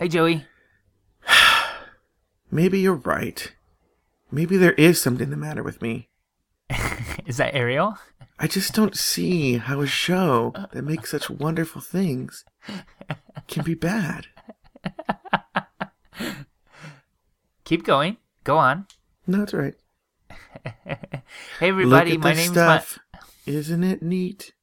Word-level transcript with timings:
Hey, 0.00 0.08
Joey. 0.08 0.46
Maybe 2.50 2.80
you're 2.80 2.94
right. 2.94 3.52
Maybe 4.30 4.56
there 4.56 4.72
is 4.72 4.98
something 4.98 5.28
the 5.28 5.36
matter 5.36 5.62
with 5.62 5.82
me. 5.82 6.08
Is 7.26 7.36
that 7.36 7.54
Ariel? 7.54 7.98
I 8.38 8.46
just 8.46 8.72
don't 8.72 8.96
see 8.96 9.58
how 9.58 9.82
a 9.82 9.86
show 9.86 10.54
that 10.72 10.84
makes 10.84 11.10
such 11.10 11.28
wonderful 11.28 11.82
things 11.82 12.46
can 13.46 13.62
be 13.62 13.74
bad. 13.74 14.28
Keep 17.64 17.84
going. 17.84 18.16
Go 18.42 18.56
on. 18.56 18.86
No, 19.26 19.40
that's 19.40 19.52
right. 19.52 19.74
Hey, 20.64 21.68
everybody. 21.68 22.12
Look 22.12 22.20
at 22.20 22.24
My 22.24 22.32
name's 22.32 22.52
stuff. 22.52 22.98
Isn't 23.44 23.84
it 23.84 24.00
neat? 24.00 24.54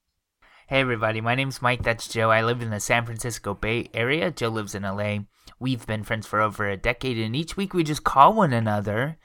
Hey 0.70 0.82
everybody, 0.82 1.22
my 1.22 1.34
name's 1.34 1.62
Mike, 1.62 1.84
that's 1.84 2.10
Joe. 2.10 2.30
I 2.30 2.44
live 2.44 2.62
in 2.62 2.72
the 2.72 2.82
San 2.82 3.06
Francisco 3.06 3.54
Bay 3.54 3.88
Area. 3.94 4.32
Joe 4.32 4.50
lives 4.50 4.76
in 4.76 4.84
LA. 4.84 5.20
We've 5.62 5.88
been 5.88 6.04
friends 6.04 6.28
for 6.28 6.42
over 6.42 6.68
a 6.68 6.76
decade, 6.76 7.18
and 7.18 7.34
each 7.34 7.56
week 7.56 7.74
we 7.74 7.86
just 7.86 8.04
call 8.04 8.34
one 8.34 8.52
another 8.52 9.18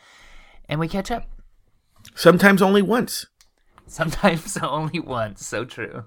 and 0.69 0.79
we 0.79 0.87
catch 0.87 1.11
up. 1.11 1.25
Sometimes 2.15 2.63
only 2.63 2.81
once. 2.81 3.27
Sometimes 3.89 4.57
only 4.63 5.01
once. 5.01 5.45
So 5.45 5.65
true. 5.65 6.05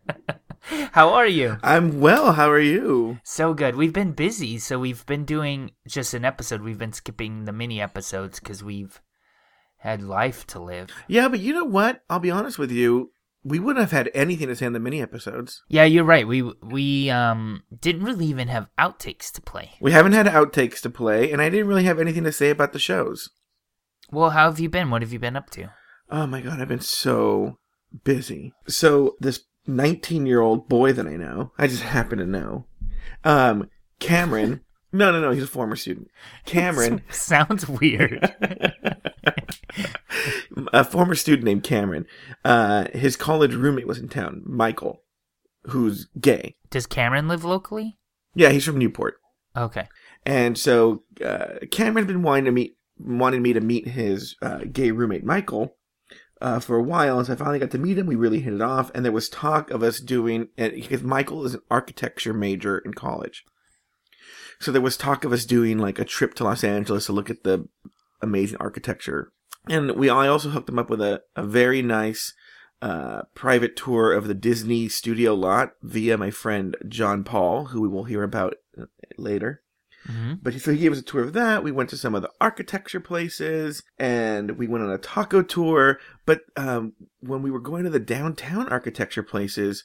How 0.92 1.12
are 1.12 1.26
you? 1.26 1.58
I'm 1.62 2.00
well. 2.00 2.32
How 2.32 2.50
are 2.50 2.58
you? 2.58 3.18
So 3.22 3.52
good. 3.52 3.76
We've 3.76 3.92
been 3.92 4.12
busy, 4.12 4.56
so 4.56 4.78
we've 4.78 5.04
been 5.04 5.26
doing 5.26 5.72
just 5.86 6.14
an 6.14 6.24
episode. 6.24 6.62
We've 6.62 6.78
been 6.78 6.94
skipping 6.94 7.44
the 7.44 7.52
mini 7.52 7.78
episodes 7.78 8.40
because 8.40 8.64
we've 8.64 9.02
had 9.76 10.00
life 10.02 10.46
to 10.46 10.60
live. 10.60 10.88
Yeah, 11.08 11.28
but 11.28 11.40
you 11.40 11.52
know 11.52 11.66
what? 11.66 12.04
I'll 12.08 12.20
be 12.20 12.30
honest 12.30 12.58
with 12.58 12.72
you. 12.72 13.10
We 13.42 13.58
wouldn't 13.58 13.80
have 13.80 13.92
had 13.92 14.10
anything 14.12 14.48
to 14.48 14.56
say 14.56 14.66
in 14.66 14.74
the 14.74 14.80
mini 14.80 15.00
episodes. 15.00 15.62
Yeah, 15.68 15.84
you're 15.84 16.04
right. 16.04 16.26
We 16.26 16.42
we 16.62 17.10
um 17.10 17.62
didn't 17.80 18.04
really 18.04 18.26
even 18.26 18.48
have 18.48 18.68
outtakes 18.78 19.30
to 19.32 19.40
play. 19.40 19.72
We 19.80 19.92
haven't 19.92 20.12
had 20.12 20.26
outtakes 20.26 20.80
to 20.82 20.90
play, 20.90 21.32
and 21.32 21.40
I 21.40 21.48
didn't 21.48 21.66
really 21.68 21.84
have 21.84 21.98
anything 21.98 22.24
to 22.24 22.32
say 22.32 22.50
about 22.50 22.72
the 22.72 22.78
shows. 22.78 23.30
Well, 24.10 24.30
how 24.30 24.46
have 24.50 24.60
you 24.60 24.68
been? 24.68 24.90
What 24.90 25.02
have 25.02 25.12
you 25.12 25.18
been 25.18 25.36
up 25.36 25.50
to? 25.50 25.70
Oh 26.10 26.26
my 26.26 26.40
god, 26.40 26.60
I've 26.60 26.68
been 26.68 26.80
so 26.80 27.58
busy. 28.04 28.52
So 28.66 29.16
this 29.20 29.44
19 29.66 30.26
year 30.26 30.40
old 30.40 30.68
boy 30.68 30.92
that 30.92 31.06
I 31.06 31.16
know, 31.16 31.52
I 31.58 31.66
just 31.66 31.82
happen 31.82 32.18
to 32.18 32.26
know, 32.26 32.66
um, 33.24 33.70
Cameron. 34.00 34.62
no, 34.92 35.12
no, 35.12 35.20
no, 35.20 35.30
he's 35.30 35.44
a 35.44 35.48
former 35.48 35.76
student. 35.76 36.08
Cameron, 36.44 37.02
Sounds 37.10 37.68
weird. 37.68 38.34
a 40.72 40.84
former 40.84 41.14
student 41.14 41.44
named 41.44 41.62
Cameron. 41.62 42.06
Uh, 42.44 42.86
his 42.92 43.16
college 43.16 43.54
roommate 43.54 43.86
was 43.86 43.98
in 43.98 44.08
town, 44.08 44.42
Michael, 44.44 45.02
who's 45.64 46.08
gay. 46.20 46.56
Does 46.70 46.86
Cameron 46.86 47.28
live 47.28 47.44
locally? 47.44 47.98
Yeah, 48.34 48.50
he's 48.50 48.64
from 48.64 48.78
Newport. 48.78 49.16
Okay. 49.56 49.88
And 50.24 50.56
so 50.56 51.02
uh, 51.24 51.66
Cameron 51.70 52.04
had 52.04 52.12
been 52.12 52.22
wanting 52.22 52.44
to 52.44 52.52
meet, 52.52 52.76
wanted 52.98 53.40
me 53.40 53.52
to 53.52 53.60
meet 53.60 53.88
his 53.88 54.36
uh, 54.42 54.60
gay 54.70 54.90
roommate 54.90 55.24
Michael 55.24 55.76
uh, 56.40 56.60
for 56.60 56.76
a 56.76 56.82
while. 56.82 57.18
And 57.18 57.26
so 57.26 57.32
I 57.32 57.36
finally 57.36 57.58
got 57.58 57.70
to 57.72 57.78
meet 57.78 57.98
him. 57.98 58.06
We 58.06 58.16
really 58.16 58.40
hit 58.40 58.54
it 58.54 58.62
off, 58.62 58.90
and 58.94 59.04
there 59.04 59.12
was 59.12 59.28
talk 59.28 59.70
of 59.70 59.82
us 59.82 60.00
doing. 60.00 60.48
Because 60.56 61.02
Michael 61.02 61.44
is 61.44 61.54
an 61.54 61.62
architecture 61.70 62.34
major 62.34 62.78
in 62.78 62.94
college, 62.94 63.44
so 64.60 64.70
there 64.70 64.82
was 64.82 64.96
talk 64.96 65.24
of 65.24 65.32
us 65.32 65.44
doing 65.44 65.78
like 65.78 65.98
a 65.98 66.04
trip 66.04 66.34
to 66.34 66.44
Los 66.44 66.62
Angeles 66.62 67.06
to 67.06 67.12
look 67.12 67.30
at 67.30 67.44
the 67.44 67.66
amazing 68.20 68.58
architecture. 68.60 69.32
And 69.68 69.92
we, 69.92 70.08
I 70.08 70.26
also 70.26 70.50
hooked 70.50 70.68
him 70.68 70.78
up 70.78 70.90
with 70.90 71.00
a, 71.00 71.22
a 71.36 71.44
very 71.44 71.82
nice 71.82 72.34
uh, 72.82 73.22
private 73.34 73.76
tour 73.76 74.12
of 74.12 74.26
the 74.26 74.34
Disney 74.34 74.88
studio 74.88 75.34
lot 75.34 75.72
via 75.82 76.16
my 76.16 76.30
friend 76.30 76.76
John 76.88 77.24
Paul, 77.24 77.66
who 77.66 77.82
we 77.82 77.88
will 77.88 78.04
hear 78.04 78.22
about 78.22 78.54
uh, 78.80 78.86
later. 79.18 79.62
hmm 80.06 80.34
But 80.42 80.54
so 80.54 80.72
he 80.72 80.78
gave 80.78 80.92
us 80.92 80.98
a 80.98 81.02
tour 81.02 81.22
of 81.22 81.34
that. 81.34 81.62
We 81.62 81.72
went 81.72 81.90
to 81.90 81.98
some 81.98 82.14
of 82.14 82.22
the 82.22 82.30
architecture 82.40 83.00
places, 83.00 83.82
and 83.98 84.52
we 84.52 84.66
went 84.66 84.82
on 84.82 84.90
a 84.90 84.98
taco 84.98 85.42
tour. 85.42 86.00
But 86.24 86.40
um, 86.56 86.94
when 87.20 87.42
we 87.42 87.50
were 87.50 87.60
going 87.60 87.84
to 87.84 87.90
the 87.90 88.00
downtown 88.00 88.66
architecture 88.68 89.22
places, 89.22 89.84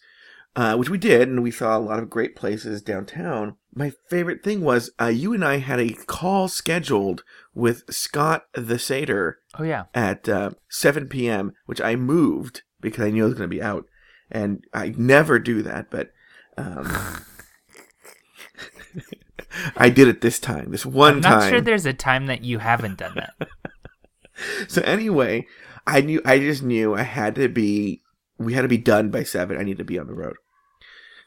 uh, 0.55 0.75
which 0.75 0.89
we 0.89 0.97
did, 0.97 1.27
and 1.27 1.43
we 1.43 1.51
saw 1.51 1.77
a 1.77 1.79
lot 1.79 1.99
of 1.99 2.09
great 2.09 2.35
places 2.35 2.81
downtown. 2.81 3.55
My 3.73 3.91
favorite 4.09 4.43
thing 4.43 4.61
was 4.61 4.91
uh, 4.99 5.07
you 5.07 5.33
and 5.33 5.43
I 5.43 5.57
had 5.57 5.79
a 5.79 5.89
call 5.89 6.47
scheduled 6.47 7.23
with 7.53 7.83
Scott 7.93 8.45
the 8.53 8.79
Satyr 8.79 9.39
Oh 9.57 9.63
yeah. 9.63 9.85
at 9.93 10.29
uh, 10.29 10.51
7 10.69 11.07
p.m., 11.07 11.53
which 11.65 11.81
I 11.81 11.95
moved 11.95 12.63
because 12.81 13.05
I 13.05 13.11
knew 13.11 13.23
I 13.23 13.25
was 13.27 13.35
going 13.35 13.49
to 13.49 13.55
be 13.55 13.61
out. 13.61 13.85
And 14.31 14.63
I 14.73 14.93
never 14.97 15.39
do 15.39 15.61
that, 15.63 15.91
but 15.91 16.11
um, 16.57 16.91
I 19.77 19.89
did 19.89 20.07
it 20.07 20.21
this 20.21 20.39
time, 20.39 20.71
this 20.71 20.85
one 20.85 21.15
I'm 21.15 21.19
not 21.21 21.41
time. 21.41 21.49
sure 21.51 21.61
there's 21.61 21.85
a 21.85 21.93
time 21.93 22.25
that 22.27 22.43
you 22.43 22.59
haven't 22.59 22.97
done 22.97 23.15
that. 23.15 23.49
so 24.67 24.81
anyway, 24.81 25.45
I 25.87 26.01
knew 26.01 26.21
I 26.25 26.39
just 26.39 26.63
knew 26.63 26.95
I 26.95 27.03
had 27.03 27.35
to 27.35 27.47
be 27.47 28.01
we 28.37 28.53
had 28.53 28.63
to 28.63 28.67
be 28.67 28.77
done 28.77 29.09
by 29.09 29.23
7. 29.23 29.57
I 29.57 29.63
need 29.63 29.77
to 29.77 29.83
be 29.85 29.97
on 29.97 30.07
the 30.07 30.13
road. 30.13 30.35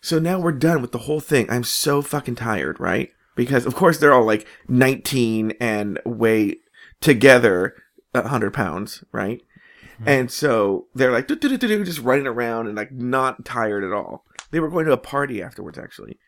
So 0.00 0.19
now 0.19 0.38
we're 0.38 0.53
done 0.53 0.81
with 0.81 0.92
the 0.92 0.98
whole 0.98 1.20
thing. 1.20 1.50
I'm 1.50 1.64
so 1.64 2.03
fucking 2.03 2.36
tired, 2.36 2.78
right? 2.81 3.10
Because 3.34 3.66
of 3.66 3.75
course 3.75 3.98
they're 3.98 4.12
all 4.12 4.25
like 4.25 4.47
19 4.69 5.54
and 5.60 5.98
weigh 6.04 6.56
together 7.00 7.75
100 8.12 8.53
pounds, 8.53 9.04
right? 9.12 9.41
And 10.06 10.31
so 10.31 10.87
they're 10.94 11.10
like, 11.10 11.26
just 11.26 11.98
running 12.00 12.26
around 12.26 12.69
and 12.69 12.76
like 12.76 12.92
not 12.92 13.44
tired 13.44 13.82
at 13.82 13.92
all. 13.92 14.25
They 14.50 14.60
were 14.60 14.70
going 14.70 14.87
to 14.87 14.92
a 14.92 14.97
party 14.97 15.42
afterwards, 15.42 15.76
actually. 15.76 16.19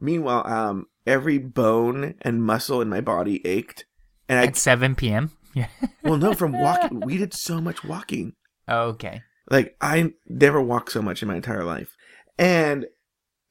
Meanwhile, 0.00 0.46
um, 0.46 0.86
every 1.06 1.38
bone 1.38 2.14
and 2.22 2.42
muscle 2.44 2.80
in 2.80 2.88
my 2.88 3.00
body 3.00 3.44
ached. 3.46 3.84
And 4.28 4.38
I, 4.38 4.44
At 4.46 4.56
7 4.56 4.94
p.m. 4.94 5.32
Yeah. 5.54 5.68
well, 6.04 6.18
no, 6.18 6.34
from 6.34 6.52
walking, 6.52 7.00
we 7.00 7.16
did 7.16 7.34
so 7.34 7.60
much 7.60 7.82
walking. 7.82 8.34
Oh, 8.68 8.90
okay. 8.90 9.22
Like 9.50 9.76
I 9.80 10.12
never 10.28 10.60
walked 10.60 10.92
so 10.92 11.02
much 11.02 11.20
in 11.22 11.26
my 11.26 11.36
entire 11.36 11.64
life. 11.64 11.96
And 12.38 12.86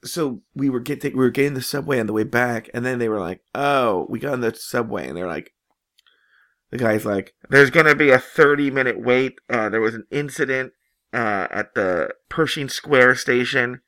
so 0.03 0.41
we 0.55 0.69
were 0.69 0.79
getting 0.79 1.13
we 1.13 1.23
were 1.23 1.29
getting 1.29 1.53
the 1.53 1.61
subway 1.61 1.99
on 1.99 2.07
the 2.07 2.13
way 2.13 2.23
back, 2.23 2.69
and 2.73 2.85
then 2.85 2.99
they 2.99 3.09
were 3.09 3.19
like, 3.19 3.41
"Oh, 3.55 4.05
we 4.09 4.19
got 4.19 4.33
on 4.33 4.41
the 4.41 4.53
subway," 4.55 5.07
and 5.07 5.17
they're 5.17 5.27
like, 5.27 5.53
"The 6.71 6.77
guy's 6.77 7.05
like, 7.05 7.33
there's 7.49 7.69
gonna 7.69 7.95
be 7.95 8.09
a 8.09 8.19
30 8.19 8.71
minute 8.71 8.99
wait. 8.99 9.39
Uh, 9.49 9.69
there 9.69 9.81
was 9.81 9.95
an 9.95 10.05
incident 10.11 10.73
uh, 11.13 11.47
at 11.49 11.73
the 11.73 12.13
Pershing 12.29 12.69
Square 12.69 13.15
station," 13.15 13.81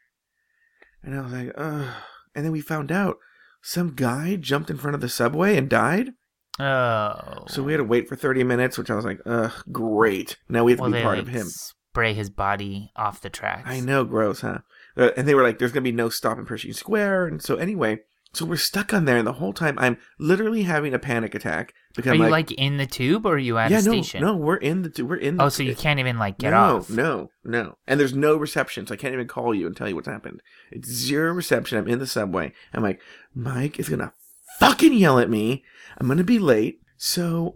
and 1.03 1.15
I 1.15 1.21
was 1.21 1.31
like, 1.31 1.51
"Ugh." 1.55 1.95
And 2.35 2.45
then 2.45 2.51
we 2.51 2.61
found 2.61 2.91
out 2.91 3.17
some 3.61 3.93
guy 3.95 4.35
jumped 4.35 4.69
in 4.69 4.77
front 4.77 4.95
of 4.95 5.01
the 5.01 5.09
subway 5.09 5.57
and 5.57 5.69
died. 5.69 6.11
Oh. 6.59 7.45
So 7.47 7.63
we 7.63 7.71
had 7.71 7.77
to 7.77 7.83
wait 7.83 8.07
for 8.07 8.15
30 8.15 8.43
minutes, 8.43 8.77
which 8.77 8.89
I 8.89 8.95
was 8.95 9.05
like, 9.05 9.19
"Ugh, 9.25 9.53
great." 9.71 10.37
Now 10.49 10.63
we 10.63 10.71
have 10.71 10.79
to 10.79 10.83
well, 10.83 10.91
be 10.91 10.97
they 10.97 11.03
part 11.03 11.17
like, 11.17 11.27
of 11.27 11.33
him. 11.33 11.47
spray 11.47 12.13
his 12.13 12.29
body 12.29 12.91
off 12.95 13.21
the 13.21 13.29
tracks. 13.29 13.69
I 13.69 13.79
know, 13.79 14.03
gross, 14.03 14.41
huh? 14.41 14.59
Uh, 14.99 15.11
and 15.17 15.27
they 15.27 15.33
were 15.33 15.43
like, 15.43 15.57
"There's 15.57 15.71
gonna 15.71 15.83
be 15.83 15.91
no 15.91 16.09
stop 16.09 16.37
in 16.37 16.45
Pershing 16.45 16.73
Square," 16.73 17.27
and 17.27 17.41
so 17.41 17.55
anyway, 17.55 17.99
so 18.33 18.45
we're 18.45 18.57
stuck 18.57 18.93
on 18.93 19.05
there, 19.05 19.17
and 19.17 19.25
the 19.25 19.33
whole 19.33 19.53
time 19.53 19.75
I'm 19.79 19.97
literally 20.19 20.63
having 20.63 20.93
a 20.93 20.99
panic 20.99 21.33
attack 21.33 21.73
because 21.95 22.11
Are 22.11 22.13
I'm 22.15 22.17
you 22.21 22.23
like, 22.29 22.49
like, 22.49 22.59
in 22.59 22.77
the 22.77 22.85
tube 22.85 23.25
or 23.25 23.35
are 23.35 23.37
you 23.37 23.57
at 23.57 23.71
"Yeah, 23.71 23.79
a 23.79 23.81
no, 23.81 23.91
station? 23.93 24.21
no, 24.21 24.35
we're 24.35 24.57
in 24.57 24.81
the 24.83 24.89
tube. 24.89 25.09
we're 25.09 25.15
in." 25.15 25.37
The, 25.37 25.43
Oh, 25.45 25.49
so 25.49 25.63
you 25.63 25.75
can't 25.75 25.99
even 25.99 26.17
like 26.19 26.37
get 26.37 26.51
no, 26.51 26.77
off. 26.77 26.89
No, 26.89 27.29
no, 27.43 27.51
no. 27.63 27.77
and 27.87 27.99
there's 27.99 28.13
no 28.13 28.35
reception, 28.35 28.85
so 28.85 28.93
I 28.93 28.97
can't 28.97 29.13
even 29.13 29.27
call 29.27 29.55
you 29.55 29.65
and 29.65 29.75
tell 29.75 29.87
you 29.89 29.95
what's 29.95 30.07
happened. 30.07 30.41
It's 30.71 30.89
zero 30.89 31.31
reception. 31.33 31.77
I'm 31.77 31.87
in 31.87 31.99
the 31.99 32.05
subway. 32.07 32.51
I'm 32.73 32.83
like, 32.83 32.99
Mike 33.33 33.79
is 33.79 33.89
gonna 33.89 34.13
fucking 34.59 34.93
yell 34.93 35.17
at 35.17 35.29
me. 35.29 35.63
I'm 35.97 36.07
gonna 36.07 36.23
be 36.23 36.39
late. 36.39 36.81
So, 36.97 37.55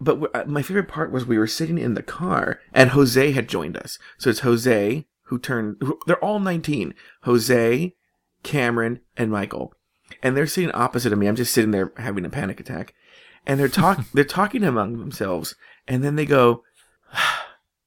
but 0.00 0.18
uh, 0.34 0.44
my 0.46 0.60
favorite 0.62 0.88
part 0.88 1.12
was 1.12 1.24
we 1.24 1.38
were 1.38 1.46
sitting 1.46 1.78
in 1.78 1.94
the 1.94 2.02
car, 2.02 2.58
and 2.72 2.90
Jose 2.90 3.30
had 3.32 3.48
joined 3.48 3.76
us. 3.76 3.98
So 4.18 4.28
it's 4.30 4.40
Jose 4.40 5.06
who 5.24 5.38
turned. 5.38 5.76
Who, 5.80 5.98
they're 6.06 6.22
all 6.24 6.40
19. 6.40 6.94
Jose, 7.22 7.94
Cameron, 8.42 9.00
and 9.16 9.30
Michael, 9.30 9.74
and 10.22 10.36
they're 10.36 10.46
sitting 10.46 10.72
opposite 10.72 11.12
of 11.12 11.18
me. 11.18 11.26
I'm 11.26 11.36
just 11.36 11.52
sitting 11.52 11.70
there 11.70 11.92
having 11.96 12.24
a 12.24 12.30
panic 12.30 12.60
attack, 12.60 12.94
and 13.46 13.58
they're 13.58 13.68
talk. 13.68 14.04
they're 14.14 14.24
talking 14.24 14.64
among 14.64 14.98
themselves, 14.98 15.54
and 15.86 16.02
then 16.02 16.16
they 16.16 16.26
go. 16.26 16.62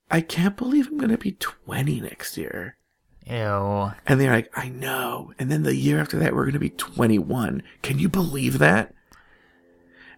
I 0.10 0.22
can't 0.22 0.56
believe 0.56 0.88
I'm 0.88 0.98
going 0.98 1.10
to 1.10 1.18
be 1.18 1.34
20 1.34 2.00
next 2.00 2.38
year. 2.38 2.78
Ew. 3.26 3.92
And 4.06 4.22
they're 4.22 4.32
like, 4.32 4.50
I 4.56 4.70
know. 4.70 5.34
And 5.38 5.52
then 5.52 5.64
the 5.64 5.76
year 5.76 6.00
after 6.00 6.18
that, 6.20 6.34
we're 6.34 6.46
going 6.46 6.54
to 6.54 6.60
be 6.60 6.70
21. 6.70 7.62
Can 7.82 8.00
you 8.00 8.08
believe 8.08 8.60
that? 8.60 8.94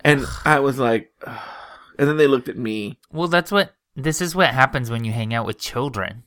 And 0.04 0.26
I 0.46 0.60
was 0.60 0.78
like, 0.78 1.12
Ugh. 1.26 1.40
and 1.98 2.08
then 2.08 2.18
they 2.18 2.28
looked 2.28 2.50
at 2.50 2.58
me. 2.58 3.00
Well, 3.12 3.28
that's 3.28 3.52
what. 3.52 3.74
This 3.96 4.22
is 4.22 4.36
what 4.36 4.52
happens 4.52 4.90
when 4.90 5.04
you 5.04 5.12
hang 5.12 5.34
out 5.34 5.46
with 5.46 5.58
children. 5.58 6.24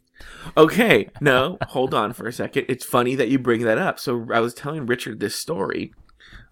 Okay, 0.56 1.08
no, 1.20 1.58
hold 1.68 1.94
on 1.94 2.12
for 2.12 2.26
a 2.26 2.32
second. 2.32 2.66
It's 2.68 2.84
funny 2.84 3.14
that 3.14 3.28
you 3.28 3.38
bring 3.38 3.62
that 3.62 3.78
up. 3.78 3.98
So 3.98 4.26
I 4.32 4.40
was 4.40 4.54
telling 4.54 4.86
Richard 4.86 5.20
this 5.20 5.34
story. 5.34 5.92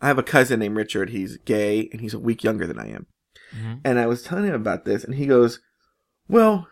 I 0.01 0.09
have 0.09 0.19
a 0.19 0.23
cousin 0.23 0.61
named 0.61 0.77
Richard. 0.77 1.11
He's 1.11 1.37
gay 1.39 1.89
and 1.93 2.01
he's 2.01 2.15
a 2.15 2.19
week 2.19 2.43
younger 2.43 2.67
than 2.67 2.79
I 2.79 2.89
am. 2.91 3.07
Mhm. 3.55 3.81
And 3.85 3.99
I 3.99 4.07
was 4.07 4.23
telling 4.23 4.47
him 4.47 4.55
about 4.55 4.85
this, 4.85 5.05
and 5.05 5.15
he 5.15 5.27
goes, 5.27 5.61
Well, 6.29 6.69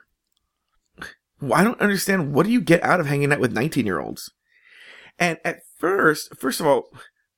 I 1.53 1.65
don't 1.65 1.81
understand. 1.81 2.33
What 2.33 2.47
do 2.47 2.53
you 2.53 2.61
get 2.61 2.83
out 2.83 3.01
of 3.01 3.07
hanging 3.07 3.33
out 3.33 3.41
with 3.41 3.53
19 3.53 3.87
year 3.87 4.01
olds? 4.01 4.31
And 5.19 5.39
at 5.45 5.61
first, 5.79 6.37
first 6.37 6.61
of 6.61 6.67
all, 6.67 6.91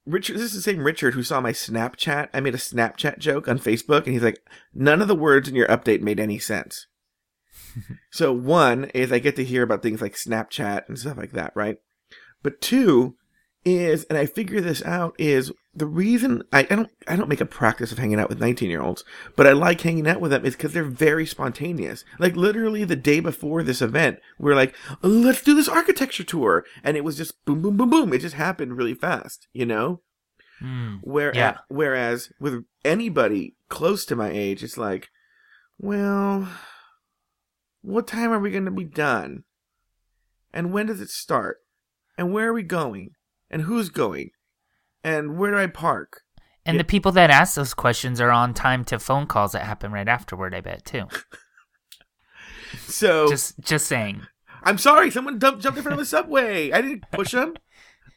Richard, 0.06 0.36
this 0.36 0.42
is 0.42 0.54
the 0.54 0.62
same 0.62 0.84
Richard 0.84 1.14
who 1.14 1.22
saw 1.22 1.40
my 1.40 1.52
Snapchat. 1.52 2.28
I 2.32 2.40
made 2.40 2.54
a 2.54 2.58
Snapchat 2.58 3.18
joke 3.18 3.48
on 3.48 3.58
Facebook, 3.58 4.04
and 4.04 4.12
he's 4.12 4.22
like, 4.22 4.38
"None 4.74 5.00
of 5.02 5.08
the 5.08 5.14
words 5.14 5.48
in 5.48 5.54
your 5.54 5.68
update 5.68 6.00
made 6.00 6.18
any 6.18 6.38
sense." 6.38 6.86
so 8.10 8.32
one 8.32 8.84
is 8.86 9.12
I 9.12 9.18
get 9.18 9.36
to 9.36 9.44
hear 9.44 9.62
about 9.62 9.82
things 9.82 10.00
like 10.00 10.14
Snapchat 10.14 10.88
and 10.88 10.98
stuff 10.98 11.16
like 11.16 11.32
that, 11.32 11.52
right? 11.54 11.78
But 12.42 12.60
two 12.60 13.16
is, 13.64 14.04
and 14.04 14.16
I 14.18 14.24
figure 14.26 14.60
this 14.60 14.82
out 14.84 15.14
is 15.18 15.52
the 15.74 15.86
reason 15.86 16.42
I, 16.52 16.60
I 16.60 16.74
don't 16.74 16.90
I 17.06 17.14
don't 17.14 17.28
make 17.28 17.40
a 17.40 17.46
practice 17.46 17.92
of 17.92 17.98
hanging 17.98 18.18
out 18.18 18.28
with 18.28 18.40
19 18.40 18.70
year 18.70 18.80
olds, 18.82 19.04
but 19.36 19.46
I 19.46 19.52
like 19.52 19.80
hanging 19.82 20.08
out 20.08 20.20
with 20.20 20.30
them 20.30 20.44
is 20.44 20.56
because 20.56 20.72
they're 20.72 20.82
very 20.84 21.26
spontaneous. 21.26 22.04
Like 22.18 22.34
literally 22.36 22.84
the 22.84 22.96
day 22.96 23.20
before 23.20 23.62
this 23.62 23.82
event, 23.82 24.18
we 24.38 24.50
are 24.50 24.56
like, 24.56 24.74
let's 25.02 25.42
do 25.42 25.54
this 25.54 25.68
architecture 25.68 26.24
tour, 26.24 26.64
and 26.82 26.96
it 26.96 27.04
was 27.04 27.16
just 27.16 27.44
boom, 27.44 27.60
boom, 27.62 27.76
boom, 27.76 27.90
boom. 27.90 28.12
It 28.12 28.18
just 28.22 28.34
happened 28.36 28.76
really 28.76 28.94
fast, 28.94 29.46
you 29.52 29.66
know. 29.66 30.00
Mm. 30.62 31.00
Where, 31.02 31.34
Yeah. 31.34 31.58
whereas 31.68 32.32
with 32.40 32.64
anybody 32.84 33.54
close 33.68 34.04
to 34.06 34.16
my 34.16 34.30
age, 34.30 34.62
it's 34.64 34.76
like, 34.78 35.08
well, 35.78 36.48
what 37.82 38.06
time 38.06 38.32
are 38.32 38.38
we 38.38 38.50
going 38.50 38.64
to 38.64 38.70
be 38.70 38.84
done? 38.84 39.44
And 40.52 40.72
when 40.72 40.86
does 40.86 41.00
it 41.00 41.10
start? 41.10 41.58
And 42.18 42.32
where 42.32 42.48
are 42.48 42.52
we 42.52 42.62
going? 42.62 43.10
And 43.50 43.62
who's 43.62 43.88
going? 43.88 44.30
And 45.02 45.38
where 45.38 45.52
do 45.52 45.58
I 45.58 45.66
park? 45.66 46.22
And 46.66 46.78
the 46.78 46.84
people 46.84 47.12
that 47.12 47.30
ask 47.30 47.54
those 47.54 47.74
questions 47.74 48.20
are 48.20 48.30
on 48.30 48.52
time 48.52 48.84
to 48.86 48.98
phone 48.98 49.26
calls 49.26 49.52
that 49.52 49.64
happen 49.64 49.92
right 49.92 50.08
afterward. 50.08 50.54
I 50.54 50.60
bet 50.60 50.84
too. 50.84 51.04
So 52.86 53.28
Just, 53.28 53.58
just 53.58 53.86
saying. 53.86 54.26
I'm 54.62 54.78
sorry, 54.78 55.10
someone 55.10 55.40
dumped, 55.40 55.62
jumped 55.62 55.78
in 55.78 55.82
front 55.82 55.94
of 55.94 55.98
the 55.98 56.06
subway. 56.06 56.70
I 56.70 56.80
didn't 56.80 57.10
push 57.10 57.32
them, 57.32 57.54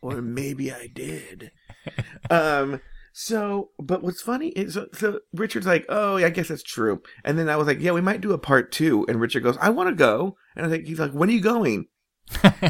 or 0.01 0.21
maybe 0.21 0.71
I 0.71 0.87
did. 0.87 1.51
Um. 2.29 2.79
So, 3.15 3.69
but 3.77 4.01
what's 4.01 4.21
funny 4.21 4.49
is, 4.49 4.73
so, 4.73 4.87
so 4.91 5.19
Richard's 5.33 5.67
like, 5.67 5.85
"Oh, 5.87 6.17
yeah, 6.17 6.25
I 6.25 6.29
guess 6.31 6.47
that's 6.47 6.63
true." 6.63 7.03
And 7.23 7.37
then 7.37 7.47
I 7.47 7.55
was 7.55 7.67
like, 7.67 7.79
"Yeah, 7.79 7.91
we 7.91 8.01
might 8.01 8.21
do 8.21 8.33
a 8.33 8.39
part 8.39 8.71
two. 8.71 9.05
And 9.07 9.21
Richard 9.21 9.43
goes, 9.43 9.55
"I 9.61 9.69
want 9.69 9.89
to 9.89 9.95
go." 9.95 10.35
And 10.55 10.65
I 10.65 10.69
think 10.69 10.87
he's 10.87 10.99
like, 10.99 11.11
"When 11.11 11.29
are 11.29 11.33
you 11.33 11.39
going?" 11.39 11.87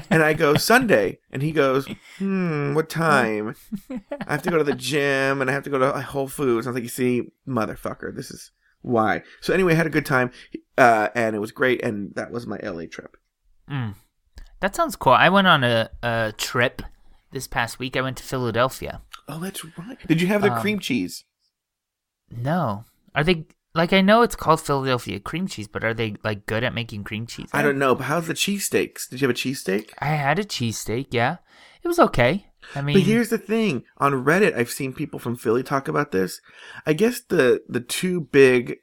and 0.09 0.21
I 0.21 0.33
go 0.33 0.55
Sunday, 0.55 1.19
and 1.31 1.41
he 1.41 1.53
goes, 1.53 1.87
"Hmm, 2.17 2.73
what 2.73 2.89
time?" 2.89 3.55
I 3.89 4.33
have 4.33 4.41
to 4.41 4.51
go 4.51 4.57
to 4.57 4.65
the 4.65 4.75
gym, 4.75 5.39
and 5.39 5.49
I 5.49 5.53
have 5.53 5.63
to 5.63 5.69
go 5.69 5.79
to 5.79 6.01
Whole 6.01 6.27
Foods. 6.27 6.67
I 6.67 6.71
was 6.71 6.75
like, 6.75 6.83
"You 6.83 6.89
see, 6.89 7.31
motherfucker, 7.47 8.13
this 8.13 8.29
is 8.29 8.51
why." 8.81 9.23
So 9.39 9.53
anyway, 9.53 9.71
I 9.71 9.75
had 9.77 9.87
a 9.87 9.91
good 9.91 10.05
time, 10.05 10.31
uh, 10.77 11.07
and 11.15 11.37
it 11.37 11.39
was 11.39 11.53
great, 11.53 11.81
and 11.83 12.13
that 12.15 12.31
was 12.31 12.45
my 12.45 12.59
LA 12.61 12.87
trip. 12.87 13.15
Mm. 13.71 13.95
That 14.59 14.75
sounds 14.75 14.97
cool. 14.97 15.13
I 15.13 15.29
went 15.29 15.47
on 15.47 15.63
a, 15.63 15.89
a 16.01 16.33
trip 16.37 16.81
this 17.31 17.47
past 17.47 17.79
week. 17.79 17.95
I 17.95 18.01
went 18.01 18.17
to 18.17 18.23
Philadelphia. 18.23 19.01
Oh, 19.27 19.39
that's 19.39 19.63
right. 19.63 19.97
Did 20.07 20.21
you 20.21 20.27
have 20.27 20.41
the 20.41 20.51
Um, 20.53 20.61
cream 20.61 20.79
cheese? 20.79 21.23
No, 22.29 22.85
are 23.15 23.23
they 23.23 23.45
like? 23.73 23.93
I 23.93 24.01
know 24.01 24.21
it's 24.21 24.35
called 24.35 24.61
Philadelphia 24.61 25.19
cream 25.19 25.47
cheese, 25.47 25.67
but 25.67 25.83
are 25.83 25.93
they 25.93 26.15
like 26.23 26.45
good 26.45 26.63
at 26.63 26.73
making 26.73 27.03
cream 27.03 27.25
cheese? 27.27 27.49
I 27.53 27.61
don't 27.61 27.77
know, 27.77 27.95
but 27.95 28.05
how's 28.05 28.27
the 28.27 28.33
cheesesteaks? 28.33 29.09
Did 29.09 29.21
you 29.21 29.27
have 29.27 29.35
a 29.35 29.39
cheesesteak? 29.39 29.91
I 29.99 30.07
had 30.07 30.39
a 30.39 30.43
cheesesteak. 30.43 31.07
Yeah, 31.11 31.37
it 31.83 31.87
was 31.87 31.99
okay. 31.99 32.47
I 32.75 32.81
mean, 32.81 32.95
But 32.95 33.03
here's 33.03 33.29
the 33.29 33.37
thing: 33.37 33.83
on 33.97 34.23
Reddit, 34.25 34.55
I've 34.57 34.71
seen 34.71 34.93
people 34.93 35.19
from 35.19 35.35
Philly 35.35 35.63
talk 35.63 35.87
about 35.87 36.11
this. 36.11 36.41
I 36.85 36.93
guess 36.93 37.21
the 37.21 37.61
the 37.67 37.81
two 37.81 38.21
big, 38.21 38.77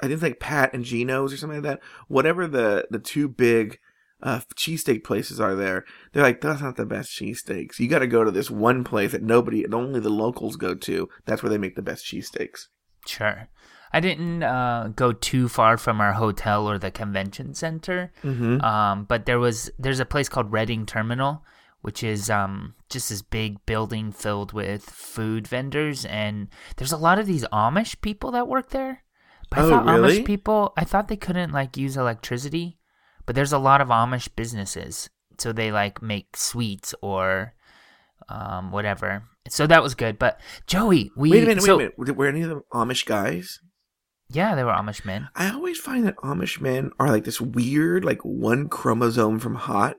I 0.00 0.04
think 0.06 0.14
it's 0.14 0.22
like 0.22 0.40
Pat 0.40 0.72
and 0.72 0.84
Geno's 0.84 1.32
or 1.32 1.36
something 1.36 1.62
like 1.62 1.80
that. 1.80 1.82
Whatever 2.08 2.46
the 2.46 2.86
the 2.90 2.98
two 3.00 3.28
big 3.28 3.78
uh, 4.24 4.40
cheesesteak 4.56 5.04
places 5.04 5.38
are 5.38 5.54
there, 5.54 5.84
they're 6.12 6.22
like 6.22 6.40
that's 6.40 6.62
not 6.62 6.76
the 6.76 6.86
best 6.86 7.10
cheesesteaks. 7.12 7.78
You 7.78 7.88
got 7.88 8.00
to 8.00 8.06
go 8.08 8.24
to 8.24 8.30
this 8.32 8.50
one 8.50 8.82
place 8.82 9.12
that 9.12 9.22
nobody, 9.22 9.62
and 9.62 9.74
only 9.74 10.00
the 10.00 10.10
locals 10.10 10.56
go 10.56 10.74
to. 10.74 11.08
That's 11.26 11.42
where 11.42 11.50
they 11.50 11.58
make 11.58 11.76
the 11.76 11.82
best 11.82 12.04
cheesesteaks. 12.06 12.68
sure. 13.06 13.48
I 13.92 14.00
didn't 14.00 14.42
uh, 14.42 14.90
go 14.96 15.12
too 15.12 15.48
far 15.48 15.76
from 15.76 16.00
our 16.00 16.14
hotel 16.14 16.68
or 16.68 16.78
the 16.78 16.90
convention 16.90 17.54
center. 17.54 18.12
Mm-hmm. 18.24 18.60
Um, 18.60 19.04
but 19.04 19.24
there 19.24 19.38
was 19.38 19.70
there's 19.78 20.00
a 20.00 20.04
place 20.04 20.28
called 20.28 20.50
Reading 20.52 20.84
Terminal, 20.84 21.44
which 21.82 22.02
is 22.02 22.28
um 22.28 22.74
just 22.90 23.08
this 23.10 23.22
big 23.22 23.64
building 23.66 24.10
filled 24.10 24.52
with 24.52 24.82
food 24.84 25.46
vendors, 25.46 26.04
and 26.06 26.48
there's 26.76 26.90
a 26.92 26.96
lot 26.96 27.20
of 27.20 27.26
these 27.26 27.44
Amish 27.52 28.00
people 28.00 28.32
that 28.32 28.48
work 28.48 28.70
there. 28.70 29.04
But 29.48 29.58
I 29.60 29.62
Oh, 29.62 29.70
thought 29.70 29.86
really? 29.86 30.18
Amish 30.18 30.24
people, 30.24 30.72
I 30.76 30.84
thought 30.84 31.06
they 31.06 31.16
couldn't 31.16 31.52
like 31.52 31.76
use 31.76 31.96
electricity, 31.96 32.78
but 33.26 33.34
there's 33.34 33.52
a 33.52 33.58
lot 33.58 33.80
of 33.80 33.88
Amish 33.88 34.28
businesses, 34.36 35.08
so 35.38 35.52
they 35.52 35.70
like 35.72 36.02
make 36.02 36.36
sweets 36.36 36.94
or 37.02 37.54
um 38.28 38.70
whatever. 38.72 39.24
So 39.48 39.66
that 39.66 39.82
was 39.82 39.94
good. 39.94 40.18
But 40.18 40.40
Joey, 40.66 41.10
we 41.16 41.30
Wait 41.30 41.42
a 41.44 41.46
minute, 41.46 41.62
wait 41.62 41.70
a 41.70 41.76
minute. 41.76 41.98
Were, 41.98 42.12
were 42.14 42.26
any 42.28 42.42
of 42.42 42.48
them 42.48 42.62
Amish 42.72 43.04
guys? 43.04 43.60
Yeah, 44.30 44.54
they 44.54 44.64
were 44.64 44.72
Amish 44.72 45.04
men. 45.04 45.28
I 45.36 45.50
always 45.50 45.78
find 45.78 46.06
that 46.06 46.16
Amish 46.16 46.60
men 46.60 46.90
are 46.98 47.08
like 47.10 47.24
this 47.24 47.40
weird, 47.40 48.04
like 48.04 48.20
one 48.22 48.68
chromosome 48.68 49.38
from 49.38 49.54
hot. 49.56 49.96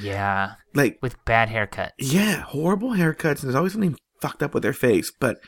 Yeah, 0.00 0.54
Like, 0.74 0.98
with 1.02 1.22
bad 1.24 1.48
haircuts. 1.50 1.90
yeah, 1.98 2.40
horrible 2.40 2.90
haircuts, 2.90 3.40
and 3.40 3.42
there's 3.44 3.54
always 3.54 3.72
something 3.72 3.96
fucked 4.20 4.42
up 4.42 4.52
with 4.54 4.62
their 4.64 4.72
face, 4.72 5.12
but 5.12 5.38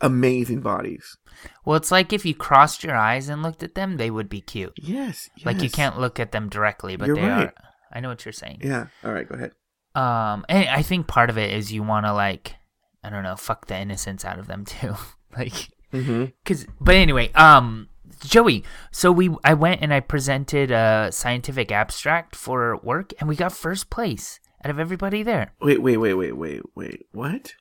amazing 0.00 0.60
bodies. 0.60 1.16
Well, 1.64 1.76
it's 1.76 1.90
like 1.90 2.12
if 2.12 2.24
you 2.24 2.34
crossed 2.34 2.82
your 2.84 2.96
eyes 2.96 3.28
and 3.28 3.42
looked 3.42 3.62
at 3.62 3.74
them, 3.74 3.96
they 3.96 4.10
would 4.10 4.28
be 4.28 4.40
cute. 4.40 4.72
Yes. 4.76 5.28
Like 5.44 5.62
you 5.62 5.70
can't 5.70 5.98
look 5.98 6.18
at 6.18 6.32
them 6.32 6.48
directly, 6.48 6.96
but 6.96 7.06
You're 7.06 7.16
they 7.16 7.22
right. 7.22 7.46
are. 7.48 7.54
I 7.92 8.00
know 8.00 8.08
what 8.08 8.24
you're 8.24 8.32
saying. 8.32 8.60
Yeah. 8.62 8.86
All 9.04 9.12
right, 9.12 9.28
go 9.28 9.34
ahead. 9.34 9.52
Um, 9.94 10.44
and 10.48 10.68
I 10.68 10.82
think 10.82 11.06
part 11.06 11.30
of 11.30 11.38
it 11.38 11.52
is 11.52 11.72
you 11.72 11.82
want 11.82 12.06
to 12.06 12.12
like, 12.12 12.54
I 13.02 13.10
don't 13.10 13.22
know, 13.22 13.36
fuck 13.36 13.66
the 13.66 13.78
innocence 13.78 14.24
out 14.24 14.38
of 14.38 14.46
them 14.46 14.64
too. 14.64 14.94
like, 15.36 15.52
Mm-hmm. 15.92 16.24
cause, 16.44 16.66
but 16.80 16.96
anyway, 16.96 17.30
um, 17.34 17.88
Joey. 18.24 18.64
So 18.90 19.12
we, 19.12 19.30
I 19.44 19.54
went 19.54 19.80
and 19.82 19.94
I 19.94 20.00
presented 20.00 20.70
a 20.70 21.08
scientific 21.12 21.70
abstract 21.70 22.34
for 22.34 22.76
work, 22.78 23.12
and 23.20 23.28
we 23.28 23.36
got 23.36 23.52
first 23.52 23.88
place 23.88 24.40
out 24.64 24.70
of 24.70 24.78
everybody 24.80 25.22
there. 25.22 25.54
Wait, 25.60 25.80
wait, 25.80 25.96
wait, 25.96 26.14
wait, 26.14 26.36
wait, 26.36 26.62
wait. 26.74 27.06
What? 27.12 27.54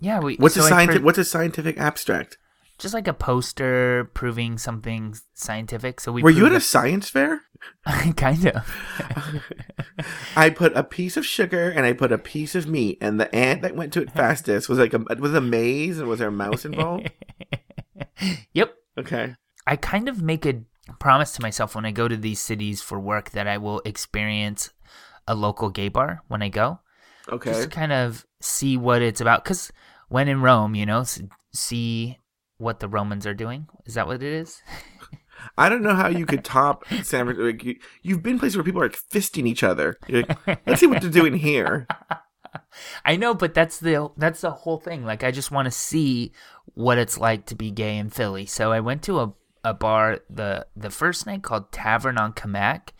Yeah, 0.00 0.20
we. 0.20 0.36
What's 0.36 0.54
so 0.54 0.64
a 0.64 0.68
scientific? 0.68 1.04
what's 1.04 1.18
a 1.18 1.24
scientific 1.24 1.78
abstract? 1.78 2.38
just 2.80 2.94
like 2.94 3.06
a 3.06 3.14
poster 3.14 4.10
proving 4.14 4.58
something 4.58 5.14
scientific. 5.34 6.00
So 6.00 6.10
we 6.10 6.22
Were 6.22 6.30
you 6.30 6.46
at 6.46 6.52
a 6.52 6.60
science 6.60 7.08
fair? 7.08 7.42
kind 8.16 8.46
of. 8.46 9.42
I 10.36 10.50
put 10.50 10.76
a 10.76 10.82
piece 10.82 11.16
of 11.16 11.26
sugar 11.26 11.70
and 11.70 11.84
I 11.84 11.92
put 11.92 12.10
a 12.10 12.18
piece 12.18 12.54
of 12.54 12.66
meat, 12.66 12.98
and 13.00 13.20
the 13.20 13.32
ant 13.34 13.62
that 13.62 13.76
went 13.76 13.92
to 13.92 14.02
it 14.02 14.10
fastest 14.14 14.68
was 14.68 14.78
like 14.78 14.94
a 14.94 14.98
was 15.18 15.34
a 15.34 15.40
maze, 15.40 15.98
and 15.98 16.08
was 16.08 16.18
there 16.18 16.28
a 16.28 16.32
mouse 16.32 16.64
involved? 16.64 17.10
yep. 18.52 18.74
Okay. 18.98 19.36
I 19.66 19.76
kind 19.76 20.08
of 20.08 20.22
make 20.22 20.46
a 20.46 20.62
promise 20.98 21.32
to 21.32 21.42
myself 21.42 21.74
when 21.74 21.84
I 21.84 21.92
go 21.92 22.08
to 22.08 22.16
these 22.16 22.40
cities 22.40 22.82
for 22.82 22.98
work 22.98 23.30
that 23.30 23.46
I 23.46 23.58
will 23.58 23.82
experience 23.84 24.70
a 25.28 25.34
local 25.34 25.70
gay 25.70 25.88
bar 25.88 26.22
when 26.28 26.42
I 26.42 26.48
go. 26.48 26.80
Okay. 27.28 27.50
Just 27.50 27.64
to 27.64 27.68
kind 27.68 27.92
of 27.92 28.26
see 28.40 28.76
what 28.76 29.02
it's 29.02 29.20
about. 29.20 29.44
Because 29.44 29.70
when 30.10 30.28
in 30.28 30.42
Rome, 30.42 30.74
you 30.74 30.84
know, 30.84 31.04
see 31.54 32.18
what 32.58 32.80
the 32.80 32.88
Romans 32.88 33.26
are 33.26 33.34
doing. 33.34 33.68
Is 33.86 33.94
that 33.94 34.06
what 34.06 34.16
it 34.16 34.22
is? 34.22 34.60
I 35.56 35.68
don't 35.68 35.82
know 35.82 35.94
how 35.94 36.08
you 36.08 36.26
could 36.26 36.44
top 36.44 36.84
San 36.88 37.24
Francisco. 37.24 37.46
Like, 37.46 37.64
you, 37.64 37.76
you've 38.02 38.22
been 38.22 38.38
places 38.38 38.56
where 38.56 38.64
people 38.64 38.82
are 38.82 38.86
like 38.86 39.00
fisting 39.10 39.46
each 39.46 39.62
other. 39.62 39.96
Like, 40.08 40.28
Let's 40.66 40.80
see 40.80 40.86
what 40.86 41.00
they're 41.00 41.10
doing 41.10 41.34
here. 41.34 41.86
I 43.04 43.16
know, 43.16 43.34
but 43.34 43.54
that's 43.54 43.78
the 43.78 44.10
that's 44.16 44.40
the 44.40 44.50
whole 44.50 44.78
thing. 44.78 45.04
Like, 45.04 45.22
I 45.22 45.30
just 45.30 45.52
want 45.52 45.66
to 45.66 45.70
see 45.70 46.32
what 46.74 46.98
it's 46.98 47.16
like 47.16 47.46
to 47.46 47.54
be 47.54 47.70
gay 47.70 47.96
in 47.96 48.10
Philly. 48.10 48.46
So 48.46 48.72
I 48.72 48.80
went 48.80 49.02
to 49.04 49.20
a, 49.20 49.32
a 49.64 49.74
bar 49.74 50.18
the 50.28 50.66
the 50.76 50.90
first 50.90 51.24
night 51.26 51.42
called 51.42 51.70
Tavern 51.70 52.18
on 52.18 52.32
Camac, 52.32 52.90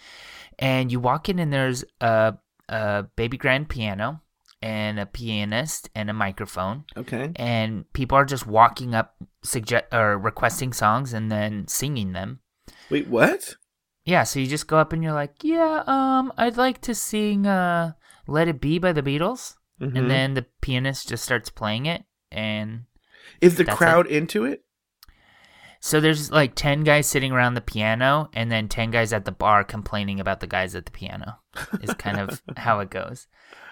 and 0.58 0.92
you 0.92 1.00
walk 1.00 1.28
in 1.28 1.40
and 1.40 1.52
there's 1.52 1.84
a 2.00 2.34
a 2.68 3.06
baby 3.16 3.36
grand 3.36 3.68
piano 3.68 4.22
and 4.62 5.00
a 5.00 5.06
pianist 5.06 5.88
and 5.94 6.10
a 6.10 6.12
microphone, 6.12 6.84
Okay. 6.96 7.32
and 7.36 7.90
people 7.92 8.16
are 8.18 8.24
just 8.24 8.46
walking 8.46 8.94
up 8.94 9.16
suggest 9.42 9.84
or 9.92 10.18
requesting 10.18 10.72
songs 10.72 11.12
and 11.12 11.30
then 11.32 11.66
singing 11.68 12.12
them. 12.12 12.40
Wait, 12.90 13.08
what? 13.08 13.56
Yeah, 14.04 14.24
so 14.24 14.38
you 14.40 14.46
just 14.46 14.66
go 14.66 14.76
up 14.78 14.92
and 14.92 15.02
you're 15.02 15.12
like, 15.12 15.34
yeah, 15.42 15.82
um, 15.86 16.32
I'd 16.36 16.56
like 16.56 16.80
to 16.82 16.94
sing 16.94 17.46
uh, 17.46 17.92
"Let 18.26 18.48
It 18.48 18.60
Be" 18.60 18.78
by 18.78 18.92
the 18.92 19.02
Beatles. 19.02 19.56
Mhm. 19.80 19.96
and 19.96 20.10
then 20.10 20.34
the 20.34 20.44
pianist 20.60 21.08
just 21.08 21.24
starts 21.24 21.48
playing 21.48 21.86
it 21.86 22.04
and 22.30 22.82
is 23.40 23.56
the 23.56 23.64
crowd 23.64 24.06
into 24.06 24.44
it? 24.44 24.62
so 25.80 26.00
there's 26.00 26.30
like 26.30 26.54
10 26.54 26.84
guys 26.84 27.06
sitting 27.06 27.32
around 27.32 27.54
the 27.54 27.62
piano 27.62 28.28
and 28.34 28.52
then 28.52 28.68
10 28.68 28.90
guys 28.90 29.10
at 29.14 29.24
the 29.24 29.32
bar 29.32 29.64
complaining 29.64 30.20
about 30.20 30.40
the 30.40 30.46
guys 30.46 30.74
at 30.74 30.84
the 30.84 30.90
piano 30.90 31.38
is 31.82 31.94
kind 31.94 32.20
of 32.20 32.42
how 32.58 32.80
it 32.80 32.90
goes 32.90 33.26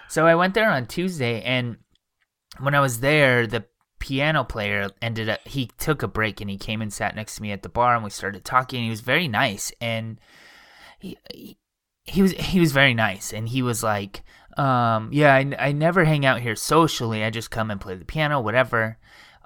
so 0.09 0.25
i 0.25 0.35
went 0.35 0.53
there 0.53 0.69
on 0.69 0.85
tuesday 0.85 1.41
and 1.43 1.77
when 2.59 2.75
i 2.75 2.79
was 2.79 2.99
there 2.99 3.47
the 3.47 3.63
piano 3.99 4.43
player 4.43 4.89
ended 5.01 5.29
up 5.29 5.39
he 5.45 5.69
took 5.77 6.03
a 6.03 6.07
break 6.07 6.41
and 6.41 6.49
he 6.49 6.57
came 6.57 6.81
and 6.81 6.91
sat 6.93 7.15
next 7.15 7.35
to 7.35 7.41
me 7.41 7.51
at 7.51 7.63
the 7.63 7.69
bar 7.69 7.95
and 7.95 8.03
we 8.03 8.09
started 8.09 8.43
talking 8.45 8.83
he 8.83 8.89
was 8.89 9.01
very 9.01 9.27
nice 9.27 9.71
and 9.81 10.19
he, 10.99 11.17
he 11.33 11.57
he 12.03 12.21
was 12.21 12.31
he 12.31 12.59
was 12.59 12.71
very 12.71 12.95
nice, 12.95 13.33
and 13.33 13.47
he 13.47 13.61
was 13.61 13.83
like, 13.83 14.23
um, 14.57 15.09
yeah, 15.13 15.35
I, 15.35 15.53
I 15.59 15.71
never 15.73 16.05
hang 16.05 16.25
out 16.25 16.41
here 16.41 16.55
socially. 16.55 17.23
I 17.23 17.29
just 17.29 17.51
come 17.51 17.69
and 17.69 17.79
play 17.79 17.95
the 17.95 18.05
piano, 18.05 18.41
whatever. 18.41 18.97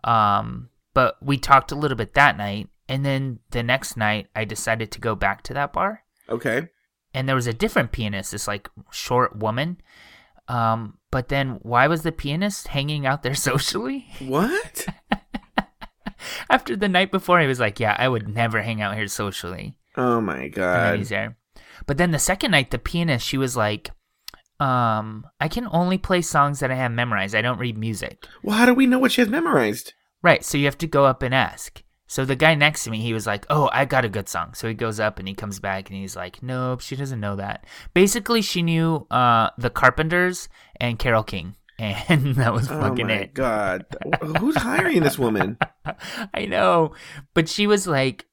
Um, 0.03 0.69
but 0.93 1.17
we 1.21 1.37
talked 1.37 1.73
a 1.73 1.75
little 1.75 1.97
bit 1.97 2.13
that 2.13 2.37
night, 2.37 2.69
and 2.87 3.05
then 3.05 3.39
the 3.51 3.63
next 3.63 3.97
night, 3.97 4.27
I 4.33 4.45
decided 4.45 4.91
to 4.91 5.01
go 5.01 5.13
back 5.13 5.43
to 5.43 5.53
that 5.55 5.73
bar, 5.73 6.03
Okay. 6.29 6.69
and 7.13 7.27
there 7.27 7.35
was 7.35 7.47
a 7.47 7.53
different 7.53 7.91
pianist, 7.91 8.31
this 8.31 8.47
like 8.47 8.69
short 8.91 9.35
woman. 9.37 9.81
Um, 10.47 10.97
but 11.11 11.29
then 11.29 11.59
why 11.61 11.87
was 11.87 12.01
the 12.03 12.11
pianist 12.11 12.67
hanging 12.69 13.05
out 13.05 13.23
there 13.23 13.35
socially? 13.49 14.07
What? 14.19 14.87
After 16.49 16.75
the 16.75 16.87
night 16.89 17.11
before, 17.11 17.39
he 17.39 17.47
was 17.47 17.59
like, 17.59 17.79
"Yeah, 17.79 17.95
I 17.99 18.07
would 18.07 18.27
never 18.27 18.61
hang 18.61 18.81
out 18.81 18.95
here 18.95 19.07
socially." 19.07 19.75
Oh 19.97 20.21
my 20.21 20.43
And 20.43 20.53
then 20.53 20.53
god. 20.53 20.97
he's 20.99 21.09
there. 21.09 21.37
But 21.85 21.97
then 21.97 22.11
the 22.11 22.19
second 22.19 22.51
night, 22.51 22.71
the 22.71 22.79
pianist, 22.79 23.27
she 23.27 23.37
was 23.37 23.57
like, 23.57 23.91
um, 24.59 25.25
I 25.39 25.47
can 25.47 25.67
only 25.71 25.97
play 25.97 26.21
songs 26.21 26.59
that 26.61 26.71
I 26.71 26.75
have 26.75 26.91
memorized. 26.91 27.35
I 27.35 27.41
don't 27.41 27.59
read 27.59 27.77
music. 27.77 28.25
Well, 28.41 28.57
how 28.57 28.65
do 28.65 28.73
we 28.73 28.85
know 28.87 28.99
what 28.99 29.11
she 29.11 29.21
has 29.21 29.29
memorized? 29.29 29.93
Right. 30.21 30.43
So 30.45 30.57
you 30.57 30.65
have 30.65 30.77
to 30.79 30.87
go 30.87 31.05
up 31.05 31.21
and 31.21 31.33
ask. 31.35 31.82
So 32.13 32.25
the 32.25 32.35
guy 32.35 32.53
next 32.53 32.83
to 32.83 32.91
me, 32.91 32.99
he 33.01 33.11
was 33.11 33.25
like, 33.25 33.43
Oh, 33.49 33.71
I 33.73 33.85
got 33.85 34.05
a 34.05 34.07
good 34.07 34.29
song. 34.29 34.53
So 34.53 34.67
he 34.67 34.75
goes 34.75 34.99
up 34.99 35.17
and 35.17 35.27
he 35.27 35.33
comes 35.33 35.59
back 35.59 35.89
and 35.89 35.97
he's 35.97 36.15
like, 36.15 36.43
Nope, 36.43 36.81
she 36.81 36.95
doesn't 36.95 37.19
know 37.19 37.37
that. 37.37 37.65
Basically, 37.95 38.43
she 38.43 38.61
knew 38.61 39.07
uh, 39.09 39.49
The 39.57 39.71
Carpenters 39.71 40.47
and 40.79 40.99
Carole 40.99 41.23
King. 41.23 41.55
And 41.79 42.35
that 42.35 42.53
was 42.53 42.69
Oh 42.69 42.79
fucking 42.79 43.07
my 43.07 43.13
it. 43.13 43.33
god. 43.33 43.87
Who's 44.37 44.57
hiring 44.57 45.01
this 45.01 45.17
woman? 45.17 45.57
I 46.35 46.45
know. 46.45 46.93
But 47.33 47.49
she 47.49 47.65
was 47.65 47.87
like, 47.87 48.27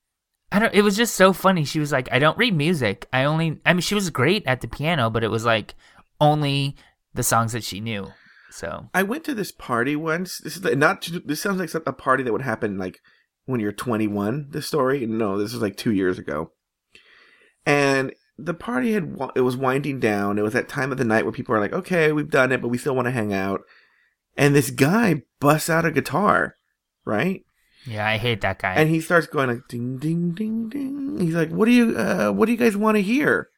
I 0.53 0.59
don't, 0.59 0.75
it 0.75 0.83
was 0.83 0.95
just 0.95 1.15
so 1.15 1.33
funny. 1.33 1.65
She 1.65 1.81
was 1.81 1.91
like, 1.91 2.13
I 2.13 2.19
don't 2.19 2.37
read 2.37 2.55
music. 2.55 3.09
I 3.15 3.25
only, 3.25 3.61
I 3.65 3.73
mean, 3.73 3.81
she 3.81 3.95
was 3.95 4.11
great 4.11 4.47
at 4.47 4.61
the 4.61 4.69
piano, 4.69 5.09
but 5.09 5.25
it 5.25 5.31
was 5.31 5.47
like 5.47 5.75
only 6.21 6.77
the 7.15 7.23
songs 7.23 7.55
that 7.55 7.65
she 7.65 7.81
knew. 7.81 8.09
So, 8.51 8.91
I 8.93 9.05
went 9.05 9.25
to 9.25 9.35
this 9.35 9.53
party 9.53 9.97
once. 9.97 10.37
This 10.37 10.59
is 10.59 10.63
not. 10.77 11.09
This 11.25 11.41
sounds 11.41 11.59
like 11.61 11.73
a 11.87 11.93
party 11.95 12.23
that 12.25 12.33
would 12.33 12.43
happen 12.43 12.77
like 12.77 13.01
when 13.51 13.61
you're 13.61 13.73
21. 13.73 14.49
This 14.51 14.67
story. 14.67 15.07
No, 15.07 15.39
this 15.39 15.53
was 15.53 15.63
like 15.63 15.77
two 15.77 15.93
years 15.93 16.19
ago. 16.19 16.53
And 17.67 18.13
the 18.39 18.55
party 18.55 18.93
had 18.93 19.17
it 19.35 19.43
was 19.43 19.57
winding 19.57 20.01
down. 20.01 20.39
It 20.39 20.43
was 20.43 20.55
that 20.55 20.69
time 20.69 20.93
of 20.93 20.99
the 20.99 21.05
night 21.05 21.25
where 21.25 21.33
people 21.33 21.55
are 21.55 21.61
like, 21.61 21.73
"Okay, 21.73 22.13
we've 22.13 22.31
done 22.31 22.53
it, 22.53 22.63
but 22.63 22.69
we 22.69 22.79
still 22.79 22.97
want 22.97 23.07
to 23.07 23.13
hang 23.13 23.33
out." 23.33 23.63
And 24.37 24.55
this 24.55 24.71
guy 24.71 25.23
busts 25.41 25.69
out 25.69 25.85
a 25.85 25.91
guitar, 25.91 26.57
right? 27.05 27.45
yeah, 27.87 28.07
I 28.07 28.19
hate 28.19 28.41
that 28.43 28.59
guy. 28.59 28.75
And 28.75 28.91
he 28.91 29.01
starts 29.01 29.27
going 29.27 29.49
like 29.49 29.69
ding 29.69 29.99
ding 29.99 30.33
ding 30.33 30.69
ding. 30.69 31.19
He's 31.21 31.35
like, 31.35 31.51
"What 31.51 31.67
do 31.67 31.73
you 31.73 31.97
uh, 31.97 32.31
What 32.31 32.47
do 32.47 32.53
you 32.53 32.59
guys 32.59 32.77
want 32.77 32.97
to 32.97 33.03
hear?" 33.03 33.49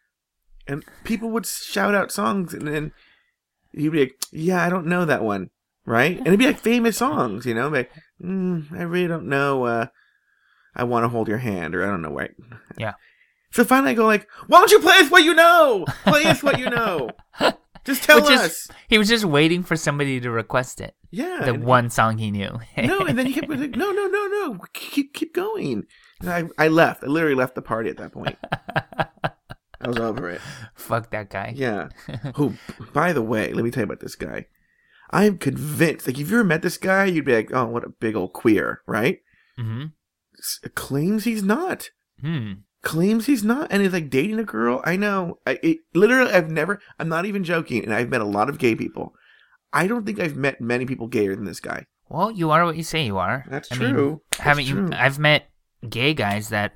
And 0.67 0.85
people 1.05 1.31
would 1.31 1.47
shout 1.47 1.95
out 1.95 2.13
songs, 2.13 2.55
and 2.55 2.67
then 2.67 2.93
he'd 3.73 3.91
be 3.91 4.01
like, 4.01 4.17
"Yeah, 4.31 4.65
I 4.65 4.71
don't 4.71 4.87
know 4.87 5.05
that 5.05 5.23
one." 5.25 5.51
Right? 5.85 6.17
And 6.17 6.29
it'd 6.29 6.39
be 6.39 6.47
like 6.47 6.61
famous 6.61 6.97
songs, 6.97 7.45
you 7.45 7.55
know. 7.55 7.69
Like, 7.69 7.91
mm, 8.23 8.73
I 8.73 8.83
really 8.83 9.09
don't 9.09 9.27
know. 9.29 9.65
Uh, 9.65 9.87
I 10.75 10.85
want 10.85 11.05
to 11.05 11.09
hold 11.09 11.29
your 11.29 11.39
hand, 11.39 11.75
or 11.75 11.83
I 11.85 11.87
don't 11.89 12.03
know, 12.03 12.13
right? 12.15 12.31
Yeah. 12.79 12.95
So 13.53 13.65
finally, 13.65 13.91
I 13.93 13.95
go 13.95 14.07
like, 14.07 14.27
"Why 14.47 14.59
don't 14.61 14.71
you 14.71 14.81
play 14.81 14.97
us 14.99 15.11
what 15.11 15.25
you 15.25 15.35
know? 15.35 15.85
Play 16.05 16.25
us 16.25 16.43
what 16.43 16.59
you 16.59 16.71
know. 16.71 17.11
Just 17.85 18.05
tell 18.05 18.21
Which 18.23 18.31
is- 18.31 18.41
us." 18.41 18.69
he 18.89 18.97
was 18.97 19.09
just 19.09 19.25
waiting 19.25 19.63
for 19.65 19.75
somebody 19.77 20.21
to 20.21 20.31
request 20.31 20.81
it. 20.81 20.95
yeah. 21.11 21.43
The 21.45 21.55
one 21.55 21.91
song 21.91 22.17
he 22.19 22.31
knew. 22.31 22.61
no, 22.79 23.01
and 23.01 23.19
then 23.19 23.27
he 23.27 23.33
kept 23.35 23.49
going, 23.49 23.61
like, 23.61 23.77
no, 23.77 23.91
no, 23.91 24.07
no, 24.07 24.27
no, 24.29 24.59
keep 24.73 25.13
keep 25.13 25.35
going. 25.35 25.85
And 26.21 26.31
I, 26.31 26.45
I 26.65 26.69
left. 26.69 27.03
I 27.03 27.09
literally 27.09 27.35
left 27.35 27.57
the 27.57 27.63
party 27.63 27.91
at 27.91 27.97
that 27.97 28.13
point. 28.13 28.39
I 29.85 29.89
was 29.89 29.99
over 29.99 30.31
it. 30.31 30.41
Fuck 30.77 31.11
that 31.11 31.29
guy. 31.29 31.53
Yeah. 31.57 31.89
Who, 32.37 32.55
by 32.93 33.13
the 33.13 33.21
way, 33.23 33.53
let 33.53 33.65
me 33.65 33.73
tell 33.73 33.81
you 33.81 33.87
about 33.87 33.99
this 34.01 34.15
guy. 34.15 34.47
I'm 35.13 35.39
convinced. 35.39 36.07
Like, 36.07 36.19
if 36.19 36.31
you 36.31 36.39
ever 36.39 36.45
met 36.45 36.63
this 36.63 36.79
guy, 36.79 37.05
you'd 37.05 37.25
be 37.25 37.35
like, 37.35 37.53
oh, 37.53 37.67
what 37.67 37.85
a 37.85 37.91
big 37.91 38.17
old 38.17 38.33
queer, 38.33 38.81
right? 38.87 39.21
Mm-hmm. 39.59 39.87
S- 40.39 40.61
claims 40.75 41.25
he's 41.25 41.43
not. 41.43 41.91
Hmm. 42.21 42.53
Claims 42.83 43.27
he's 43.27 43.45
not, 43.45 43.71
and 43.71 43.83
is 43.83 43.93
like 43.93 44.11
dating 44.11 44.41
a 44.41 44.45
girl. 44.45 44.81
I 44.85 44.97
know. 44.97 45.39
I 45.47 45.59
it, 45.63 45.79
literally, 45.95 46.33
I've 46.33 46.51
never. 46.51 46.81
I'm 46.99 47.09
not 47.09 47.27
even 47.27 47.45
joking, 47.45 47.85
and 47.85 47.95
I've 47.95 48.09
met 48.09 48.21
a 48.21 48.25
lot 48.25 48.49
of 48.49 48.59
gay 48.59 48.75
people. 48.75 49.15
I 49.73 49.87
don't 49.87 50.05
think 50.05 50.19
I've 50.19 50.37
met 50.37 50.61
many 50.61 50.85
people 50.85 51.07
gayer 51.07 51.37
than 51.37 51.45
this 51.45 51.61
guy. 51.61 51.87
Well, 52.09 52.31
you 52.33 52.51
are 52.51 52.65
what 52.65 52.77
you 52.77 52.83
say 52.83 53.07
you 53.07 53.19
are. 53.19 53.45
That's 53.49 53.71
I 53.71 53.77
mean, 53.77 53.95
true. 53.95 54.23
That's 54.33 54.43
haven't 54.43 54.65
you? 54.65 54.89
I've 54.93 55.19
met 55.19 55.49
gay 55.89 56.13
guys 56.13 56.49
that 56.49 56.73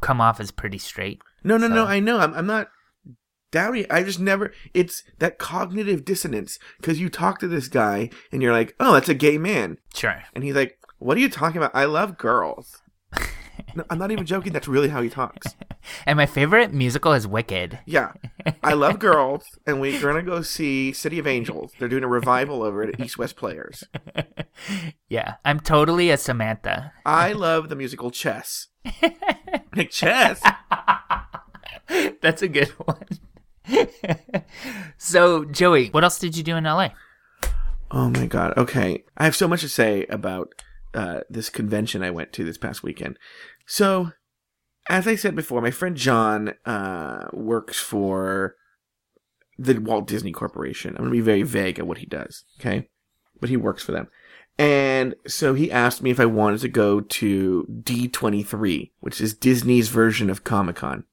come 0.00 0.20
off 0.20 0.40
as 0.40 0.50
pretty 0.50 0.78
straight. 0.78 1.20
No, 1.44 1.56
no, 1.56 1.68
no. 1.68 1.84
I 1.84 2.00
know. 2.00 2.18
I'm, 2.18 2.34
I'm 2.34 2.46
not 2.46 2.68
doubting. 3.50 3.86
I 3.90 4.02
just 4.02 4.20
never. 4.20 4.52
It's 4.74 5.02
that 5.18 5.38
cognitive 5.38 6.04
dissonance 6.04 6.58
because 6.78 7.00
you 7.00 7.08
talk 7.08 7.38
to 7.40 7.48
this 7.48 7.68
guy 7.68 8.10
and 8.32 8.42
you're 8.42 8.52
like, 8.52 8.74
"Oh, 8.80 8.92
that's 8.94 9.08
a 9.08 9.14
gay 9.14 9.38
man," 9.38 9.78
Sure. 9.94 10.22
and 10.34 10.44
he's 10.44 10.54
like, 10.54 10.78
"What 10.98 11.16
are 11.16 11.20
you 11.20 11.28
talking 11.30 11.58
about? 11.58 11.74
I 11.74 11.84
love 11.84 12.18
girls." 12.18 12.82
no, 13.74 13.84
I'm 13.90 13.98
not 13.98 14.10
even 14.12 14.24
joking. 14.26 14.52
That's 14.52 14.68
really 14.68 14.88
how 14.88 15.02
he 15.02 15.08
talks. 15.08 15.54
And 16.06 16.16
my 16.16 16.26
favorite 16.26 16.72
musical 16.72 17.12
is 17.12 17.26
Wicked. 17.26 17.80
Yeah, 17.86 18.12
I 18.62 18.74
love 18.74 18.98
girls, 18.98 19.44
and 19.66 19.80
we're 19.80 20.00
gonna 20.00 20.22
go 20.22 20.42
see 20.42 20.92
City 20.92 21.18
of 21.18 21.26
Angels. 21.26 21.72
They're 21.78 21.88
doing 21.88 22.04
a 22.04 22.08
revival 22.08 22.62
over 22.62 22.82
at 22.82 23.00
East 23.00 23.18
West 23.18 23.36
Players. 23.36 23.84
yeah, 25.08 25.34
I'm 25.44 25.58
totally 25.60 26.10
a 26.10 26.16
Samantha. 26.16 26.92
I 27.04 27.32
love 27.32 27.68
the 27.68 27.76
musical 27.76 28.10
Chess. 28.10 28.68
like 29.76 29.90
chess. 29.90 30.40
That's 32.22 32.42
a 32.42 32.48
good 32.48 32.68
one. 32.70 33.04
so, 34.98 35.44
Joey, 35.44 35.88
what 35.88 36.04
else 36.04 36.18
did 36.18 36.36
you 36.36 36.42
do 36.42 36.56
in 36.56 36.64
LA? 36.64 36.90
Oh 37.90 38.08
my 38.10 38.26
god. 38.26 38.56
Okay. 38.56 39.04
I 39.16 39.24
have 39.24 39.36
so 39.36 39.48
much 39.48 39.62
to 39.62 39.68
say 39.68 40.06
about 40.06 40.54
uh, 40.94 41.20
this 41.28 41.48
convention 41.48 42.02
I 42.02 42.10
went 42.10 42.32
to 42.34 42.44
this 42.44 42.58
past 42.58 42.82
weekend. 42.82 43.18
So, 43.66 44.12
as 44.88 45.06
I 45.06 45.14
said 45.16 45.36
before, 45.36 45.60
my 45.60 45.70
friend 45.70 45.96
John 45.96 46.54
uh, 46.64 47.28
works 47.32 47.78
for 47.78 48.56
the 49.58 49.78
Walt 49.78 50.06
Disney 50.06 50.32
Corporation. 50.32 50.90
I'm 50.90 51.04
going 51.04 51.10
to 51.10 51.16
be 51.16 51.20
very 51.20 51.42
vague 51.42 51.78
at 51.78 51.86
what 51.86 51.98
he 51.98 52.06
does, 52.06 52.44
okay? 52.58 52.88
But 53.40 53.50
he 53.50 53.56
works 53.56 53.82
for 53.82 53.92
them. 53.92 54.08
And 54.58 55.14
so 55.26 55.54
he 55.54 55.70
asked 55.70 56.02
me 56.02 56.10
if 56.10 56.20
I 56.20 56.26
wanted 56.26 56.60
to 56.60 56.68
go 56.68 57.00
to 57.00 57.66
D23, 57.82 58.90
which 59.00 59.20
is 59.20 59.34
Disney's 59.34 59.88
version 59.88 60.28
of 60.28 60.44
Comic 60.44 60.76
Con. 60.76 61.04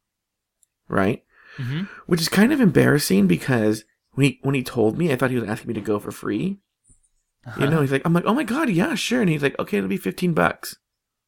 Right? 0.90 1.24
Mm-hmm. 1.58 1.84
which 2.06 2.22
is 2.22 2.30
kind 2.30 2.54
of 2.54 2.62
embarrassing 2.62 3.28
because 3.28 3.84
when 4.12 4.26
he 4.26 4.40
when 4.44 4.56
he 4.56 4.64
told 4.64 4.98
me, 4.98 5.12
I 5.12 5.16
thought 5.16 5.32
he 5.32 5.40
was 5.40 5.50
asking 5.50 5.68
me 5.70 5.74
to 5.76 5.82
go 5.82 6.00
for 6.00 6.12
free. 6.12 6.60
Uh-huh. 7.46 7.64
You 7.64 7.70
know, 7.70 7.82
he's 7.82 7.92
like, 7.92 8.02
I'm 8.06 8.14
like, 8.14 8.26
oh 8.26 8.34
my 8.34 8.44
god, 8.44 8.70
yeah, 8.70 8.96
sure, 8.96 9.22
and 9.22 9.30
he's 9.30 9.42
like, 9.42 9.58
okay, 9.60 9.78
it'll 9.78 9.90
be 9.90 9.98
fifteen 9.98 10.34
bucks, 10.34 10.76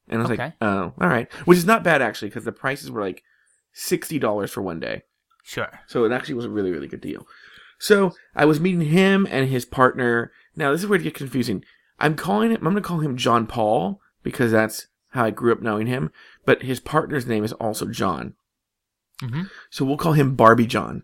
and 0.08 0.20
I 0.20 0.24
was 0.24 0.32
Okay. 0.32 0.44
like, 0.44 0.54
oh, 0.62 0.94
all 1.00 1.08
right, 1.08 1.32
which 1.46 1.58
is 1.58 1.66
not 1.66 1.84
bad 1.84 2.02
actually 2.02 2.30
because 2.30 2.44
the 2.46 2.52
prices 2.52 2.92
were 2.92 3.02
like 3.02 3.24
sixty 3.74 4.20
dollars 4.20 4.52
for 4.52 4.62
one 4.62 4.80
day, 4.80 5.04
Sure. 5.44 5.70
so 5.88 6.04
it 6.06 6.12
actually 6.12 6.36
was 6.36 6.46
a 6.46 6.50
really 6.50 6.72
really 6.72 6.88
good 6.88 7.02
deal. 7.02 7.26
So 7.80 8.14
I 8.36 8.46
was 8.46 8.60
meeting 8.60 8.82
him 8.82 9.26
and 9.32 9.50
his 9.50 9.64
partner. 9.66 10.32
Now 10.56 10.72
this 10.72 10.82
is 10.82 10.88
where 10.88 11.00
it 11.00 11.04
gets 11.04 11.18
confusing. 11.18 11.64
I'm 12.00 12.16
calling 12.16 12.52
him. 12.52 12.58
I'm 12.58 12.64
going 12.74 12.76
to 12.76 12.82
call 12.82 13.00
him 13.00 13.16
John 13.18 13.48
Paul 13.48 14.00
because 14.24 14.52
that's 14.52 14.88
how 15.12 15.26
I 15.26 15.32
grew 15.32 15.52
up 15.54 15.62
knowing 15.62 15.88
him. 15.88 16.12
But 16.46 16.64
his 16.64 16.80
partner's 16.80 17.26
name 17.26 17.44
is 17.46 17.54
also 17.54 17.86
John. 17.88 18.36
Mm-hmm. 19.22 19.44
So 19.70 19.86
we'll 19.86 19.98
call 19.98 20.14
him 20.14 20.36
Barbie 20.36 20.68
John 20.68 21.04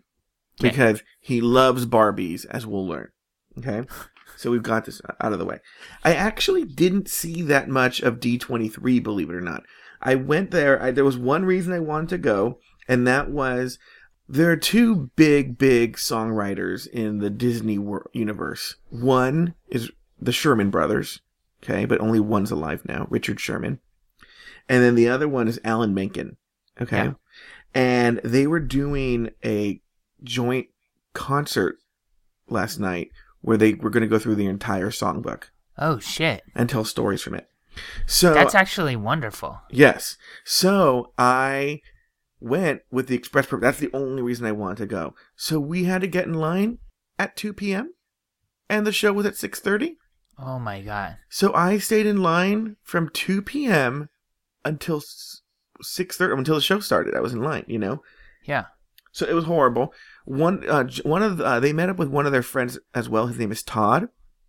Okay. 0.60 0.70
because 0.70 1.02
he 1.20 1.40
loves 1.40 1.84
Barbies, 1.86 2.46
as 2.50 2.66
we'll 2.66 2.86
learn. 2.86 3.10
Okay. 3.58 3.82
So 4.38 4.50
we've 4.50 4.62
got 4.62 4.84
this 4.84 5.00
out 5.22 5.32
of 5.32 5.38
the 5.38 5.46
way. 5.46 5.60
I 6.04 6.12
actually 6.12 6.64
didn't 6.64 7.08
see 7.08 7.40
that 7.42 7.70
much 7.70 8.00
of 8.00 8.20
D23, 8.20 9.02
believe 9.02 9.30
it 9.30 9.34
or 9.34 9.40
not. 9.40 9.62
I 10.02 10.14
went 10.14 10.50
there. 10.50 10.82
I, 10.82 10.90
there 10.90 11.06
was 11.06 11.16
one 11.16 11.46
reason 11.46 11.72
I 11.72 11.78
wanted 11.78 12.10
to 12.10 12.18
go, 12.18 12.58
and 12.86 13.06
that 13.06 13.30
was 13.30 13.78
there 14.28 14.50
are 14.50 14.56
two 14.56 15.10
big, 15.16 15.56
big 15.56 15.96
songwriters 15.96 16.86
in 16.86 17.18
the 17.20 17.30
Disney 17.30 17.78
wor- 17.78 18.10
universe. 18.12 18.76
One 18.90 19.54
is 19.68 19.90
the 20.20 20.32
Sherman 20.32 20.68
brothers. 20.68 21.22
Okay. 21.64 21.86
But 21.86 22.02
only 22.02 22.20
one's 22.20 22.50
alive 22.50 22.82
now, 22.86 23.06
Richard 23.08 23.40
Sherman. 23.40 23.78
And 24.68 24.82
then 24.82 24.96
the 24.96 25.08
other 25.08 25.28
one 25.28 25.48
is 25.48 25.58
Alan 25.64 25.94
Menken. 25.94 26.36
Okay. 26.78 27.04
Yeah. 27.04 27.12
And 27.74 28.18
they 28.24 28.46
were 28.46 28.60
doing 28.60 29.30
a 29.44 29.80
joint 30.22 30.68
concert 31.12 31.76
last 32.48 32.78
night 32.78 33.10
where 33.40 33.56
they 33.56 33.74
were 33.74 33.90
going 33.90 34.02
to 34.02 34.08
go 34.08 34.18
through 34.18 34.34
the 34.36 34.46
entire 34.46 34.90
songbook 34.90 35.44
Oh 35.78 35.98
shit. 35.98 36.42
and 36.54 36.68
tell 36.68 36.84
stories 36.84 37.22
from 37.22 37.34
it. 37.34 37.48
So 38.06 38.32
That's 38.32 38.54
actually 38.54 38.96
wonderful. 38.96 39.60
yes, 39.70 40.16
so 40.44 41.12
I 41.18 41.80
went 42.40 42.80
with 42.90 43.08
the 43.08 43.14
express 43.14 43.46
purpose. 43.46 43.62
That's 43.64 43.78
the 43.80 43.90
only 43.94 44.22
reason 44.22 44.46
I 44.46 44.52
wanted 44.52 44.78
to 44.78 44.86
go. 44.86 45.14
So 45.36 45.60
we 45.60 45.84
had 45.84 46.00
to 46.00 46.06
get 46.06 46.24
in 46.26 46.34
line 46.34 46.78
at 47.18 47.36
two 47.36 47.52
p.m. 47.52 47.92
and 48.70 48.86
the 48.86 48.92
show 48.92 49.12
was 49.12 49.26
at 49.26 49.36
six 49.36 49.60
thirty. 49.60 49.96
Oh 50.38 50.58
my 50.58 50.80
god. 50.80 51.18
So 51.28 51.52
I 51.54 51.76
stayed 51.78 52.06
in 52.06 52.22
line 52.22 52.76
from 52.82 53.10
two 53.10 53.42
p.m. 53.42 54.08
until 54.64 55.02
six 55.82 56.16
thirty 56.16 56.32
until 56.36 56.54
the 56.54 56.60
show 56.60 56.80
started. 56.80 57.14
I 57.14 57.20
was 57.20 57.32
in 57.32 57.42
line, 57.42 57.64
you 57.66 57.78
know. 57.78 58.02
Yeah. 58.44 58.66
So 59.12 59.26
it 59.26 59.32
was 59.34 59.44
horrible. 59.44 59.94
One, 60.26 60.68
uh, 60.68 60.88
one 61.04 61.22
of 61.22 61.38
the, 61.38 61.44
uh, 61.46 61.60
they 61.60 61.72
met 61.72 61.88
up 61.88 61.96
with 61.96 62.08
one 62.08 62.26
of 62.26 62.32
their 62.32 62.42
friends 62.42 62.78
as 62.94 63.08
well. 63.08 63.26
His 63.28 63.38
name 63.38 63.50
is 63.52 63.62
Todd. 63.62 64.08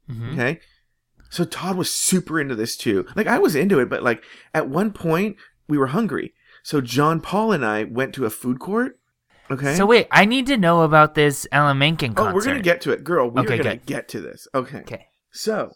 Mhm. 0.09 0.33
Okay. 0.33 0.59
So 1.29 1.43
Todd 1.45 1.77
was 1.77 1.89
super 1.93 2.39
into 2.39 2.55
this 2.55 2.75
too. 2.77 3.05
Like 3.15 3.27
I 3.27 3.37
was 3.39 3.55
into 3.55 3.79
it, 3.79 3.89
but 3.89 4.03
like 4.03 4.23
at 4.53 4.69
one 4.69 4.91
point 4.91 5.37
we 5.67 5.77
were 5.77 5.87
hungry. 5.87 6.33
So 6.63 6.81
John 6.81 7.21
Paul 7.21 7.51
and 7.53 7.65
I 7.65 7.83
went 7.85 8.13
to 8.15 8.25
a 8.25 8.29
food 8.29 8.59
court. 8.59 8.99
Okay. 9.49 9.75
So 9.75 9.85
wait, 9.85 10.07
I 10.11 10.25
need 10.25 10.45
to 10.47 10.57
know 10.57 10.81
about 10.81 11.15
this 11.15 11.47
Alan 11.51 11.77
Menken 11.77 12.13
concert. 12.13 12.31
oh, 12.31 12.33
we're 12.35 12.43
gonna 12.45 12.59
get 12.61 12.81
to 12.81 12.91
it, 12.91 13.03
girl. 13.05 13.29
We're 13.29 13.41
Okay, 13.43 13.57
gonna 13.57 13.75
good. 13.77 13.85
get 13.85 14.07
to 14.09 14.19
this. 14.21 14.47
Okay. 14.53 14.79
Okay. 14.79 15.05
So 15.31 15.71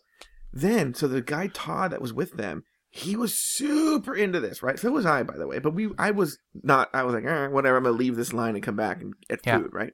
then, 0.51 0.93
so 0.93 1.08
the 1.08 1.22
guy 1.22 1.48
Todd 1.48 1.91
that 1.91 2.01
was 2.01 2.12
with 2.13 2.34
them, 2.34 2.63
he 2.93 3.15
was 3.15 3.33
super 3.33 4.13
into 4.13 4.39
this, 4.41 4.62
right? 4.62 4.77
So 4.77 4.91
was 4.91 5.05
I, 5.05 5.24
by 5.24 5.38
the 5.38 5.48
way. 5.48 5.60
But 5.60 5.74
we, 5.74 5.89
I 5.98 6.12
was 6.12 6.38
not. 6.62 6.89
I 6.93 7.03
was 7.03 7.13
like, 7.15 7.24
eh, 7.25 7.48
whatever. 7.48 7.77
I'm 7.77 7.83
gonna 7.83 7.95
leave 7.95 8.17
this 8.17 8.33
line 8.33 8.53
and 8.55 8.63
come 8.63 8.75
back 8.75 9.01
and 9.01 9.13
get 9.29 9.39
Yeah. 9.45 9.60
food, 9.60 9.74
right? 9.74 9.93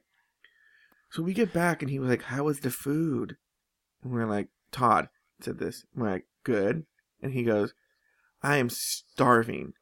So 1.10 1.22
we 1.22 1.32
get 1.32 1.52
back, 1.52 1.80
and 1.80 1.90
he 1.90 1.98
was 1.98 2.10
like, 2.10 2.22
"How 2.24 2.44
was 2.44 2.60
the 2.60 2.70
food?" 2.70 3.36
And 4.02 4.12
we're 4.12 4.26
like, 4.26 4.48
"Todd 4.72 5.08
said 5.40 5.58
this." 5.58 5.86
We're 5.94 6.10
like, 6.10 6.26
"Good," 6.44 6.84
and 7.22 7.32
he 7.32 7.44
goes, 7.44 7.72
"I 8.42 8.56
am 8.56 8.68
starving," 8.68 9.72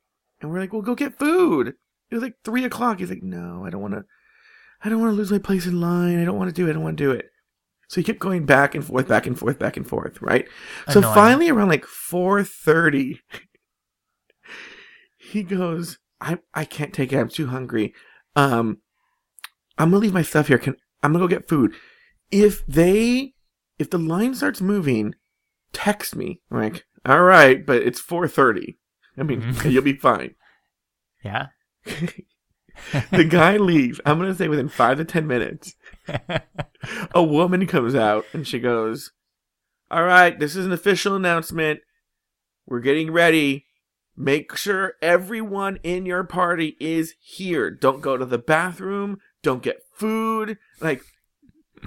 and 0.41 0.51
we're 0.51 0.61
like, 0.61 0.73
"Well, 0.73 0.83
go 0.83 0.95
get 0.95 1.19
food." 1.19 1.69
It 2.11 2.15
was 2.15 2.23
like 2.23 2.35
three 2.45 2.65
o'clock. 2.65 3.01
He's 3.01 3.11
like, 3.11 3.23
"No, 3.23 3.65
I 3.65 3.71
don't 3.71 3.83
want 3.83 3.95
to. 3.95 4.05
I 4.85 4.89
don't 4.91 5.01
want 5.01 5.11
to 5.13 5.17
lose 5.17 5.33
my 5.33 5.39
place 5.39 5.67
in 5.67 5.81
line. 5.81 6.21
I 6.21 6.25
don't 6.27 6.37
want 6.39 6.49
to 6.49 6.55
do 6.55 6.67
it. 6.67 6.71
I 6.71 6.73
don't 6.75 6.83
want 6.85 6.99
to 6.99 7.05
do 7.05 7.11
it." 7.13 7.31
So 7.89 8.01
he 8.01 8.05
kept 8.05 8.19
going 8.19 8.45
back 8.47 8.75
and 8.75 8.85
forth, 8.85 9.07
back 9.09 9.27
and 9.27 9.39
forth, 9.39 9.59
back 9.59 9.77
and 9.77 9.87
forth, 9.87 10.21
right? 10.21 10.47
So 10.93 11.01
finally, 11.15 11.49
around 11.49 11.69
like 11.69 11.85
four 11.85 12.43
thirty, 12.43 13.21
he 15.19 15.43
goes, 15.43 15.99
"I 16.21 16.39
I 16.55 16.65
can't 16.65 16.93
take 16.93 17.13
it. 17.13 17.19
I'm 17.19 17.29
too 17.29 17.47
hungry. 17.49 17.95
Um, 18.35 18.79
I'm 19.79 19.91
gonna 19.91 20.01
leave 20.01 20.13
my 20.15 20.23
stuff 20.23 20.49
here. 20.49 20.59
Can 20.59 20.77
I'm 21.03 21.13
gonna 21.13 21.25
go 21.25 21.29
get 21.29 21.49
food. 21.49 21.75
If 22.33 22.67
they, 22.67 23.35
if 23.79 23.91
the 23.91 23.99
line 23.99 24.35
starts 24.35 24.61
moving, 24.61 25.15
text 25.73 26.17
me. 26.17 26.41
I'm 26.51 26.59
like, 26.61 26.85
all 27.05 27.23
right, 27.23 27.65
but 27.65 27.83
it's 27.83 28.01
four 28.01 28.27
thirty. 28.27 28.79
I 29.17 29.23
mean, 29.23 29.43
Mhm. 29.43 29.71
you'll 29.71 29.83
be 29.83 29.95
fine. 29.97 30.35
Yeah. 31.25 31.47
the 33.11 33.25
guy 33.25 33.57
leaves. 33.57 34.01
I'm 34.05 34.19
gonna 34.19 34.35
say 34.35 34.49
within 34.49 34.69
five 34.69 34.99
to 34.99 35.05
ten 35.05 35.27
minutes. 35.27 35.75
a 37.15 37.23
woman 37.23 37.67
comes 37.67 37.95
out 37.95 38.25
and 38.33 38.47
she 38.47 38.59
goes, 38.59 39.13
All 39.91 40.05
right, 40.05 40.39
this 40.39 40.57
is 40.57 40.67
an 40.67 40.73
official 40.73 41.15
announcement. 41.15 41.81
We're 42.67 42.81
getting 42.81 43.13
ready. 43.13 43.67
Make 44.17 44.57
sure 44.57 44.95
everyone 45.03 45.79
in 45.83 46.07
your 46.07 46.25
party 46.25 46.77
is 46.81 47.15
here. 47.21 47.71
Don't 47.71 48.01
go 48.01 48.17
to 48.17 48.25
the 48.25 48.39
bathroom. 48.39 49.19
Don't 49.43 49.63
get 49.63 49.83
food. 49.93 50.57
Like, 50.81 51.03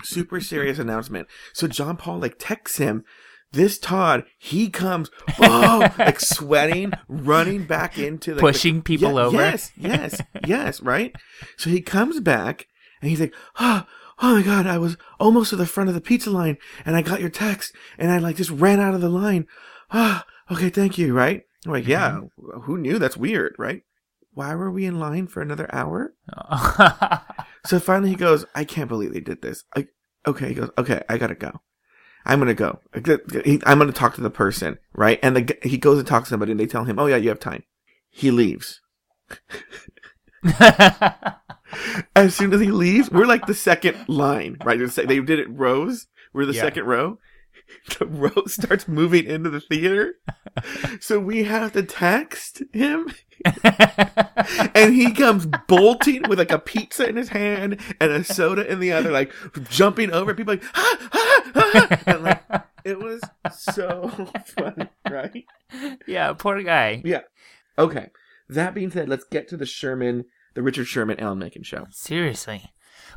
super 0.03 0.39
serious 0.39 0.77
announcement. 0.77 1.27
So 1.53 1.67
John 1.67 1.98
Paul, 1.98 2.19
like, 2.19 2.36
texts 2.38 2.77
him. 2.77 3.03
This 3.51 3.79
Todd, 3.79 4.25
he 4.37 4.69
comes, 4.69 5.09
oh, 5.39 5.91
like 5.97 6.19
sweating, 6.19 6.93
running 7.07 7.63
back 7.65 7.97
into 7.97 8.33
the 8.33 8.41
Pushing 8.41 8.81
people 8.81 9.13
Yeah, 9.13 9.21
over. 9.25 9.37
Yes, 9.37 9.71
yes, 9.75 10.21
yes, 10.45 10.81
right? 10.81 11.15
So 11.57 11.69
he 11.69 11.81
comes 11.81 12.19
back 12.19 12.67
and 13.01 13.09
he's 13.09 13.19
like, 13.19 13.33
oh, 13.59 13.85
oh 14.21 14.35
my 14.35 14.43
God, 14.43 14.67
I 14.67 14.77
was 14.77 14.97
almost 15.19 15.49
to 15.49 15.55
the 15.55 15.65
front 15.65 15.89
of 15.89 15.95
the 15.95 16.01
pizza 16.01 16.29
line 16.29 16.57
and 16.85 16.95
I 16.95 17.01
got 17.01 17.21
your 17.21 17.29
text 17.29 17.73
and 17.97 18.11
I 18.11 18.19
like 18.19 18.35
just 18.35 18.51
ran 18.51 18.79
out 18.79 18.93
of 18.93 19.01
the 19.01 19.09
line. 19.09 19.47
Ah, 19.91 20.25
okay, 20.51 20.69
thank 20.69 20.97
you, 20.97 21.13
right? 21.13 21.43
I'm 21.65 21.71
like, 21.71 21.87
yeah, 21.87 22.19
who 22.63 22.77
knew? 22.77 22.99
That's 22.99 23.17
weird, 23.17 23.55
right? 23.57 23.81
Why 24.33 24.53
were 24.55 24.69
we 24.71 24.85
in 24.85 24.99
line 24.99 25.27
for 25.27 25.41
another 25.41 25.67
hour? 25.73 26.13
So 27.65 27.79
finally 27.79 28.09
he 28.09 28.15
goes, 28.15 28.45
I 28.55 28.63
can't 28.63 28.87
believe 28.87 29.13
they 29.13 29.19
did 29.19 29.41
this. 29.41 29.65
I, 29.75 29.87
okay, 30.25 30.47
he 30.47 30.53
goes, 30.53 30.71
okay, 30.77 31.01
I 31.09 31.17
gotta 31.17 31.35
go. 31.35 31.59
I'm 32.29 32.38
gonna 32.39 32.53
go. 32.53 32.79
I'm 33.65 33.80
gonna 33.80 33.91
talk 33.91 34.13
to 34.15 34.21
the 34.21 34.30
person, 34.30 34.77
right? 34.93 35.19
And 35.23 35.36
the, 35.36 35.58
he 35.63 35.77
goes 35.77 35.97
and 35.97 36.08
talks 36.08 36.27
to 36.27 36.34
somebody 36.34 36.51
and 36.51 36.60
they 36.60 36.67
tell 36.67 36.84
him, 36.84 36.99
oh 36.99 37.08
yeah, 37.08 37.15
you 37.15 37.30
have 37.30 37.39
time. 37.39 37.63
He 38.10 38.30
leaves. 38.32 38.82
As 42.15 42.36
soon 42.36 42.53
as 42.53 42.62
he 42.62 42.71
leaves, 42.71 43.10
we're 43.12 43.25
like 43.25 43.45
the 43.45 43.53
second 43.53 43.97
line, 44.08 44.58
right? 44.63 44.80
They 44.80 45.19
did 45.19 45.39
it 45.39 45.49
rows. 45.49 46.08
We're 46.34 46.45
the 46.45 46.53
Yeah. 46.53 46.62
second 46.62 46.86
row. 46.86 47.17
The 47.99 48.05
row 48.05 48.45
starts 48.45 48.88
moving 48.88 49.25
into 49.25 49.49
the 49.49 49.60
theater. 49.60 50.15
So 50.99 51.19
we 51.19 51.43
have 51.43 51.73
to 51.73 51.84
text 51.84 52.62
him 52.71 53.08
and 54.75 54.93
he 54.93 55.12
comes 55.13 55.47
bolting 55.67 56.23
with 56.27 56.39
like 56.39 56.51
a 56.51 56.60
pizza 56.60 57.08
in 57.08 57.15
his 57.15 57.29
hand 57.29 57.79
and 57.99 58.12
a 58.12 58.23
soda 58.23 58.69
in 58.69 58.79
the 58.79 58.91
other, 58.91 59.12
like 59.12 59.34
jumping 59.69 60.12
over. 60.12 60.34
People 60.34 60.55
like, 60.55 60.63
ah, 60.75 60.97
ah, 61.13 61.51
ah. 61.55 61.97
and 62.05 62.23
like 62.23 62.43
it 62.84 62.99
was 62.99 63.21
so 63.51 64.10
funny, 64.45 64.89
right? 65.10 65.45
yeah, 66.08 66.34
poor 66.34 66.62
guy. 66.63 67.01
Yeah. 67.05 67.21
Okay. 67.77 68.10
That 68.49 68.73
being 68.73 68.91
said, 68.91 69.10
let's 69.10 69.25
get 69.25 69.47
to 69.49 69.58
the 69.58 69.65
Sherman, 69.65 70.25
the 70.55 70.62
Richard 70.62 70.88
Sherman 70.88 71.19
Alan 71.19 71.39
Menken 71.39 71.63
show. 71.63 71.86
Seriously. 71.91 72.71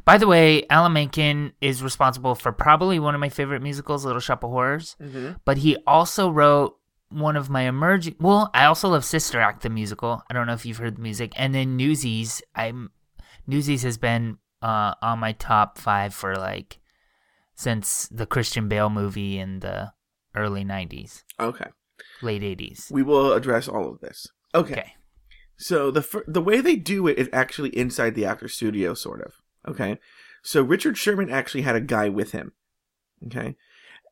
By 0.04 0.18
the 0.18 0.26
way, 0.26 0.66
Alan 0.68 0.92
Menken 0.92 1.52
is 1.60 1.82
responsible 1.82 2.34
for 2.34 2.52
probably 2.52 2.98
one 2.98 3.14
of 3.14 3.20
my 3.20 3.28
favorite 3.28 3.62
musicals, 3.62 4.04
Little 4.04 4.20
Shop 4.20 4.42
of 4.44 4.50
Horrors. 4.50 4.96
Mm-hmm. 5.00 5.32
But 5.44 5.58
he 5.58 5.76
also 5.86 6.30
wrote 6.30 6.76
one 7.10 7.36
of 7.36 7.50
my 7.50 7.62
emerging. 7.62 8.16
Well, 8.18 8.50
I 8.54 8.64
also 8.64 8.88
love 8.88 9.04
Sister 9.04 9.40
Act, 9.40 9.62
the 9.62 9.70
musical. 9.70 10.22
I 10.30 10.34
don't 10.34 10.46
know 10.46 10.54
if 10.54 10.64
you've 10.66 10.78
heard 10.78 10.96
the 10.96 11.02
music. 11.02 11.32
And 11.36 11.54
then 11.54 11.76
Newsies. 11.76 12.42
I'm 12.54 12.90
Newsies 13.46 13.82
has 13.82 13.98
been 13.98 14.38
uh, 14.62 14.94
on 15.02 15.18
my 15.18 15.32
top 15.32 15.78
five 15.78 16.14
for 16.14 16.34
like 16.36 16.78
since 17.54 18.08
the 18.08 18.26
Christian 18.26 18.68
Bale 18.68 18.90
movie 18.90 19.38
in 19.38 19.60
the 19.60 19.92
early 20.34 20.64
'90s, 20.64 21.22
Okay. 21.38 21.66
late 22.22 22.42
'80s. 22.42 22.90
We 22.90 23.02
will 23.02 23.32
address 23.32 23.68
all 23.68 23.88
of 23.90 24.00
this. 24.00 24.26
Okay. 24.54 24.72
Okay. 24.72 24.92
So 25.58 25.90
the 25.90 26.02
fir- 26.02 26.24
the 26.26 26.40
way 26.40 26.60
they 26.60 26.76
do 26.76 27.06
it 27.06 27.18
is 27.18 27.28
actually 27.32 27.70
inside 27.76 28.14
the 28.14 28.24
actor 28.24 28.48
studio, 28.48 28.94
sort 28.94 29.20
of. 29.20 29.34
Okay. 29.68 29.98
So 30.42 30.62
Richard 30.62 30.98
Sherman 30.98 31.30
actually 31.30 31.62
had 31.62 31.76
a 31.76 31.80
guy 31.80 32.08
with 32.08 32.32
him. 32.32 32.52
Okay. 33.26 33.56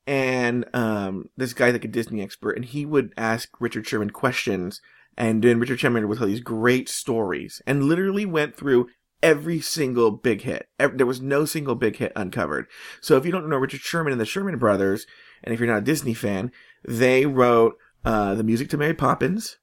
And 0.06 0.64
um, 0.74 1.28
this 1.36 1.52
guy's 1.52 1.72
like 1.72 1.84
a 1.84 1.88
Disney 1.88 2.22
expert, 2.22 2.52
and 2.52 2.64
he 2.64 2.86
would 2.86 3.12
ask 3.16 3.48
Richard 3.60 3.86
Sherman 3.86 4.10
questions, 4.10 4.80
and 5.16 5.42
then 5.42 5.60
Richard 5.60 5.78
Sherman 5.78 6.08
would 6.08 6.18
tell 6.18 6.26
these 6.26 6.40
great 6.40 6.88
stories, 6.88 7.60
and 7.66 7.84
literally 7.84 8.24
went 8.24 8.56
through 8.56 8.88
every 9.22 9.60
single 9.60 10.10
big 10.10 10.42
hit. 10.42 10.68
Ev- 10.78 10.96
there 10.96 11.06
was 11.06 11.20
no 11.20 11.44
single 11.44 11.74
big 11.74 11.96
hit 11.96 12.12
uncovered. 12.16 12.66
So 13.00 13.16
if 13.16 13.26
you 13.26 13.32
don't 13.32 13.48
know 13.48 13.56
Richard 13.56 13.80
Sherman 13.80 14.12
and 14.12 14.20
the 14.20 14.26
Sherman 14.26 14.58
Brothers, 14.58 15.06
and 15.44 15.52
if 15.52 15.60
you're 15.60 15.68
not 15.68 15.78
a 15.78 15.82
Disney 15.82 16.14
fan, 16.14 16.50
they 16.86 17.26
wrote 17.26 17.76
uh, 18.04 18.34
the 18.34 18.44
music 18.44 18.68
to 18.70 18.78
Mary 18.78 18.94
Poppins. 18.94 19.58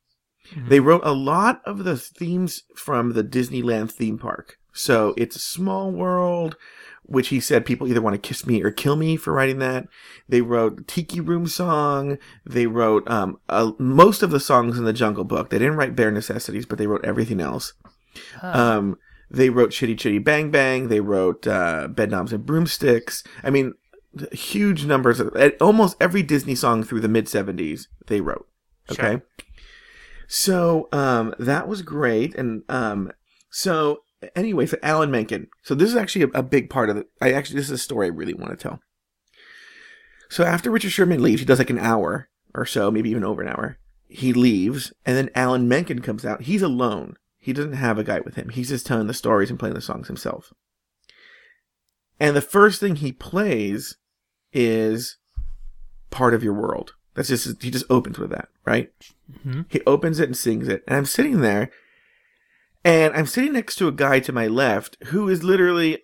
They 0.55 0.79
wrote 0.79 1.01
a 1.03 1.11
lot 1.11 1.61
of 1.65 1.83
the 1.83 1.97
themes 1.97 2.63
from 2.75 3.13
the 3.13 3.23
Disneyland 3.23 3.91
theme 3.91 4.17
park. 4.17 4.57
So 4.77 5.13
it's 5.17 5.35
a 5.35 5.39
small 5.39 5.91
world, 5.91 6.55
which 7.03 7.29
he 7.29 7.39
said 7.39 7.65
people 7.65 7.87
either 7.87 8.01
want 8.01 8.13
to 8.13 8.27
kiss 8.27 8.45
me 8.45 8.61
or 8.61 8.71
kill 8.71 8.95
me 8.95 9.17
for 9.17 9.33
writing 9.33 9.59
that. 9.59 9.87
They 10.29 10.41
wrote 10.41 10.87
Tiki 10.87 11.19
Room 11.19 11.47
song. 11.47 12.17
They 12.45 12.67
wrote 12.67 13.09
um, 13.09 13.39
uh, 13.49 13.71
most 13.79 14.21
of 14.21 14.31
the 14.31 14.39
songs 14.39 14.77
in 14.77 14.85
the 14.85 14.93
Jungle 14.93 15.23
Book. 15.23 15.49
They 15.49 15.59
didn't 15.59 15.77
write 15.77 15.95
Bare 15.95 16.11
Necessities, 16.11 16.65
but 16.65 16.77
they 16.77 16.87
wrote 16.87 17.03
everything 17.03 17.41
else. 17.41 17.73
Oh. 18.43 18.59
Um, 18.59 18.97
they 19.29 19.49
wrote 19.49 19.71
Chitty 19.71 19.95
Chitty 19.95 20.19
Bang 20.19 20.51
Bang. 20.51 20.87
They 20.87 20.99
wrote 20.99 21.47
uh, 21.47 21.87
Bedknobs 21.89 22.31
and 22.31 22.45
Broomsticks. 22.45 23.23
I 23.43 23.49
mean, 23.49 23.73
huge 24.31 24.85
numbers. 24.85 25.19
Of, 25.19 25.35
almost 25.59 25.97
every 25.99 26.23
Disney 26.23 26.55
song 26.55 26.83
through 26.83 27.01
the 27.01 27.09
mid 27.09 27.25
70s, 27.25 27.87
they 28.07 28.21
wrote. 28.21 28.47
Sure. 28.91 29.05
Okay. 29.05 29.23
So 30.27 30.87
um, 30.91 31.33
that 31.39 31.67
was 31.67 31.81
great. 31.81 32.35
And 32.35 32.63
um, 32.69 33.11
so, 33.49 34.01
anyway, 34.35 34.65
so 34.65 34.77
Alan 34.83 35.11
Menken. 35.11 35.47
So 35.63 35.75
this 35.75 35.89
is 35.89 35.95
actually 35.95 36.23
a, 36.23 36.39
a 36.39 36.43
big 36.43 36.69
part 36.69 36.89
of 36.89 36.97
it. 36.97 37.07
I 37.21 37.31
actually, 37.31 37.57
this 37.57 37.65
is 37.67 37.71
a 37.71 37.77
story 37.77 38.07
I 38.07 38.09
really 38.09 38.33
want 38.33 38.51
to 38.51 38.57
tell. 38.57 38.79
So 40.29 40.43
after 40.43 40.69
Richard 40.69 40.91
Sherman 40.91 41.21
leaves, 41.21 41.41
he 41.41 41.45
does 41.45 41.59
like 41.59 41.69
an 41.69 41.79
hour 41.79 42.29
or 42.53 42.65
so, 42.65 42.91
maybe 42.91 43.09
even 43.09 43.23
over 43.23 43.41
an 43.41 43.47
hour. 43.49 43.77
He 44.09 44.33
leaves, 44.33 44.93
and 45.05 45.17
then 45.17 45.29
Alan 45.35 45.67
Menken 45.67 46.01
comes 46.01 46.25
out. 46.25 46.43
He's 46.43 46.61
alone. 46.61 47.15
He 47.37 47.53
doesn't 47.53 47.73
have 47.73 47.97
a 47.97 48.03
guy 48.03 48.19
with 48.21 48.35
him. 48.35 48.49
He's 48.49 48.69
just 48.69 48.85
telling 48.85 49.07
the 49.07 49.13
stories 49.13 49.49
and 49.49 49.59
playing 49.59 49.75
the 49.75 49.81
songs 49.81 50.07
himself. 50.07 50.53
And 52.19 52.35
the 52.35 52.41
first 52.41 52.79
thing 52.79 52.97
he 52.97 53.11
plays 53.11 53.97
is 54.51 55.17
part 56.09 56.33
of 56.33 56.43
your 56.43 56.53
world. 56.53 56.93
That's 57.13 57.29
just 57.29 57.61
he 57.61 57.71
just 57.71 57.85
opens 57.89 58.17
with 58.17 58.29
that, 58.31 58.49
right? 58.65 58.91
Mhm. 59.45 59.65
He 59.69 59.81
opens 59.85 60.19
it 60.19 60.29
and 60.29 60.37
sings 60.37 60.67
it. 60.67 60.83
And 60.87 60.97
I'm 60.97 61.05
sitting 61.05 61.41
there 61.41 61.69
and 62.87 63.13
I'm 63.13 63.25
sitting 63.25 63.53
next 63.53 63.75
to 63.75 63.87
a 63.87 63.91
guy 63.91 64.19
to 64.21 64.31
my 64.31 64.47
left 64.47 64.97
who 65.07 65.27
is 65.29 65.43
literally 65.43 66.03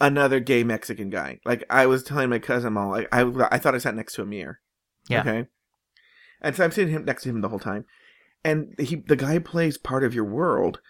another 0.00 0.40
gay 0.40 0.64
Mexican 0.64 1.10
guy. 1.10 1.40
Like 1.44 1.64
I 1.70 1.86
was 1.86 2.02
telling 2.02 2.30
my 2.30 2.38
cousin 2.38 2.76
all 2.76 2.90
like 2.90 3.08
I 3.12 3.20
I 3.50 3.58
thought 3.58 3.74
I 3.74 3.78
sat 3.78 3.94
next 3.94 4.14
to 4.14 4.22
a 4.22 4.26
mirror. 4.26 4.60
Yeah. 5.08 5.20
Okay. 5.20 5.46
And 6.42 6.56
so 6.56 6.64
I'm 6.64 6.70
sitting 6.72 6.92
him 6.92 7.04
next 7.04 7.22
to 7.22 7.28
him 7.30 7.40
the 7.40 7.48
whole 7.48 7.58
time. 7.58 7.84
And 8.42 8.74
he 8.78 8.96
the 8.96 9.16
guy 9.16 9.38
plays 9.38 9.78
part 9.78 10.04
of 10.04 10.14
your 10.14 10.24
world. 10.24 10.80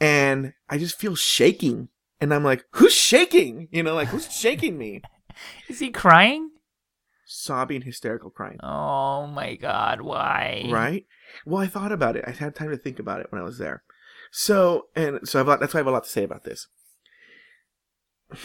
and 0.00 0.52
I 0.68 0.78
just 0.78 0.98
feel 0.98 1.16
shaking. 1.16 1.88
And 2.20 2.34
I'm 2.34 2.44
like, 2.44 2.64
who's 2.72 2.92
shaking? 2.92 3.68
You 3.72 3.82
know, 3.82 3.94
like 3.94 4.08
who's 4.08 4.30
shaking 4.32 4.76
me? 4.78 5.02
Is 5.68 5.78
he 5.78 5.90
crying? 5.90 6.50
Sobbing, 7.26 7.82
hysterical 7.82 8.30
crying. 8.30 8.58
Oh 8.62 9.26
my 9.26 9.54
god, 9.54 10.00
why? 10.00 10.66
Right? 10.68 11.06
Well, 11.44 11.62
I 11.62 11.66
thought 11.66 11.92
about 11.92 12.16
it. 12.16 12.24
I 12.26 12.30
had 12.30 12.54
time 12.54 12.70
to 12.70 12.76
think 12.76 12.98
about 12.98 13.20
it 13.20 13.26
when 13.30 13.40
I 13.40 13.44
was 13.44 13.58
there. 13.58 13.82
So, 14.30 14.86
and 14.94 15.26
so 15.28 15.40
I've, 15.40 15.60
that's 15.60 15.74
why 15.74 15.78
I 15.78 15.80
have 15.80 15.86
a 15.86 15.90
lot 15.90 16.04
to 16.04 16.10
say 16.10 16.24
about 16.24 16.44
this. 16.44 16.66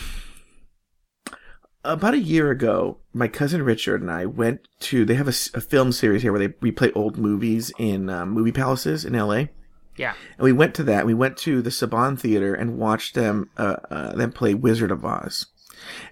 About 1.85 2.13
a 2.13 2.19
year 2.19 2.49
ago, 2.49 2.99
my 3.11 3.27
cousin 3.27 3.61
Richard 3.61 4.01
and 4.01 4.09
I 4.09 4.25
went 4.25 4.69
to. 4.79 5.03
They 5.03 5.15
have 5.15 5.27
a, 5.27 5.33
a 5.53 5.59
film 5.59 5.91
series 5.91 6.21
here 6.21 6.31
where 6.31 6.39
they 6.39 6.47
replay 6.47 6.93
old 6.95 7.17
movies 7.17 7.73
in 7.77 8.09
uh, 8.09 8.25
movie 8.25 8.53
palaces 8.53 9.03
in 9.03 9.15
L.A. 9.15 9.49
Yeah. 9.97 10.13
And 10.37 10.45
we 10.45 10.53
went 10.53 10.75
to 10.75 10.83
that. 10.83 11.05
We 11.05 11.13
went 11.13 11.35
to 11.39 11.61
the 11.61 11.69
Saban 11.69 12.17
Theater 12.17 12.55
and 12.55 12.77
watched 12.77 13.15
them 13.15 13.49
uh, 13.57 13.75
uh, 13.91 14.15
them 14.15 14.31
play 14.31 14.53
Wizard 14.53 14.91
of 14.91 15.03
Oz. 15.03 15.47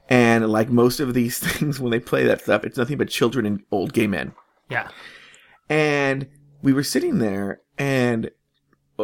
And 0.09 0.49
like 0.49 0.69
most 0.69 0.99
of 0.99 1.13
these 1.13 1.39
things, 1.47 1.79
when 1.79 1.91
they 1.91 1.99
play 1.99 2.25
that 2.25 2.41
stuff, 2.41 2.63
it's 2.63 2.77
nothing 2.77 2.97
but 2.97 3.09
children 3.09 3.45
and 3.45 3.63
old 3.71 3.93
gay 3.93 4.07
men. 4.07 4.33
Yeah. 4.69 4.89
And 5.69 6.27
we 6.61 6.73
were 6.73 6.83
sitting 6.83 7.19
there, 7.19 7.61
and 7.77 8.29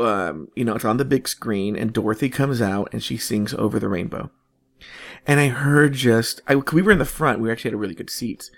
um, 0.05 0.49
you 0.55 0.63
know, 0.63 0.75
it's 0.75 0.85
on 0.85 0.97
the 0.97 1.05
big 1.05 1.27
screen, 1.27 1.75
and 1.75 1.93
Dorothy 1.93 2.29
comes 2.29 2.61
out 2.61 2.89
and 2.91 3.03
she 3.03 3.17
sings 3.17 3.53
"Over 3.53 3.79
the 3.79 3.89
Rainbow." 3.89 4.31
And 5.25 5.39
I 5.39 5.47
heard 5.47 5.93
just, 5.93 6.41
I 6.47 6.55
we 6.55 6.81
were 6.81 6.91
in 6.91 6.99
the 6.99 7.05
front. 7.05 7.39
We 7.39 7.51
actually 7.51 7.71
had 7.71 7.75
a 7.75 7.79
really 7.79 7.95
good 7.95 8.09
seats. 8.09 8.51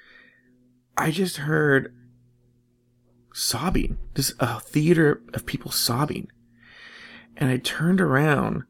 I 0.97 1.11
just 1.11 1.37
heard 1.37 1.95
sobbing, 3.33 3.97
just 4.15 4.33
a 4.39 4.59
theater 4.59 5.21
of 5.33 5.45
people 5.45 5.71
sobbing. 5.71 6.29
And 7.37 7.49
I 7.49 7.57
turned 7.57 8.01
around, 8.01 8.63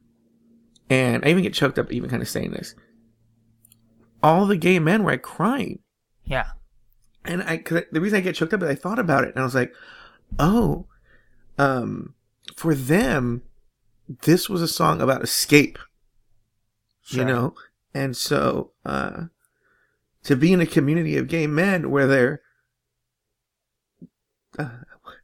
and 0.89 1.25
I 1.25 1.29
even 1.29 1.43
get 1.43 1.53
choked 1.53 1.79
up 1.79 1.91
even 1.91 2.09
kind 2.09 2.21
of 2.21 2.29
saying 2.29 2.51
this. 2.51 2.75
All 4.21 4.45
the 4.45 4.57
gay 4.57 4.79
men 4.79 5.03
were 5.03 5.11
like 5.11 5.23
crying. 5.23 5.79
Yeah. 6.23 6.51
And 7.25 7.41
I, 7.43 7.57
cause 7.57 7.83
the 7.91 8.01
reason 8.01 8.17
I 8.17 8.21
get 8.21 8.35
choked 8.35 8.53
up 8.53 8.61
is 8.61 8.69
I 8.69 8.75
thought 8.75 8.99
about 8.99 9.23
it 9.23 9.31
and 9.31 9.39
I 9.39 9.43
was 9.43 9.55
like, 9.55 9.73
oh, 10.37 10.85
um, 11.57 12.13
for 12.59 12.75
them, 12.75 13.41
this 14.23 14.49
was 14.49 14.61
a 14.61 14.67
song 14.67 15.01
about 15.01 15.23
escape, 15.23 15.79
Sure. 17.01 17.19
you 17.19 17.25
know? 17.25 17.53
And 17.93 18.17
so, 18.17 18.71
uh, 18.85 19.25
to 20.23 20.35
be 20.35 20.51
in 20.51 20.59
a 20.59 20.65
community 20.65 21.15
of 21.15 21.29
gay 21.29 21.47
men 21.47 21.89
where 21.89 22.05
they're, 22.05 22.41
uh, 24.57 24.69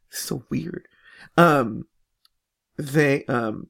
so 0.08 0.44
weird. 0.48 0.88
Um, 1.36 1.86
they 2.78 3.24
um, 3.26 3.68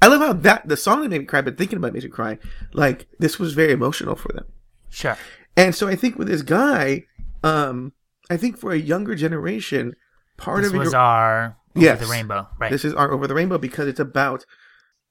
I 0.00 0.06
love 0.06 0.20
how 0.22 0.32
that, 0.32 0.66
the 0.66 0.78
song 0.78 1.02
that 1.02 1.10
made 1.10 1.20
me 1.20 1.26
cry, 1.26 1.42
but 1.42 1.58
thinking 1.58 1.76
about 1.76 1.88
it 1.88 1.94
makes 1.94 2.04
me 2.04 2.10
cry. 2.10 2.38
Like, 2.72 3.06
this 3.18 3.38
was 3.38 3.52
very 3.52 3.72
emotional 3.72 4.16
for 4.16 4.32
them. 4.32 4.46
Sure. 4.88 5.18
And 5.56 5.74
so 5.74 5.86
I 5.86 5.96
think 5.96 6.16
with 6.18 6.28
this 6.28 6.40
guy, 6.40 7.04
um, 7.42 7.92
I 8.30 8.38
think 8.38 8.56
for 8.56 8.72
a 8.72 8.78
younger 8.78 9.14
generation, 9.14 9.94
part 10.38 10.62
This 10.62 10.72
of 10.72 10.78
was 10.78 10.92
your, 10.92 11.00
our 11.00 11.56
Yes. 11.74 12.00
the 12.00 12.06
Rainbow, 12.06 12.48
right? 12.58 12.70
this 12.70 12.84
is 12.84 12.94
art 12.94 13.10
over 13.10 13.26
the 13.26 13.34
rainbow 13.34 13.58
because 13.58 13.88
it's 13.88 14.00
about 14.00 14.44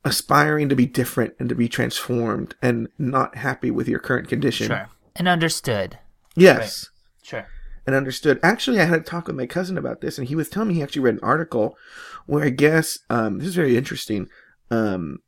aspiring 0.06 0.70
to 0.70 0.76
be 0.76 0.86
different 0.86 1.34
and 1.40 1.50
to 1.50 1.56
be 1.56 1.68
transformed 1.68 2.56
and 2.62 2.88
not 2.98 3.38
happy 3.38 3.72
with 3.72 3.88
your 3.88 4.00
current 4.00 4.28
condition. 4.28 4.68
sure. 4.68 4.90
And 5.16 5.28
understood. 5.28 6.00
Yes. 6.36 6.90
Sure. 7.22 7.46
And 7.86 7.96
understood. 7.96 8.40
Actually, 8.42 8.80
I 8.80 8.86
had 8.86 9.02
a 9.02 9.04
talk 9.04 9.28
with 9.28 9.36
my 9.36 9.46
cousin 9.46 9.78
about 9.78 10.02
this, 10.02 10.18
and 10.18 10.28
he 10.28 10.36
was 10.36 10.50
telling 10.50 10.70
me 10.70 10.76
he 10.76 10.84
actually 10.84 11.04
read 11.04 11.16
an 11.16 11.20
article 11.24 11.78
where 12.26 12.46
I 12.46 12.50
guess 12.50 13.00
um, 13.10 13.40
this 13.40 13.48
is 13.48 13.56
very 13.56 13.78
interesting. 13.78 14.30
Um, 14.72 15.20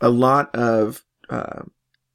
a 0.00 0.08
lot 0.08 0.54
of 0.54 1.04
uh, 1.28 1.62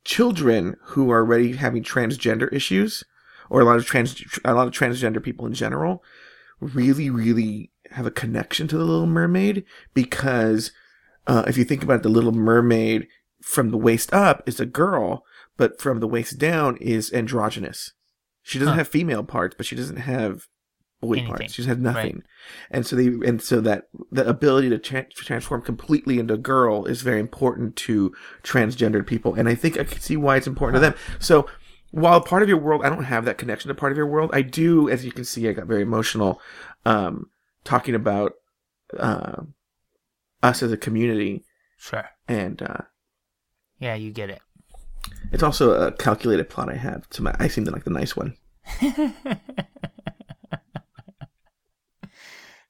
children 0.04 0.78
who 0.82 1.12
are 1.12 1.20
already 1.20 1.54
having 1.54 1.84
transgender 1.84 2.52
issues, 2.54 3.04
or 3.50 3.62
a 3.62 3.66
lot 3.66 3.78
of 3.78 3.86
trans, 3.86 4.24
a 4.46 4.54
lot 4.54 4.68
of 4.68 4.74
transgender 4.74 5.22
people 5.22 5.46
in 5.46 5.54
general, 5.54 6.04
really, 6.60 7.10
really 7.10 7.71
have 7.92 8.06
a 8.06 8.12
connection 8.12 8.68
to 8.70 8.78
the 8.78 8.84
Little 8.86 9.06
Mermaid 9.08 9.64
because 9.94 10.72
uh, 11.28 11.44
if 11.48 11.58
you 11.58 11.64
think 11.64 11.84
about 11.84 11.98
it, 11.98 12.04
the 12.04 12.10
Little 12.10 12.32
Mermaid 12.32 13.08
from 13.42 13.72
the 13.72 13.78
waist 13.78 14.14
up 14.14 14.44
is 14.48 14.60
a 14.60 14.66
girl, 14.66 15.24
but 15.58 15.80
from 15.82 16.00
the 16.00 16.08
waist 16.08 16.38
down 16.38 16.78
is 16.78 17.12
androgynous. 17.14 17.94
She 18.44 18.58
doesn't 18.60 18.74
Huh. 18.74 18.78
have 18.80 18.88
female 18.88 19.24
parts, 19.24 19.56
but 19.56 19.66
she 19.66 19.76
doesn't 19.76 19.98
have 19.98 20.48
boy 21.02 21.14
Anything. 21.14 21.28
parts. 21.30 21.54
She 21.54 21.64
just 21.64 21.68
has 21.70 21.80
nothing. 21.80 22.22
And 22.70 22.86
so 22.86 22.96
they, 22.96 23.08
and 23.08 23.42
so 23.42 23.60
that 23.62 23.86
the 24.12 24.28
ability 24.28 24.70
to 24.70 24.78
tra- 24.78 25.10
transform 25.10 25.64
completely 25.64 26.20
into 26.20 26.36
a 26.36 26.38
girl 26.38 26.86
is 26.86 27.02
very 27.02 27.20
important 27.20 27.76
to 27.78 28.14
transgendered 28.44 29.08
people. 29.08 29.34
And 29.34 29.50
I 29.50 29.56
think 29.56 29.80
I 29.80 29.84
can 29.84 30.00
see 30.00 30.16
why 30.16 30.38
it's 30.38 30.46
important 30.48 30.76
to 30.76 30.80
them. 30.80 30.94
So 31.20 31.48
while 31.90 32.22
part 32.22 32.44
of 32.44 32.50
your 32.50 32.60
world, 32.60 32.84
I 32.86 32.90
don't 32.90 33.06
have 33.06 33.26
that 33.26 33.40
connection 33.40 33.70
to 33.70 33.74
part 33.76 33.92
of 33.92 33.98
your 33.98 34.06
world. 34.06 34.30
I 34.32 34.44
do, 34.44 34.90
as 34.90 35.04
you 35.04 35.12
can 35.12 35.26
see, 35.26 35.50
I 35.50 35.54
got 35.54 35.66
very 35.66 35.82
emotional, 35.82 36.40
um, 36.86 37.31
talking 37.64 37.96
about, 37.96 38.34
uh, 38.98 39.44
us 40.44 40.64
as 40.64 40.72
a 40.72 40.78
community. 40.78 41.44
Sure. 41.78 42.10
And, 42.28 42.62
uh, 42.62 42.82
Yeah, 43.80 43.96
you 43.96 44.12
get 44.12 44.30
it. 44.30 44.42
it's 45.32 45.44
also 45.44 45.74
a 45.88 45.92
calculated 45.92 46.50
plot 46.50 46.70
I 46.70 46.76
have. 46.76 47.08
So 47.12 47.24
my, 47.24 47.36
I 47.40 47.48
seem 47.48 47.66
to 47.66 47.72
like 47.72 47.84
the 47.84 47.90
nice 47.92 48.16
one. 48.16 48.36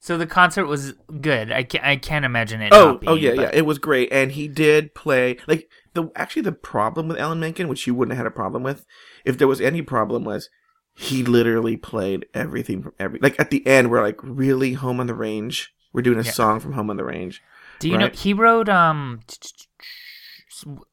So 0.03 0.17
the 0.17 0.25
concert 0.25 0.65
was 0.65 0.93
good. 1.21 1.51
I 1.51 1.61
can't, 1.61 1.83
I 1.85 1.95
can't 1.95 2.25
imagine 2.25 2.59
it. 2.63 2.73
Oh, 2.73 2.93
not 2.93 3.03
oh 3.05 3.13
yeah, 3.13 3.35
but- 3.35 3.41
yeah. 3.43 3.49
It 3.53 3.67
was 3.67 3.77
great, 3.77 4.11
and 4.11 4.31
he 4.31 4.47
did 4.47 4.95
play 4.95 5.37
like 5.47 5.69
the 5.93 6.09
actually 6.15 6.41
the 6.41 6.51
problem 6.53 7.07
with 7.07 7.19
Alan 7.19 7.39
Menken, 7.39 7.67
which 7.67 7.85
you 7.85 7.93
wouldn't 7.93 8.13
have 8.17 8.25
had 8.25 8.31
a 8.31 8.35
problem 8.35 8.63
with, 8.63 8.83
if 9.25 9.37
there 9.37 9.47
was 9.47 9.61
any 9.61 9.83
problem, 9.83 10.23
was 10.23 10.49
he 11.01 11.23
literally 11.23 11.77
played 11.77 12.25
everything 12.33 12.83
from 12.83 12.93
every 12.99 13.19
like 13.21 13.39
at 13.39 13.49
the 13.49 13.65
end 13.65 13.89
we're 13.89 14.01
like 14.03 14.19
really 14.23 14.73
Home 14.73 14.99
on 14.99 15.07
the 15.07 15.15
Range. 15.15 15.73
We're 15.93 16.01
doing 16.03 16.19
a 16.19 16.23
Yeah. 16.23 16.31
song 16.31 16.59
from 16.59 16.73
Home 16.73 16.89
on 16.89 16.97
the 16.97 17.03
Range. 17.03 17.41
Do 17.79 17.89
you 17.89 17.97
know 17.97 18.09
he 18.13 18.33
wrote 18.33 18.69
um 18.69 19.21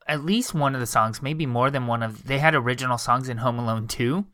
at 0.06 0.24
least 0.24 0.54
one 0.54 0.74
of 0.74 0.80
the 0.80 0.86
songs, 0.86 1.20
maybe 1.20 1.44
more 1.46 1.70
than 1.70 1.86
one 1.86 2.02
of. 2.02 2.24
They 2.26 2.38
had 2.38 2.54
original 2.54 2.96
songs 2.98 3.28
in 3.28 3.38
Home 3.38 3.58
Alone 3.58 3.86
2 3.86 4.24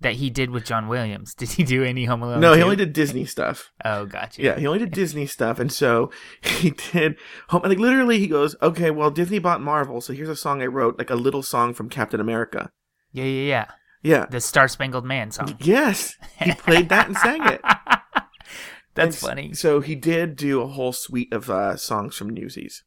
that 0.00 0.14
he 0.16 0.28
did 0.28 0.50
with 0.50 0.64
John 0.66 0.88
Williams. 0.88 1.32
Did 1.40 1.52
he 1.52 1.62
do 1.64 1.82
any 1.82 2.04
Home 2.04 2.22
Alone? 2.22 2.40
no, 2.40 2.52
he 2.52 2.62
only 2.62 2.76
did 2.76 2.92
Disney 2.92 3.24
stuff. 3.36 3.72
Oh, 3.84 4.04
gotcha. 4.04 4.42
Yeah, 4.42 4.58
he 4.58 4.66
only 4.66 4.80
did 4.80 4.90
Disney 4.90 5.24
stuff, 5.26 5.58
and 5.58 5.72
so 5.72 6.10
he 6.42 6.70
did. 6.92 7.16
Home, 7.48 7.62
like 7.64 7.78
literally, 7.78 8.18
he 8.18 8.26
goes, 8.26 8.54
"Okay, 8.60 8.90
well, 8.90 9.10
Disney 9.10 9.38
bought 9.38 9.62
Marvel, 9.62 10.00
so 10.02 10.12
here's 10.12 10.28
a 10.28 10.36
song 10.36 10.60
I 10.60 10.66
wrote, 10.66 10.98
like 10.98 11.10
a 11.10 11.14
little 11.14 11.42
song 11.42 11.72
from 11.72 11.88
Captain 11.88 12.20
America." 12.20 12.70
yeah, 13.12 13.24
yeah, 13.24 13.48
yeah. 13.48 13.66
Yeah. 14.04 14.26
The 14.26 14.40
Star 14.40 14.68
Spangled 14.68 15.04
Man 15.04 15.32
song. 15.32 15.56
Yes, 15.60 16.16
he 16.38 16.52
played 16.52 16.88
that 16.90 17.08
and 17.08 17.16
sang 17.16 17.42
it. 17.48 17.60
That's 18.94 19.20
And 19.20 19.28
funny. 19.28 19.54
So 19.54 19.80
he 19.80 19.96
did 19.96 20.36
do 20.36 20.60
a 20.60 20.68
whole 20.68 20.92
suite 20.92 21.32
of 21.32 21.50
uh, 21.50 21.76
songs 21.76 22.14
from 22.16 22.30
Newsies. 22.30 22.84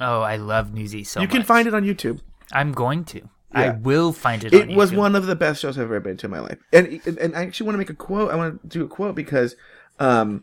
Oh, 0.00 0.22
I 0.22 0.34
love 0.36 0.74
Newsies 0.74 1.08
so 1.10 1.20
you 1.20 1.28
can 1.28 1.38
much. 1.38 1.46
find 1.46 1.68
it 1.68 1.74
on 1.74 1.84
YouTube. 1.84 2.20
I'm 2.50 2.72
going 2.72 3.04
to. 3.06 3.28
I 3.52 3.70
will 3.70 4.12
find 4.12 4.42
it. 4.42 4.52
It 4.52 4.70
was 4.70 4.92
one 4.92 5.14
of 5.14 5.26
the 5.26 5.36
best 5.36 5.62
shows 5.62 5.78
I've 5.78 5.84
ever 5.84 6.00
been 6.00 6.16
to 6.16 6.26
in 6.26 6.32
my 6.32 6.40
life. 6.40 6.58
And 6.72 7.00
and, 7.06 7.18
and 7.18 7.36
I 7.36 7.42
actually 7.42 7.66
want 7.66 7.74
to 7.74 7.78
make 7.78 7.90
a 7.90 7.94
quote. 7.94 8.32
I 8.32 8.34
want 8.36 8.62
to 8.62 8.66
do 8.66 8.84
a 8.84 8.88
quote 8.88 9.14
because 9.14 9.54
um, 10.00 10.42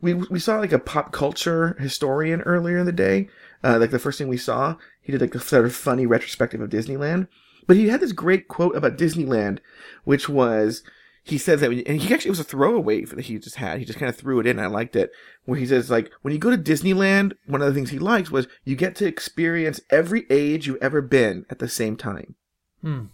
we 0.00 0.14
we 0.14 0.40
saw 0.40 0.56
like 0.58 0.72
a 0.72 0.78
pop 0.80 1.12
culture 1.12 1.76
historian 1.78 2.40
earlier 2.40 2.78
in 2.78 2.86
the 2.86 2.90
day. 2.92 3.28
Uh, 3.62 3.78
like 3.78 3.90
the 3.92 3.98
first 4.00 4.18
thing 4.18 4.26
we 4.26 4.36
saw, 4.36 4.74
he 5.00 5.12
did 5.12 5.20
like 5.20 5.36
a 5.36 5.40
sort 5.40 5.66
of 5.66 5.74
funny 5.74 6.04
retrospective 6.04 6.60
of 6.60 6.70
Disneyland. 6.70 7.28
But 7.68 7.76
he 7.76 7.88
had 7.88 8.00
this 8.00 8.12
great 8.12 8.48
quote 8.48 8.74
about 8.74 8.96
Disneyland, 8.96 9.58
which 10.02 10.28
was 10.28 10.82
he 11.22 11.36
says 11.36 11.60
that, 11.60 11.68
when, 11.68 11.80
and 11.80 12.00
he 12.00 12.14
actually 12.14 12.30
it 12.30 12.30
was 12.30 12.40
a 12.40 12.44
throwaway 12.44 13.04
that 13.04 13.26
he 13.26 13.38
just 13.38 13.56
had. 13.56 13.78
He 13.78 13.84
just 13.84 13.98
kind 13.98 14.08
of 14.08 14.16
threw 14.16 14.40
it 14.40 14.46
in. 14.46 14.58
I 14.58 14.66
liked 14.66 14.96
it. 14.96 15.12
Where 15.44 15.58
he 15.58 15.66
says 15.66 15.90
like 15.90 16.10
when 16.22 16.32
you 16.32 16.40
go 16.40 16.50
to 16.50 16.56
Disneyland, 16.56 17.34
one 17.46 17.60
of 17.60 17.68
the 17.68 17.74
things 17.74 17.90
he 17.90 17.98
likes 17.98 18.30
was 18.30 18.48
you 18.64 18.74
get 18.74 18.96
to 18.96 19.06
experience 19.06 19.82
every 19.90 20.26
age 20.30 20.66
you've 20.66 20.82
ever 20.82 21.02
been 21.02 21.44
at 21.50 21.58
the 21.58 21.68
same 21.68 21.96
time. 21.96 22.34
Hmm. 22.80 23.04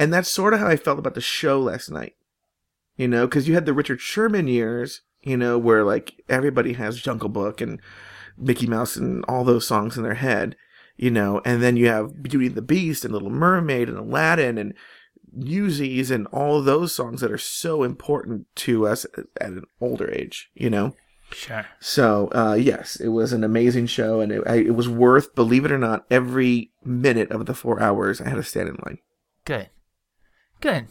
And 0.00 0.12
that's 0.12 0.30
sort 0.30 0.54
of 0.54 0.60
how 0.60 0.66
I 0.66 0.76
felt 0.76 0.98
about 0.98 1.14
the 1.14 1.20
show 1.20 1.60
last 1.60 1.90
night. 1.90 2.16
You 2.96 3.08
know, 3.08 3.26
because 3.26 3.46
you 3.46 3.54
had 3.54 3.66
the 3.66 3.74
Richard 3.74 4.00
Sherman 4.00 4.48
years, 4.48 5.02
you 5.20 5.36
know, 5.36 5.58
where 5.58 5.84
like 5.84 6.24
everybody 6.30 6.72
has 6.72 7.00
Jungle 7.00 7.28
Book 7.28 7.60
and 7.60 7.78
Mickey 8.38 8.66
Mouse 8.66 8.96
and 8.96 9.22
all 9.28 9.44
those 9.44 9.66
songs 9.66 9.98
in 9.98 10.02
their 10.02 10.14
head, 10.14 10.56
you 11.02 11.10
know, 11.10 11.42
and 11.44 11.60
then 11.60 11.76
you 11.76 11.88
have 11.88 12.22
Beauty 12.22 12.46
and 12.46 12.54
the 12.54 12.62
Beast 12.62 13.04
and 13.04 13.12
Little 13.12 13.28
Mermaid 13.28 13.88
and 13.88 13.98
Aladdin 13.98 14.56
and 14.56 14.72
Newsies 15.32 16.12
and 16.12 16.28
all 16.28 16.62
those 16.62 16.94
songs 16.94 17.20
that 17.20 17.32
are 17.32 17.38
so 17.38 17.82
important 17.82 18.46
to 18.54 18.86
us 18.86 19.04
at 19.40 19.48
an 19.48 19.64
older 19.80 20.08
age, 20.08 20.48
you 20.54 20.70
know. 20.70 20.94
Sure. 21.32 21.66
So 21.80 22.30
uh, 22.32 22.54
yes, 22.54 22.94
it 23.00 23.08
was 23.08 23.32
an 23.32 23.42
amazing 23.42 23.88
show, 23.88 24.20
and 24.20 24.30
it, 24.30 24.44
I, 24.46 24.58
it 24.58 24.76
was 24.76 24.88
worth, 24.88 25.34
believe 25.34 25.64
it 25.64 25.72
or 25.72 25.78
not, 25.78 26.04
every 26.08 26.70
minute 26.84 27.32
of 27.32 27.46
the 27.46 27.54
four 27.54 27.82
hours 27.82 28.20
I 28.20 28.28
had 28.28 28.36
to 28.36 28.44
stand 28.44 28.68
in 28.68 28.76
line. 28.86 28.98
Good. 29.44 29.70
Good. 30.60 30.86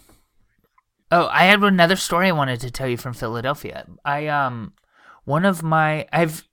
Oh, 1.09 1.29
I 1.31 1.45
had 1.45 1.63
another 1.63 1.95
story 1.95 2.27
I 2.27 2.33
wanted 2.33 2.59
to 2.59 2.71
tell 2.71 2.89
you 2.89 2.97
from 2.97 3.13
Philadelphia. 3.13 3.85
I 4.03 4.27
um 4.27 4.73
one 5.23 5.45
of 5.45 5.63
my 5.63 6.05
I've 6.11 6.43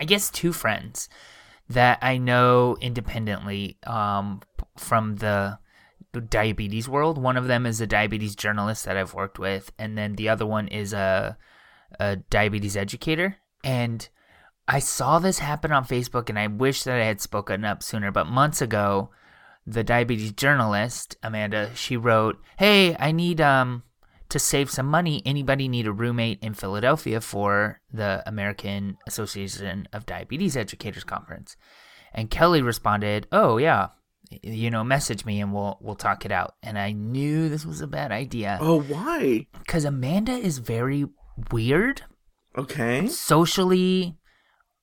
I 0.00 0.04
guess 0.04 0.32
two 0.32 0.52
friends 0.52 1.08
that 1.68 1.98
I 2.02 2.18
know 2.18 2.76
independently 2.80 3.78
um, 3.86 4.42
from 4.76 5.16
the 5.16 5.58
diabetes 6.20 6.88
world. 6.88 7.18
One 7.18 7.36
of 7.36 7.46
them 7.46 7.66
is 7.66 7.80
a 7.80 7.86
diabetes 7.86 8.36
journalist 8.36 8.84
that 8.84 8.96
I've 8.96 9.14
worked 9.14 9.38
with, 9.38 9.72
and 9.78 9.96
then 9.96 10.14
the 10.14 10.28
other 10.28 10.46
one 10.46 10.68
is 10.68 10.92
a, 10.92 11.36
a 11.98 12.16
diabetes 12.16 12.76
educator. 12.76 13.38
And 13.64 14.06
I 14.68 14.78
saw 14.78 15.18
this 15.18 15.38
happen 15.38 15.72
on 15.72 15.84
Facebook, 15.84 16.28
and 16.28 16.38
I 16.38 16.46
wish 16.46 16.82
that 16.84 17.00
I 17.00 17.04
had 17.04 17.20
spoken 17.20 17.64
up 17.64 17.82
sooner. 17.82 18.10
But 18.10 18.26
months 18.26 18.60
ago, 18.60 19.10
the 19.66 19.84
diabetes 19.84 20.32
journalist 20.32 21.16
Amanda, 21.22 21.70
she 21.74 21.96
wrote, 21.96 22.40
"Hey, 22.58 22.96
I 22.98 23.12
need 23.12 23.40
um 23.40 23.84
to 24.32 24.38
save 24.38 24.70
some 24.70 24.86
money. 24.86 25.22
Anybody 25.24 25.68
need 25.68 25.86
a 25.86 25.92
roommate 25.92 26.42
in 26.42 26.54
Philadelphia 26.54 27.20
for 27.20 27.80
the 27.92 28.22
American 28.26 28.96
Association 29.06 29.86
of 29.92 30.06
Diabetes 30.06 30.56
Educators 30.56 31.04
conference?" 31.04 31.56
And 32.12 32.30
Kelly 32.30 32.60
responded, 32.62 33.26
"Oh 33.32 33.56
yeah, 33.58 33.88
you 34.42 34.70
know, 34.70 34.82
message 34.84 35.24
me 35.24 35.40
and 35.40 35.52
we'll 35.54 35.78
we'll 35.80 35.94
talk 35.94 36.24
it 36.24 36.32
out." 36.32 36.54
And 36.62 36.78
I 36.78 36.92
knew 36.92 37.48
this 37.48 37.64
was 37.64 37.80
a 37.80 37.86
bad 37.86 38.12
idea 38.12 38.58
Oh, 38.60 38.80
why? 38.80 39.46
because 39.58 39.84
Amanda 39.84 40.32
is 40.32 40.58
very 40.58 41.06
weird, 41.50 42.02
Okay. 42.56 43.06
socially 43.08 44.16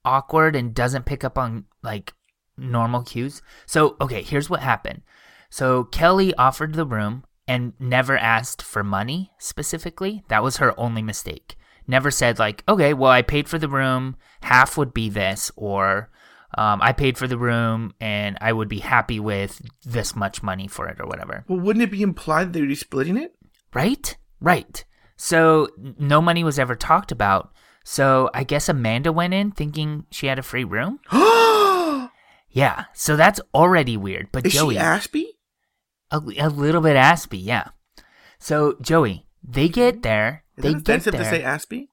awkward, 0.06 0.56
and 0.56 0.74
doesn't 0.74 1.06
pick 1.06 1.24
up 1.24 1.38
on 1.38 1.66
like 1.84 2.14
normal 2.58 3.04
cues. 3.04 3.42
So, 3.66 3.96
okay, 4.02 4.22
here's 4.22 4.50
what 4.50 4.62
happened. 4.62 5.02
So, 5.50 5.84
Kelly 5.86 6.34
offered 6.36 6.74
the 6.74 6.86
room 6.86 7.24
and 7.50 7.74
never 7.80 8.16
asked 8.16 8.62
for 8.62 8.84
money 8.84 9.32
specifically. 9.40 10.24
That 10.30 10.44
was 10.44 10.58
her 10.58 10.80
only 10.80 11.02
mistake. 11.02 11.56
Never 11.88 12.12
said, 12.12 12.38
like, 12.38 12.64
okay, 12.68 12.94
well, 12.94 13.12
I 13.12 13.24
paid 13.24 13.50
for 13.50 13.58
the 13.58 13.68
room, 13.68 14.16
half 14.44 14.78
would 14.78 14.94
be 14.94 15.10
this, 15.10 15.52
or 15.56 16.12
um, 16.56 16.80
I 16.82 16.94
paid 16.94 17.18
for 17.18 17.28
the 17.28 17.38
room 17.38 17.94
and 18.00 18.38
I 18.40 18.54
would 18.54 18.70
be 18.70 18.80
happy 18.80 19.20
with 19.20 19.62
this 19.84 20.16
much 20.16 20.44
money 20.44 20.68
for 20.68 20.88
it, 20.88 21.00
or 21.00 21.08
whatever. 21.08 21.44
Well, 21.48 21.60
wouldn't 21.60 21.84
it 21.84 21.92
be 21.92 22.04
implied 22.04 22.46
that 22.46 22.54
they 22.54 22.60
would 22.62 22.70
be 22.70 22.76
splitting 22.76 23.18
it? 23.18 23.36
Right? 23.74 24.16
Right. 24.40 24.86
So 25.18 25.70
no 25.78 26.22
money 26.22 26.44
was 26.44 26.60
ever 26.60 26.76
talked 26.76 27.12
about. 27.12 27.52
So 27.84 28.30
I 28.36 28.44
guess 28.44 28.70
Amanda 28.70 29.12
went 29.12 29.34
in 29.34 29.52
thinking 29.52 30.06
she 30.12 30.28
had 30.28 30.38
a 30.40 30.44
free 30.44 30.64
room. 30.64 31.00
Yeah. 32.52 32.86
So 32.94 33.16
that's 33.16 33.40
already 33.54 33.96
weird. 33.96 34.30
But 34.32 34.48
Is 34.48 34.54
Joey, 34.54 34.74
she 34.74 34.80
Aspie? 34.80 35.26
A, 36.12 36.22
a 36.39 36.50
little 36.50 36.82
bit 36.82 36.95
aspy, 36.95 37.43
yeah. 37.43 37.69
So 38.39 38.78
Joey, 38.82 39.28
they 39.43 39.69
get 39.69 40.02
there. 40.02 40.43
Is 40.58 40.63
they 40.63 40.74
that 40.74 40.84
get 40.84 40.91
offensive 40.98 41.13
there. 41.13 41.24
to 41.24 41.30
say 41.30 41.41
Aspie? 41.41 41.88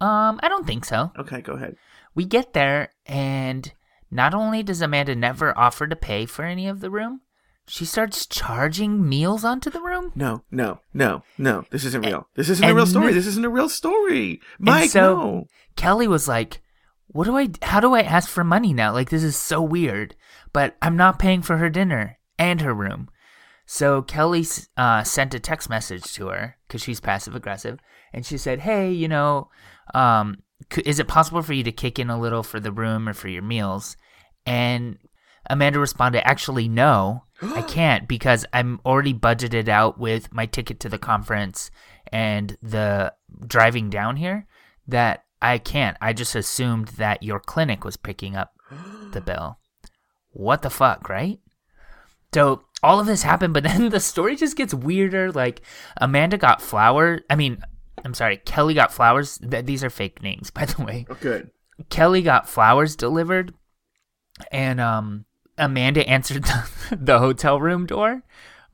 um, 0.00 0.40
I 0.42 0.48
don't 0.48 0.66
think 0.66 0.84
so. 0.84 1.12
Okay, 1.18 1.40
go 1.40 1.54
ahead. 1.54 1.76
We 2.14 2.24
get 2.24 2.52
there, 2.52 2.90
and 3.06 3.72
not 4.10 4.34
only 4.34 4.62
does 4.62 4.82
Amanda 4.82 5.14
never 5.14 5.56
offer 5.56 5.86
to 5.86 5.96
pay 5.96 6.26
for 6.26 6.44
any 6.44 6.66
of 6.66 6.80
the 6.80 6.90
room, 6.90 7.20
she 7.68 7.84
starts 7.84 8.26
charging 8.26 9.08
meals 9.08 9.44
onto 9.44 9.70
the 9.70 9.80
room. 9.80 10.12
No, 10.14 10.42
no, 10.50 10.80
no, 10.92 11.22
no. 11.38 11.64
This 11.70 11.84
isn't 11.84 12.04
real. 12.04 12.28
This 12.34 12.48
isn't 12.48 12.64
and 12.64 12.72
a 12.72 12.74
real 12.74 12.86
story. 12.86 13.12
This 13.12 13.26
isn't 13.26 13.44
a 13.44 13.50
real 13.50 13.68
story. 13.68 14.40
Mike, 14.58 14.90
so- 14.90 15.14
no. 15.14 15.44
Kelly 15.76 16.08
was 16.08 16.26
like, 16.26 16.60
"What 17.06 17.24
do 17.24 17.36
I? 17.36 17.48
How 17.62 17.80
do 17.80 17.94
I 17.94 18.02
ask 18.02 18.28
for 18.28 18.42
money 18.42 18.72
now? 18.72 18.92
Like 18.92 19.10
this 19.10 19.22
is 19.22 19.36
so 19.36 19.62
weird." 19.62 20.16
But 20.52 20.76
I'm 20.82 20.96
not 20.96 21.20
paying 21.20 21.42
for 21.42 21.58
her 21.58 21.70
dinner 21.70 22.18
and 22.40 22.62
her 22.62 22.74
room. 22.74 23.08
So 23.66 24.02
Kelly 24.02 24.44
uh, 24.76 25.04
sent 25.04 25.34
a 25.34 25.38
text 25.38 25.70
message 25.70 26.12
to 26.14 26.26
her 26.28 26.56
because 26.66 26.82
she's 26.82 26.98
passive 26.98 27.36
aggressive, 27.36 27.78
and 28.12 28.26
she 28.26 28.36
said, 28.36 28.60
"Hey, 28.60 28.90
you 28.90 29.06
know, 29.06 29.48
um, 29.94 30.38
c- 30.72 30.82
is 30.84 30.98
it 30.98 31.06
possible 31.06 31.42
for 31.42 31.52
you 31.52 31.62
to 31.62 31.70
kick 31.70 32.00
in 32.00 32.10
a 32.10 32.18
little 32.18 32.42
for 32.42 32.58
the 32.58 32.72
room 32.72 33.08
or 33.08 33.12
for 33.12 33.28
your 33.28 33.42
meals?" 33.42 33.96
And 34.44 34.98
Amanda 35.48 35.78
responded, 35.78 36.26
"Actually, 36.26 36.68
no, 36.68 37.24
I 37.42 37.62
can't 37.68 38.08
because 38.08 38.44
I'm 38.52 38.80
already 38.84 39.14
budgeted 39.14 39.68
out 39.68 40.00
with 40.00 40.32
my 40.32 40.46
ticket 40.46 40.80
to 40.80 40.88
the 40.88 40.98
conference 40.98 41.70
and 42.10 42.56
the 42.60 43.12
driving 43.46 43.88
down 43.88 44.16
here. 44.16 44.48
That 44.88 45.24
I 45.40 45.58
can't. 45.58 45.96
I 46.00 46.12
just 46.12 46.34
assumed 46.34 46.88
that 46.98 47.22
your 47.22 47.38
clinic 47.38 47.84
was 47.84 47.96
picking 47.96 48.34
up 48.34 48.54
the 49.12 49.20
bill. 49.24 49.58
What 50.30 50.62
the 50.62 50.70
fuck, 50.70 51.08
right?" 51.08 51.38
So 52.32 52.62
all 52.82 53.00
of 53.00 53.06
this 53.06 53.22
happened, 53.22 53.54
but 53.54 53.62
then 53.64 53.88
the 53.90 54.00
story 54.00 54.36
just 54.36 54.56
gets 54.56 54.74
weirder. 54.74 55.32
Like 55.32 55.62
Amanda 55.96 56.38
got 56.38 56.62
flowers. 56.62 57.22
I 57.28 57.36
mean, 57.36 57.62
I'm 58.04 58.14
sorry, 58.14 58.38
Kelly 58.38 58.74
got 58.74 58.92
flowers. 58.92 59.38
Th- 59.38 59.64
these 59.64 59.84
are 59.84 59.90
fake 59.90 60.22
names, 60.22 60.50
by 60.52 60.64
the 60.64 60.82
way. 60.82 61.06
Oh, 61.10 61.16
good. 61.20 61.50
Kelly 61.88 62.20
got 62.22 62.48
flowers 62.48 62.94
delivered, 62.94 63.54
and 64.52 64.80
um, 64.80 65.24
Amanda 65.56 66.06
answered 66.06 66.44
the, 66.90 66.96
the 66.96 67.18
hotel 67.18 67.58
room 67.60 67.86
door. 67.86 68.22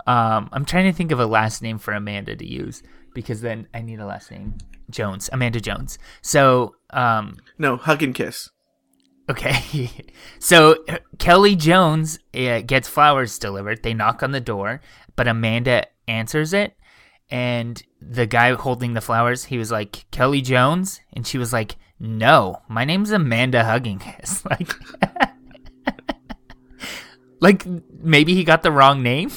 Um, 0.08 0.48
I'm 0.52 0.64
trying 0.64 0.84
to 0.84 0.92
think 0.92 1.10
of 1.12 1.20
a 1.20 1.26
last 1.26 1.62
name 1.62 1.78
for 1.78 1.92
Amanda 1.92 2.36
to 2.36 2.46
use 2.46 2.82
because 3.14 3.40
then 3.40 3.66
I 3.74 3.82
need 3.82 3.98
a 3.98 4.06
last 4.06 4.30
name. 4.30 4.58
Jones, 4.90 5.28
Amanda 5.32 5.60
Jones. 5.60 5.98
So, 6.22 6.76
um, 6.90 7.36
No, 7.58 7.76
hug 7.76 8.02
and 8.02 8.14
kiss. 8.14 8.50
Okay. 9.28 9.90
so 10.38 10.76
Kelly 11.18 11.56
Jones 11.56 12.18
uh, 12.34 12.60
gets 12.60 12.88
flowers 12.88 13.38
delivered. 13.38 13.82
They 13.82 13.94
knock 13.94 14.22
on 14.22 14.32
the 14.32 14.40
door, 14.40 14.80
but 15.16 15.28
Amanda 15.28 15.86
answers 16.06 16.52
it. 16.52 16.74
And 17.28 17.82
the 18.00 18.26
guy 18.26 18.54
holding 18.54 18.94
the 18.94 19.00
flowers, 19.00 19.44
he 19.44 19.58
was 19.58 19.72
like, 19.72 20.06
Kelly 20.12 20.40
Jones? 20.40 21.00
And 21.12 21.26
she 21.26 21.38
was 21.38 21.52
like, 21.52 21.76
No, 21.98 22.62
my 22.68 22.84
name's 22.84 23.10
Amanda 23.10 23.62
Huggingkiss. 23.64 24.44
Like, 24.50 24.72
like 27.66 27.66
maybe 28.00 28.34
he 28.34 28.44
got 28.44 28.62
the 28.62 28.70
wrong 28.70 29.02
name. 29.02 29.30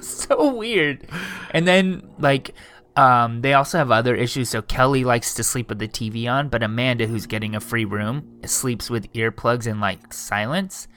so 0.00 0.52
weird. 0.52 1.08
And 1.52 1.66
then 1.66 2.10
like 2.18 2.54
um, 2.98 3.40
they 3.42 3.54
also 3.54 3.78
have 3.78 3.90
other 3.90 4.14
issues. 4.14 4.48
So 4.48 4.60
Kelly 4.62 5.04
likes 5.04 5.34
to 5.34 5.44
sleep 5.44 5.68
with 5.68 5.78
the 5.78 5.88
TV 5.88 6.28
on, 6.30 6.48
but 6.48 6.62
Amanda, 6.62 7.06
who's 7.06 7.26
getting 7.26 7.54
a 7.54 7.60
free 7.60 7.84
room, 7.84 8.40
sleeps 8.44 8.90
with 8.90 9.12
earplugs 9.12 9.66
and 9.70 9.80
like 9.80 10.12
silence. 10.12 10.88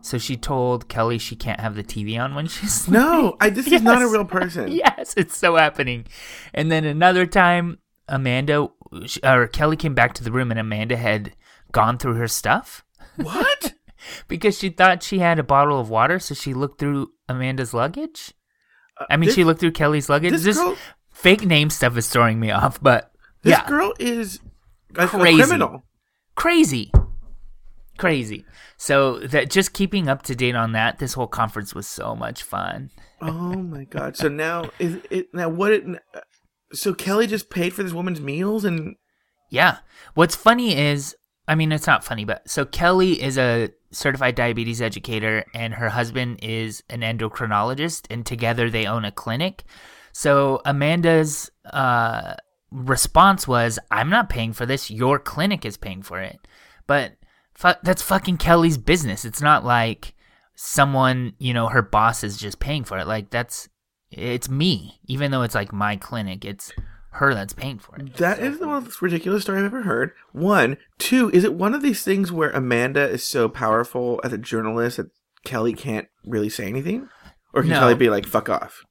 So 0.00 0.16
she 0.18 0.36
told 0.36 0.88
Kelly 0.88 1.18
she 1.18 1.34
can't 1.34 1.58
have 1.60 1.74
the 1.74 1.82
TV 1.82 2.18
on 2.22 2.34
when 2.34 2.46
she's 2.46 2.72
sleeping. 2.82 3.02
No, 3.02 3.36
I, 3.40 3.50
this 3.50 3.66
is 3.66 3.82
not 3.82 4.00
a 4.02 4.06
real 4.08 4.24
person. 4.38 4.70
yes, 4.70 5.14
it's 5.16 5.36
so 5.36 5.56
happening. 5.56 6.06
And 6.54 6.70
then 6.70 6.84
another 6.84 7.26
time, 7.26 7.78
Amanda 8.08 8.68
or 9.24 9.46
Kelly 9.48 9.76
came 9.76 9.94
back 9.94 10.14
to 10.14 10.24
the 10.24 10.32
room, 10.32 10.50
and 10.50 10.60
Amanda 10.60 10.96
had 10.96 11.34
gone 11.72 11.98
through 11.98 12.14
her 12.14 12.28
stuff 12.28 12.82
What? 13.16 13.74
because 14.28 14.56
she 14.58 14.70
thought 14.70 15.02
she 15.02 15.18
had 15.18 15.38
a 15.38 15.42
bottle 15.42 15.78
of 15.80 15.90
water. 15.90 16.18
So 16.18 16.34
she 16.34 16.54
looked 16.54 16.78
through 16.78 17.10
Amanda's 17.28 17.74
luggage. 17.74 18.32
I 19.10 19.16
mean, 19.16 19.26
Uh, 19.26 19.30
this- 19.30 19.34
she 19.34 19.44
looked 19.44 19.60
through 19.60 19.72
Kelly's 19.72 20.08
luggage. 20.08 20.30
this 20.32 20.44
This, 20.44 20.56
girl- 20.56 20.76
fake 21.22 21.44
name 21.44 21.70
stuff 21.70 21.96
is 21.96 22.08
throwing 22.08 22.38
me 22.40 22.50
off, 22.50 22.80
but 22.82 23.12
This 23.42 23.52
yeah, 23.52 23.66
girl 23.66 23.92
is 23.98 24.40
a, 24.96 25.04
a 25.04 25.08
Crazy. 25.08 25.36
criminal. 25.36 25.84
crazy, 26.34 26.90
crazy. 27.98 28.44
So 28.76 29.18
that 29.20 29.50
just 29.50 29.72
keeping 29.72 30.08
up 30.08 30.22
to 30.22 30.34
date 30.34 30.54
on 30.54 30.72
that, 30.72 30.98
this 30.98 31.14
whole 31.14 31.26
conference 31.26 31.74
was 31.74 31.86
so 31.86 32.14
much 32.14 32.42
fun. 32.42 32.90
Oh 33.20 33.54
my 33.74 33.84
god! 33.84 34.16
So 34.16 34.28
now 34.28 34.70
is 34.78 34.98
it 35.10 35.28
now 35.32 35.48
what? 35.48 35.72
It, 35.72 35.84
so 36.72 36.94
Kelly 36.94 37.26
just 37.26 37.50
paid 37.50 37.72
for 37.72 37.82
this 37.82 37.92
woman's 37.92 38.20
meals 38.20 38.64
and 38.64 38.94
Yeah. 39.50 39.78
What's 40.14 40.36
funny 40.36 40.76
is, 40.76 41.16
I 41.48 41.54
mean, 41.54 41.72
it's 41.72 41.86
not 41.86 42.04
funny, 42.04 42.24
but 42.24 42.48
so 42.48 42.64
Kelly 42.66 43.20
is 43.22 43.38
a 43.38 43.70
certified 43.90 44.34
diabetes 44.34 44.82
educator 44.82 45.44
and 45.54 45.74
her 45.74 45.88
husband 45.88 46.40
is 46.42 46.82
an 46.90 47.00
endocrinologist, 47.00 48.06
and 48.10 48.24
together 48.26 48.68
they 48.70 48.86
own 48.86 49.04
a 49.06 49.10
clinic. 49.12 49.64
So 50.18 50.60
Amanda's 50.64 51.48
uh, 51.64 52.34
response 52.72 53.46
was, 53.46 53.78
I'm 53.88 54.10
not 54.10 54.28
paying 54.28 54.52
for 54.52 54.66
this. 54.66 54.90
Your 54.90 55.20
clinic 55.20 55.64
is 55.64 55.76
paying 55.76 56.02
for 56.02 56.18
it. 56.20 56.40
But 56.88 57.12
fu- 57.54 57.78
that's 57.84 58.02
fucking 58.02 58.38
Kelly's 58.38 58.78
business. 58.78 59.24
It's 59.24 59.40
not 59.40 59.64
like 59.64 60.16
someone, 60.56 61.34
you 61.38 61.54
know, 61.54 61.68
her 61.68 61.82
boss 61.82 62.24
is 62.24 62.36
just 62.36 62.58
paying 62.58 62.82
for 62.82 62.98
it. 62.98 63.06
Like, 63.06 63.30
that's, 63.30 63.68
it's 64.10 64.48
me. 64.48 64.98
Even 65.06 65.30
though 65.30 65.42
it's 65.42 65.54
like 65.54 65.72
my 65.72 65.94
clinic, 65.94 66.44
it's 66.44 66.72
her 67.10 67.32
that's 67.32 67.52
paying 67.52 67.78
for 67.78 67.94
it. 67.94 68.16
that 68.16 68.40
is 68.40 68.58
the 68.58 68.66
most 68.66 69.00
ridiculous 69.00 69.44
story 69.44 69.60
I've 69.60 69.66
ever 69.66 69.82
heard. 69.82 70.10
One, 70.32 70.78
two. 70.98 71.30
Is 71.30 71.44
it 71.44 71.54
one 71.54 71.74
of 71.74 71.82
these 71.82 72.02
things 72.02 72.32
where 72.32 72.50
Amanda 72.50 73.08
is 73.08 73.22
so 73.22 73.48
powerful 73.48 74.20
as 74.24 74.32
a 74.32 74.38
journalist 74.38 74.96
that 74.96 75.10
Kelly 75.44 75.74
can't 75.74 76.08
really 76.24 76.48
say 76.48 76.66
anything, 76.66 77.08
or 77.54 77.62
can 77.62 77.70
No. 77.70 77.78
Kelly 77.78 77.94
be 77.94 78.10
like 78.10 78.26
"fuck 78.26 78.48
off"? 78.48 78.82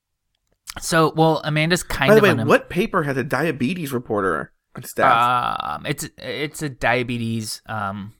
So, 0.82 1.14
well, 1.16 1.42
Amanda's 1.44 1.84
kind 1.84 2.10
By 2.10 2.16
the 2.20 2.32
of 2.32 2.38
way, 2.38 2.44
what 2.44 2.70
paper 2.70 3.04
has 3.04 3.18
a 3.18 3.24
diabetes 3.24 3.92
reporter 3.92 4.52
on 4.76 4.84
staff? 4.84 5.60
Um, 5.62 5.86
it's 5.86 6.08
it's 6.18 6.62
a 6.62 6.70
diabetes 6.70 7.62
um, 7.68 8.14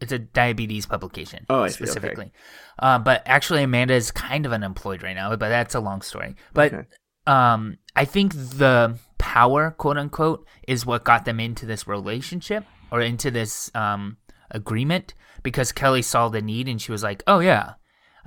it's 0.00 0.12
a 0.12 0.18
diabetes 0.18 0.86
publication. 0.86 1.46
Oh, 1.48 1.62
I 1.62 1.68
see, 1.68 1.82
okay. 1.82 1.90
specifically. 1.90 2.32
Uh, 2.78 2.98
but 2.98 3.22
actually, 3.26 3.62
Amanda 3.62 3.94
is 3.94 4.10
kind 4.10 4.44
of 4.46 4.52
unemployed 4.52 5.02
right 5.02 5.14
now. 5.14 5.30
But 5.36 5.48
that's 5.48 5.74
a 5.74 5.80
long 5.80 6.02
story. 6.02 6.36
But 6.52 6.72
Okay. 6.74 6.86
um, 7.26 7.78
I 7.96 8.04
think 8.04 8.32
the 8.34 8.98
power, 9.18 9.70
quote 9.70 9.96
unquote, 9.96 10.46
is 10.68 10.84
what 10.84 11.04
got 11.04 11.24
them 11.24 11.40
into 11.40 11.64
this 11.66 11.86
relationship 11.86 12.64
or 12.90 13.00
into 13.00 13.30
this 13.30 13.70
um 13.74 14.18
agreement 14.50 15.14
because 15.42 15.72
Kelly 15.72 16.02
saw 16.02 16.28
the 16.28 16.42
need 16.42 16.68
and 16.68 16.80
she 16.80 16.92
was 16.92 17.02
like, 17.02 17.22
"Oh 17.26 17.38
yeah, 17.40 17.74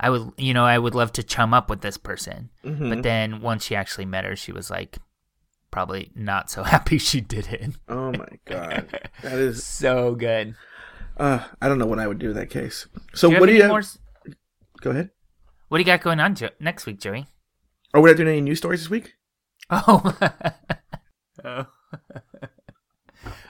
I 0.00 0.10
would, 0.10 0.32
you 0.36 0.54
know, 0.54 0.64
I 0.64 0.78
would 0.78 0.94
love 0.94 1.12
to 1.12 1.22
chum 1.22 1.52
up 1.54 1.68
with 1.70 1.80
this 1.80 1.96
person." 1.96 2.50
Mhm. 2.64 2.88
But 2.90 3.02
then 3.02 3.40
once 3.40 3.64
she 3.64 3.74
actually 3.76 4.06
met 4.06 4.24
her, 4.24 4.36
she 4.36 4.52
was 4.52 4.70
like, 4.70 4.98
probably 5.70 6.10
not 6.14 6.50
so 6.50 6.62
happy 6.74 6.98
she 6.98 7.20
did 7.20 7.48
it. 7.52 7.76
oh 7.88 8.12
my 8.12 8.28
god, 8.46 8.88
that 9.22 9.38
is. 9.38 9.64
So 9.78 10.14
good. 10.14 10.54
Uh, 11.16 11.40
I 11.60 11.68
don't 11.68 11.78
know 11.78 11.86
what 11.86 11.98
I 11.98 12.06
would 12.06 12.18
do 12.20 12.30
in 12.30 12.36
that 12.36 12.48
case. 12.50 12.86
So 13.14 13.28
Do 13.30 13.40
what 13.40 13.46
do 13.46 13.52
you 13.54 13.62
have? 13.62 13.70
more? 13.70 13.82
Go 14.80 14.90
ahead. 14.90 15.10
What 15.68 15.78
do 15.78 15.82
you 15.82 15.86
got 15.86 16.00
going 16.00 16.20
on 16.20 16.34
jo- 16.36 16.50
next 16.60 16.86
week, 16.86 17.00
Joey? 17.00 17.26
Are 17.92 18.00
we 18.00 18.08
not 18.08 18.16
doing 18.16 18.28
any 18.28 18.40
news 18.40 18.58
stories 18.58 18.80
this 18.80 18.90
week? 18.90 19.14
Oh. 19.70 20.16
oh. 21.44 21.66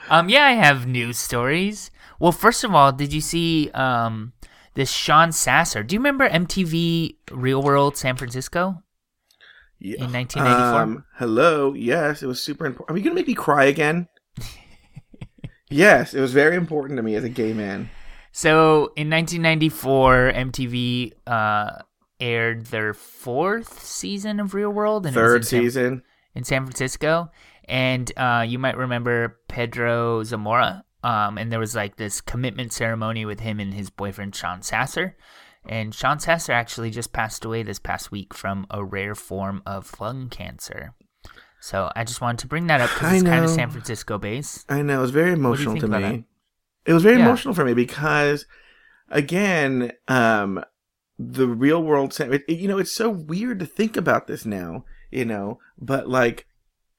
um. 0.09 0.29
Yeah, 0.29 0.45
I 0.45 0.53
have 0.53 0.87
news 0.87 1.17
stories. 1.17 1.91
Well, 2.19 2.31
first 2.31 2.63
of 2.63 2.73
all, 2.73 2.91
did 2.91 3.13
you 3.13 3.21
see 3.21 3.69
um 3.71 4.33
this 4.79 4.91
Sean 4.91 5.33
Sasser? 5.33 5.83
Do 5.83 5.93
you 5.93 5.99
remember 5.99 6.27
MTV 6.29 7.17
Real 7.31 7.61
World 7.61 7.97
San 7.97 8.15
Francisco? 8.15 8.81
Yeah. 9.77 10.05
In 10.05 10.13
1994? 10.13 10.81
Um, 10.81 11.05
hello. 11.15 11.73
Yes, 11.73 12.23
it 12.23 12.27
was 12.27 12.41
super 12.41 12.65
important. 12.65 12.95
Are 12.95 12.97
you 12.97 13.03
gonna 13.03 13.15
make 13.15 13.27
me 13.27 13.33
cry 13.33 13.65
again? 13.65 14.07
yes, 15.69 16.13
it 16.13 16.21
was 16.21 16.31
very 16.31 16.55
important 16.55 16.97
to 16.97 17.03
me 17.03 17.15
as 17.15 17.25
a 17.25 17.29
gay 17.29 17.51
man. 17.51 17.89
So 18.31 18.93
in 18.95 19.09
1994, 19.09 20.31
MTV 20.33 21.11
uh 21.27 21.71
aired 22.21 22.65
their 22.67 22.93
fourth 22.93 23.81
season 23.83 24.39
of 24.39 24.53
Real 24.53 24.69
World, 24.69 25.05
and 25.05 25.15
it 25.15 25.19
was 25.19 25.29
Third 25.29 25.41
in 25.41 25.43
San- 25.43 25.61
season. 25.61 26.03
in 26.35 26.43
San 26.45 26.63
Francisco, 26.63 27.31
and 27.65 28.11
uh, 28.17 28.45
you 28.47 28.59
might 28.59 28.77
remember 28.77 29.39
Pedro 29.49 30.23
Zamora. 30.23 30.85
Um, 31.03 31.37
and 31.37 31.51
there 31.51 31.59
was 31.59 31.75
like 31.75 31.95
this 31.95 32.19
commitment 32.21 32.73
ceremony 32.73 33.25
with 33.25 33.39
him 33.39 33.59
and 33.59 33.73
his 33.73 33.89
boyfriend 33.89 34.35
Sean 34.35 34.61
Sasser. 34.61 35.15
And 35.67 35.93
Sean 35.93 36.19
Sasser 36.19 36.51
actually 36.53 36.89
just 36.89 37.13
passed 37.13 37.45
away 37.45 37.63
this 37.63 37.79
past 37.79 38.11
week 38.11 38.33
from 38.33 38.65
a 38.69 38.83
rare 38.83 39.15
form 39.15 39.61
of 39.65 39.99
lung 39.99 40.29
cancer. 40.29 40.93
So 41.61 41.91
I 41.95 42.03
just 42.05 42.21
wanted 42.21 42.39
to 42.39 42.47
bring 42.47 42.67
that 42.67 42.81
up 42.81 42.89
because 42.93 43.13
it's 43.13 43.23
kind 43.23 43.43
of. 43.43 43.51
San 43.51 43.69
Francisco 43.69 44.17
based. 44.17 44.71
I 44.71 44.81
know 44.81 44.99
it 44.99 45.01
was 45.01 45.11
very 45.11 45.33
emotional 45.33 45.77
to 45.77 45.87
me. 45.87 46.01
that? 46.01 46.23
It 46.85 46.93
was 46.93 47.03
very 47.03 47.17
Yeah. 47.17 47.25
emotional 47.25 47.53
for 47.53 47.65
me 47.65 47.73
because, 47.73 48.45
again, 49.09 49.91
um, 50.07 50.63
the 51.17 51.47
real 51.47 51.83
world. 51.83 52.17
you 52.47 52.67
know, 52.67 52.77
it's 52.77 52.93
so 52.93 53.09
weird 53.09 53.59
to 53.59 53.65
think 53.65 53.97
about 53.97 54.27
this 54.27 54.45
now. 54.45 54.85
You 55.11 55.25
know, 55.25 55.59
but 55.77 56.07
like 56.07 56.45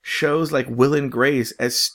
shows 0.02 0.52
like 0.52 0.66
Will 0.68 0.94
and 0.94 1.10
Grace, 1.10 1.52
as 1.52 1.90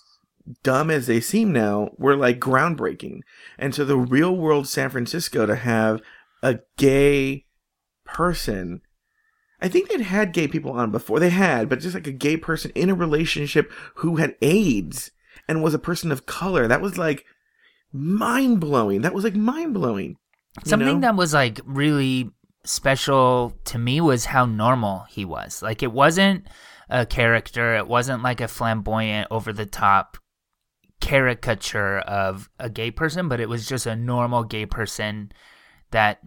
dumb 0.63 0.89
as 0.91 1.07
they 1.07 1.19
seem 1.19 1.51
now, 1.51 1.89
were 1.97 2.15
like 2.15 2.39
groundbreaking. 2.39 3.21
And 3.57 3.73
so 3.73 3.85
the 3.85 3.97
real 3.97 4.35
world 4.35 4.67
San 4.67 4.89
Francisco 4.89 5.45
to 5.45 5.55
have 5.55 6.01
a 6.43 6.59
gay 6.77 7.45
person. 8.05 8.81
I 9.61 9.67
think 9.67 9.89
they'd 9.89 10.01
had 10.01 10.33
gay 10.33 10.47
people 10.47 10.71
on 10.71 10.91
before. 10.91 11.19
They 11.19 11.29
had, 11.29 11.69
but 11.69 11.79
just 11.79 11.95
like 11.95 12.07
a 12.07 12.11
gay 12.11 12.37
person 12.37 12.71
in 12.75 12.89
a 12.89 12.95
relationship 12.95 13.71
who 13.95 14.17
had 14.17 14.35
AIDS 14.41 15.11
and 15.47 15.63
was 15.63 15.73
a 15.73 15.79
person 15.79 16.11
of 16.11 16.25
color. 16.25 16.67
That 16.67 16.81
was 16.81 16.97
like 16.97 17.25
mind 17.91 18.59
blowing. 18.59 19.01
That 19.01 19.13
was 19.13 19.23
like 19.23 19.35
mind 19.35 19.73
blowing. 19.73 20.17
Something 20.63 21.01
know? 21.01 21.07
that 21.07 21.15
was 21.15 21.33
like 21.33 21.59
really 21.65 22.29
special 22.63 23.53
to 23.65 23.77
me 23.77 24.01
was 24.01 24.25
how 24.25 24.45
normal 24.45 25.05
he 25.09 25.25
was. 25.25 25.61
Like 25.61 25.83
it 25.83 25.91
wasn't 25.91 26.45
a 26.89 27.05
character, 27.05 27.75
it 27.75 27.87
wasn't 27.87 28.23
like 28.23 28.41
a 28.41 28.47
flamboyant, 28.47 29.27
over 29.31 29.51
the 29.51 29.65
top 29.65 30.17
caricature 30.99 31.99
of 31.99 32.49
a 32.59 32.69
gay 32.69 32.91
person, 32.91 33.27
but 33.27 33.39
it 33.39 33.49
was 33.49 33.67
just 33.67 33.85
a 33.85 33.95
normal 33.95 34.43
gay 34.43 34.65
person 34.65 35.31
that 35.91 36.21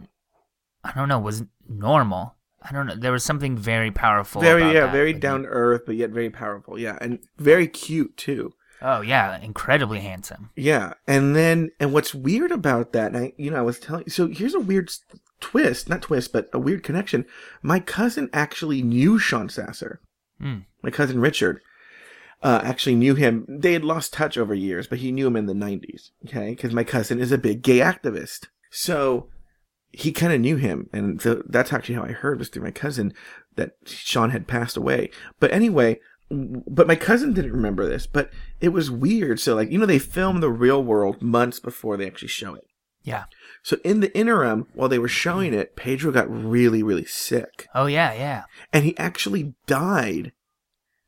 I 0.83 0.91
don't 0.93 1.09
know 1.09 1.19
was 1.19 1.43
normal. 1.67 2.35
I 2.61 2.71
don't 2.71 2.87
know. 2.87 2.95
There 2.95 3.11
was 3.11 3.23
something 3.23 3.57
very 3.57 3.91
powerful. 3.91 4.41
very 4.41 4.73
yeah, 4.73 4.85
that 4.85 4.91
very 4.91 5.13
with 5.13 5.21
down 5.21 5.43
to 5.43 5.49
earth, 5.49 5.83
but 5.85 5.95
yet 5.95 6.09
very 6.09 6.29
powerful. 6.29 6.77
Yeah, 6.77 6.97
and 6.99 7.19
very 7.37 7.67
cute 7.67 8.17
too. 8.17 8.53
Oh 8.81 9.01
yeah, 9.01 9.39
incredibly 9.39 9.99
handsome. 9.99 10.51
Yeah, 10.55 10.93
and 11.07 11.35
then 11.35 11.71
and 11.79 11.93
what's 11.93 12.15
weird 12.15 12.51
about 12.51 12.93
that, 12.93 13.13
and 13.13 13.17
I 13.17 13.33
you 13.37 13.51
know 13.51 13.57
I 13.57 13.61
was 13.61 13.79
telling 13.79 14.09
so 14.09 14.27
here's 14.27 14.53
a 14.53 14.59
weird 14.59 14.91
twist, 15.39 15.89
not 15.89 16.01
twist, 16.01 16.31
but 16.33 16.49
a 16.53 16.59
weird 16.59 16.83
connection. 16.83 17.25
My 17.61 17.79
cousin 17.79 18.29
actually 18.33 18.81
knew 18.81 19.19
Sean 19.19 19.49
Sasser. 19.49 20.01
Mm. 20.41 20.65
My 20.81 20.91
cousin 20.91 21.19
Richard 21.19 21.61
uh, 22.41 22.61
actually 22.63 22.95
knew 22.95 23.15
him. 23.15 23.45
They 23.49 23.73
had 23.73 23.83
lost 23.83 24.13
touch 24.13 24.37
over 24.37 24.53
years, 24.53 24.87
but 24.87 24.99
he 24.99 25.11
knew 25.11 25.27
him 25.27 25.35
in 25.35 25.45
the 25.45 25.53
'90s. 25.53 26.11
Okay, 26.25 26.51
because 26.51 26.73
my 26.73 26.83
cousin 26.83 27.19
is 27.19 27.31
a 27.31 27.37
big 27.37 27.61
gay 27.61 27.79
activist, 27.79 28.47
so 28.69 29.27
he 29.91 30.11
kind 30.11 30.31
of 30.33 30.39
knew 30.39 30.55
him, 30.55 30.89
and 30.93 31.21
so 31.21 31.41
that's 31.47 31.73
actually 31.73 31.95
how 31.95 32.03
I 32.03 32.11
heard 32.11 32.39
was 32.39 32.49
through 32.49 32.63
my 32.63 32.71
cousin 32.71 33.13
that 33.55 33.71
Sean 33.85 34.29
had 34.29 34.47
passed 34.47 34.77
away. 34.77 35.09
But 35.39 35.51
anyway, 35.51 35.99
but 36.29 36.87
my 36.87 36.95
cousin 36.95 37.33
didn't 37.33 37.53
remember 37.53 37.87
this, 37.87 38.05
but 38.05 38.29
it 38.61 38.69
was 38.69 38.91
weird. 38.91 39.39
So 39.39 39.55
like 39.55 39.71
you 39.71 39.77
know 39.79 39.85
they 39.85 39.99
filmed 39.99 40.43
the 40.43 40.49
real 40.51 40.83
world 40.83 41.21
months 41.21 41.59
before 41.59 41.97
they 41.97 42.07
actually 42.07 42.27
show 42.29 42.53
it. 42.55 42.65
Yeah. 43.03 43.25
So 43.63 43.77
in 43.83 44.01
the 44.01 44.15
interim, 44.15 44.67
while 44.73 44.89
they 44.89 44.99
were 44.99 45.07
showing 45.07 45.53
it, 45.53 45.75
Pedro 45.75 46.11
got 46.11 46.29
really, 46.29 46.83
really 46.83 47.05
sick, 47.05 47.67
Oh 47.73 47.87
yeah, 47.87 48.13
yeah. 48.13 48.43
and 48.71 48.85
he 48.85 48.97
actually 48.97 49.55
died. 49.65 50.31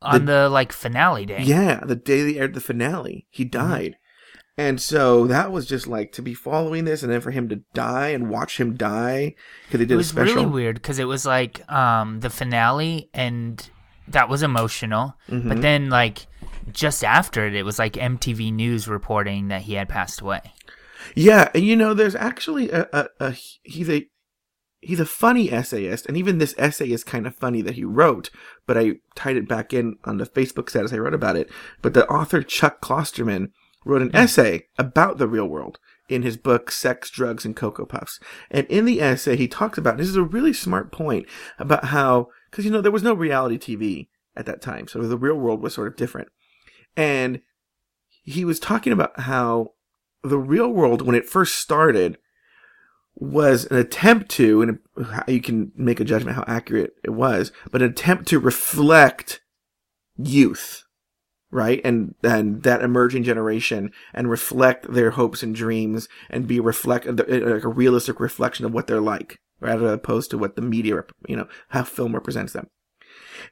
On 0.04 0.24
the, 0.26 0.48
like 0.48 0.72
finale 0.72 1.26
day. 1.26 1.42
Yeah, 1.42 1.80
the 1.84 1.96
day 1.96 2.22
they 2.22 2.38
aired 2.38 2.54
the 2.54 2.60
finale, 2.60 3.26
he 3.30 3.44
died. 3.44 3.96
And 4.58 4.80
so 4.80 5.26
that 5.28 5.50
was 5.50 5.66
just 5.66 5.86
like 5.86 6.12
to 6.12 6.22
be 6.22 6.34
following 6.34 6.84
this, 6.84 7.02
and 7.02 7.10
then 7.10 7.20
for 7.22 7.30
him 7.30 7.48
to 7.48 7.56
die 7.72 8.08
and 8.08 8.28
watch 8.28 8.58
him 8.60 8.76
die 8.76 9.34
because 9.66 9.78
they 9.78 9.86
did 9.86 9.92
it 9.92 9.94
a 9.94 9.96
was 9.98 10.08
special. 10.08 10.34
really 10.34 10.46
weird 10.46 10.76
because 10.76 10.98
it 10.98 11.06
was 11.06 11.24
like 11.24 11.70
um 11.72 12.20
the 12.20 12.28
finale 12.30 13.08
and 13.14 13.70
that 14.08 14.28
was 14.28 14.42
emotional 14.42 15.14
Mhm. 15.30 15.48
but 15.48 15.62
then 15.62 15.88
like 15.88 16.26
just 16.70 17.02
after 17.02 17.46
it 17.46 17.54
it 17.54 17.62
was 17.64 17.78
like 17.78 17.94
mtv 17.94 18.52
news 18.52 18.86
reporting 18.88 19.48
that 19.48 19.62
he 19.62 19.72
had 19.74 19.88
passed 19.88 20.20
away 20.20 20.42
Yeah, 21.16 21.50
and 21.54 21.64
you 21.64 21.74
know, 21.74 21.94
there's 21.94 22.14
actually 22.14 22.70
a, 22.70 22.86
a, 22.92 23.06
a 23.20 23.30
he's 23.62 23.88
a 23.90 24.06
he's 24.82 25.00
a 25.00 25.06
funny 25.06 25.50
essayist, 25.50 26.06
and 26.06 26.16
even 26.16 26.38
this 26.38 26.54
essay 26.58 26.90
is 26.90 27.04
kind 27.04 27.26
of 27.26 27.34
funny 27.34 27.62
that 27.62 27.76
he 27.76 27.84
wrote. 27.84 28.28
But 28.66 28.76
I 28.76 28.96
tied 29.14 29.36
it 29.36 29.48
back 29.48 29.72
in 29.72 29.96
on 30.04 30.18
the 30.18 30.26
Facebook 30.26 30.68
status 30.68 30.92
I 30.92 30.98
wrote 30.98 31.14
about 31.14 31.36
it. 31.36 31.48
But 31.80 31.94
the 31.94 32.06
author 32.08 32.42
Chuck 32.42 32.82
Klosterman 32.82 33.50
wrote 33.84 34.02
an 34.02 34.10
hmm. 34.10 34.16
essay 34.16 34.66
about 34.78 35.18
the 35.18 35.28
real 35.28 35.46
world 35.46 35.78
in 36.08 36.22
his 36.22 36.36
book 36.36 36.70
Sex, 36.70 37.08
Drugs, 37.08 37.44
and 37.44 37.56
Cocoa 37.56 37.86
Puffs. 37.86 38.20
And 38.50 38.66
in 38.66 38.84
the 38.84 39.00
essay, 39.00 39.36
he 39.36 39.48
talks 39.48 39.78
about 39.78 39.96
this 39.96 40.08
is 40.08 40.16
a 40.16 40.22
really 40.22 40.52
smart 40.52 40.92
point 40.92 41.26
about 41.58 41.86
how 41.86 42.28
because 42.50 42.64
you 42.64 42.70
know 42.70 42.82
there 42.82 42.92
was 42.92 43.02
no 43.02 43.14
reality 43.14 43.56
TV 43.56 44.08
at 44.36 44.46
that 44.46 44.60
time, 44.60 44.88
so 44.88 45.00
the 45.00 45.16
real 45.16 45.36
world 45.36 45.62
was 45.62 45.74
sort 45.74 45.88
of 45.88 45.96
different, 45.96 46.28
and 46.96 47.40
he 48.24 48.44
was 48.44 48.60
talking 48.60 48.92
about 48.92 49.20
how 49.20 49.72
the 50.22 50.38
real 50.38 50.68
world 50.68 51.02
when 51.02 51.16
it 51.16 51.28
first 51.28 51.56
started 51.56 52.18
was 53.14 53.66
an 53.66 53.76
attempt 53.76 54.30
to 54.30 54.62
and 54.62 54.78
you 55.28 55.40
can 55.40 55.70
make 55.76 56.00
a 56.00 56.04
judgment 56.04 56.36
how 56.36 56.44
accurate 56.46 56.94
it 57.04 57.10
was 57.10 57.52
but 57.70 57.82
an 57.82 57.90
attempt 57.90 58.26
to 58.26 58.38
reflect 58.38 59.40
youth 60.16 60.84
right? 61.52 61.80
And 61.84 62.14
and 62.24 62.62
that 62.64 62.82
emerging 62.82 63.22
generation 63.22 63.92
and 64.12 64.28
reflect 64.28 64.92
their 64.92 65.10
hopes 65.10 65.44
and 65.44 65.54
dreams 65.54 66.08
and 66.30 66.48
be 66.48 66.58
reflect 66.58 67.06
uh, 67.06 67.10
uh, 67.10 67.54
like 67.54 67.64
a 67.64 67.68
realistic 67.68 68.18
reflection 68.18 68.64
of 68.64 68.72
what 68.72 68.88
they're 68.88 69.00
like 69.00 69.38
rather 69.60 69.92
opposed 69.92 70.30
to 70.30 70.38
what 70.38 70.56
the 70.56 70.62
media 70.62 71.04
you 71.28 71.36
know 71.36 71.46
how 71.68 71.84
film 71.84 72.14
represents 72.14 72.54
them. 72.54 72.68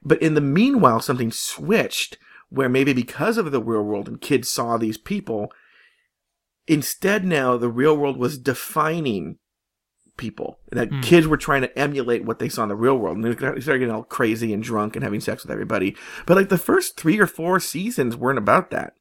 But 0.03 0.21
in 0.21 0.35
the 0.35 0.41
meanwhile 0.41 1.01
something 1.01 1.31
switched 1.31 2.19
where 2.49 2.69
maybe 2.69 2.93
because 2.93 3.39
of 3.39 3.53
the 3.53 3.63
real 3.63 3.83
world 3.83 4.09
and 4.09 4.21
kids 4.21 4.51
saw 4.51 4.77
these 4.77 4.99
people 4.99 5.53
instead 6.67 7.25
now 7.25 7.57
the 7.57 7.69
real 7.69 7.97
world 7.97 8.17
was 8.17 8.39
defining 8.39 9.37
people 10.21 10.61
that 10.71 10.89
Hmm. 10.91 11.01
kids 11.01 11.27
were 11.27 11.37
trying 11.37 11.63
to 11.63 11.79
emulate 11.79 12.25
what 12.25 12.39
they 12.39 12.49
saw 12.49 12.63
in 12.63 12.69
the 12.69 12.77
real 12.77 12.97
world. 12.97 13.17
And 13.17 13.25
they 13.25 13.33
started 13.35 13.65
getting 13.65 13.91
all 13.91 14.05
crazy 14.05 14.53
and 14.53 14.63
drunk 14.63 14.95
and 14.95 15.03
having 15.03 15.21
sex 15.21 15.43
with 15.43 15.51
everybody. 15.51 15.97
But 16.27 16.37
like 16.37 16.51
the 16.51 16.59
first 16.59 16.97
three 16.97 17.19
or 17.19 17.27
four 17.27 17.59
seasons 17.59 18.17
weren't 18.17 18.39
about 18.39 18.71
that. 18.71 18.93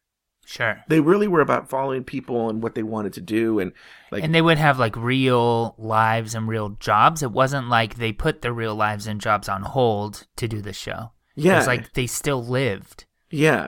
Sure. 0.46 0.84
They 0.88 1.00
really 1.00 1.28
were 1.28 1.42
about 1.42 1.70
following 1.70 2.04
people 2.04 2.50
and 2.50 2.64
what 2.64 2.74
they 2.74 2.82
wanted 2.82 3.14
to 3.14 3.22
do 3.22 3.60
and 3.60 3.72
like 4.12 4.24
and 4.24 4.34
they 4.34 4.42
would 4.42 4.58
have 4.58 4.80
like 4.80 4.96
real 4.96 5.76
lives 5.78 6.34
and 6.34 6.48
real 6.48 6.70
jobs. 6.80 7.22
It 7.22 7.32
wasn't 7.32 7.70
like 7.70 7.96
they 7.96 8.12
put 8.12 8.42
their 8.42 8.54
real 8.54 8.74
lives 8.74 9.06
and 9.06 9.22
jobs 9.22 9.48
on 9.48 9.62
hold 9.62 10.26
to 10.38 10.48
do 10.48 10.60
the 10.62 10.74
show. 10.74 11.12
It 11.36 11.44
yeah. 11.44 11.58
was 11.58 11.68
like 11.68 11.94
they 11.94 12.08
still 12.08 12.44
lived. 12.44 13.06
Yeah. 13.30 13.68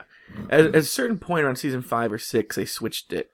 At, 0.50 0.66
at 0.66 0.74
a 0.74 0.82
certain 0.82 1.18
point 1.18 1.44
around 1.44 1.56
season 1.56 1.82
five 1.82 2.12
or 2.12 2.18
six, 2.18 2.56
they 2.56 2.64
switched 2.64 3.12
it. 3.12 3.30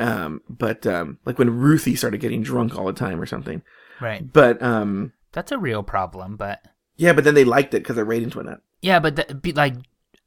Um, 0.00 0.42
but 0.48 0.86
um, 0.86 1.18
like 1.24 1.38
when 1.38 1.58
Ruthie 1.58 1.96
started 1.96 2.20
getting 2.20 2.42
drunk 2.42 2.76
all 2.76 2.86
the 2.86 2.92
time 2.92 3.20
or 3.20 3.26
something. 3.26 3.62
right 4.00 4.32
But 4.32 4.62
um, 4.62 5.12
that's 5.32 5.52
a 5.52 5.58
real 5.58 5.82
problem 5.82 6.36
but 6.36 6.64
yeah, 7.00 7.14
but 7.14 7.24
then 7.24 7.34
they 7.34 7.44
liked 7.44 7.72
it 7.72 7.82
because 7.82 7.96
their 7.96 8.04
ratings 8.04 8.36
went 8.36 8.50
up. 8.50 8.62
Yeah, 8.82 9.00
but 9.00 9.16
the, 9.16 9.34
be, 9.34 9.52
like 9.52 9.74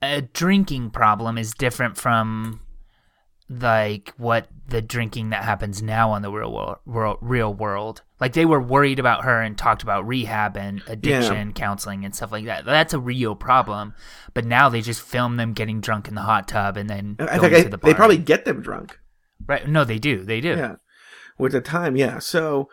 a 0.01 0.21
drinking 0.21 0.89
problem 0.89 1.38
is 1.38 1.53
different 1.53 1.97
from 1.97 2.61
like 3.47 4.11
what 4.17 4.47
the 4.67 4.82
drinking 4.82 5.30
that 5.30 5.43
happens 5.43 5.84
now 5.84 6.09
on 6.09 6.24
the 6.24 6.32
real 6.32 6.51
world, 6.51 6.78
world 6.86 7.19
real 7.21 7.53
world. 7.53 8.01
Like 8.19 8.34
they 8.34 8.45
were 8.45 8.59
worried 8.59 8.97
about 8.97 9.26
her 9.26 9.39
and 9.39 9.55
talked 9.55 9.84
about 9.84 10.07
rehab 10.07 10.57
and 10.57 10.82
addiction 10.88 11.53
counseling 11.53 12.05
and 12.05 12.15
stuff 12.15 12.32
like 12.32 12.45
that. 12.45 12.65
That's 12.65 12.93
a 12.93 12.99
real 12.99 13.36
problem. 13.36 13.93
But 14.34 14.45
now 14.45 14.69
they 14.69 14.82
just 14.82 15.01
film 15.01 15.38
them 15.38 15.53
getting 15.53 15.80
drunk 15.80 16.07
in 16.07 16.15
the 16.15 16.21
hot 16.21 16.47
tub 16.47 16.76
and 16.76 16.89
then 16.89 17.17
I 17.19 17.38
going 17.38 17.51
think 17.51 17.51
to 17.51 17.57
I, 17.57 17.63
the 17.69 17.78
bar. 17.78 17.91
they 17.91 17.95
probably 17.95 18.17
get 18.17 18.45
them 18.45 18.61
drunk. 18.61 18.97
Right. 19.48 19.68
No, 19.68 19.84
they 19.84 20.00
do. 20.00 20.24
They 20.24 20.41
do. 20.41 20.50
Yeah. 20.50 20.76
With 21.38 21.54
the 21.54 21.62
time, 21.62 21.96
yeah. 21.96 22.20
So 22.20 22.70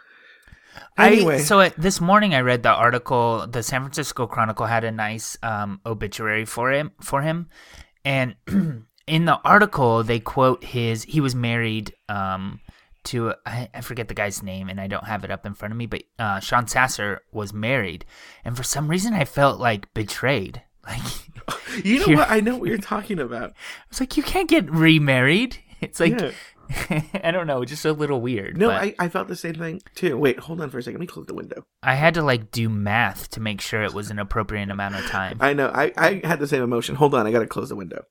I 0.96 1.12
anyway, 1.12 1.38
so 1.38 1.60
uh, 1.60 1.70
this 1.76 2.00
morning 2.00 2.34
I 2.34 2.40
read 2.40 2.62
the 2.62 2.70
article. 2.70 3.46
The 3.46 3.62
San 3.62 3.80
Francisco 3.82 4.26
Chronicle 4.26 4.66
had 4.66 4.84
a 4.84 4.90
nice 4.90 5.36
um, 5.42 5.80
obituary 5.84 6.44
for 6.44 6.70
him 6.70 6.92
for 7.00 7.22
him, 7.22 7.48
and 8.04 8.36
in 9.06 9.24
the 9.24 9.40
article 9.44 10.02
they 10.02 10.20
quote 10.20 10.64
his. 10.64 11.04
He 11.04 11.20
was 11.20 11.34
married 11.34 11.94
um, 12.08 12.60
to 13.04 13.34
I, 13.46 13.68
I 13.74 13.80
forget 13.80 14.08
the 14.08 14.14
guy's 14.14 14.42
name, 14.42 14.68
and 14.68 14.80
I 14.80 14.86
don't 14.86 15.06
have 15.06 15.24
it 15.24 15.30
up 15.30 15.46
in 15.46 15.54
front 15.54 15.72
of 15.72 15.78
me. 15.78 15.86
But 15.86 16.02
uh, 16.18 16.40
Sean 16.40 16.66
Sasser 16.66 17.22
was 17.32 17.52
married, 17.52 18.04
and 18.44 18.56
for 18.56 18.62
some 18.62 18.88
reason 18.88 19.14
I 19.14 19.24
felt 19.24 19.60
like 19.60 19.92
betrayed. 19.94 20.62
Like 20.88 21.84
you 21.84 22.00
know 22.00 22.16
what? 22.16 22.30
I 22.30 22.40
know 22.40 22.56
what 22.56 22.68
you're 22.68 22.78
talking 22.78 23.20
about. 23.20 23.50
I 23.50 23.54
was 23.90 24.00
like, 24.00 24.16
you 24.16 24.22
can't 24.22 24.48
get 24.48 24.70
remarried. 24.70 25.58
It's 25.80 26.00
like 26.00 26.18
Yeah. 26.20 26.32
I 27.24 27.30
don't 27.30 27.46
know, 27.46 27.64
just 27.64 27.84
a 27.84 27.92
little 27.92 28.20
weird. 28.20 28.56
No, 28.56 28.70
I, 28.70 28.94
I 28.98 29.08
felt 29.08 29.28
the 29.28 29.36
same 29.36 29.54
thing 29.54 29.82
too. 29.94 30.16
Wait, 30.16 30.38
hold 30.38 30.60
on 30.60 30.70
for 30.70 30.78
a 30.78 30.82
second. 30.82 30.98
Let 30.98 31.00
me 31.00 31.06
close 31.06 31.26
the 31.26 31.34
window. 31.34 31.66
I 31.82 31.94
had 31.94 32.14
to 32.14 32.22
like 32.22 32.50
do 32.50 32.68
math 32.68 33.30
to 33.30 33.40
make 33.40 33.60
sure 33.60 33.82
it 33.82 33.94
was 33.94 34.10
an 34.10 34.18
appropriate 34.18 34.70
amount 34.70 34.96
of 34.96 35.06
time. 35.06 35.38
I 35.40 35.52
know. 35.52 35.68
I, 35.68 35.92
I 35.96 36.20
had 36.24 36.38
the 36.38 36.46
same 36.46 36.62
emotion. 36.62 36.94
Hold 36.94 37.14
on, 37.14 37.26
I 37.26 37.32
gotta 37.32 37.46
close 37.46 37.68
the 37.68 37.76
window. 37.76 38.04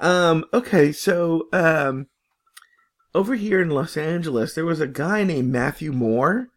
Um, 0.00 0.44
okay, 0.52 0.92
so 0.92 1.48
um 1.52 2.06
over 3.14 3.34
here 3.34 3.60
in 3.60 3.70
Los 3.70 3.96
Angeles, 3.96 4.54
there 4.54 4.64
was 4.64 4.80
a 4.80 4.86
guy 4.86 5.22
named 5.22 5.52
Matthew 5.52 5.92
Moore 5.92 6.48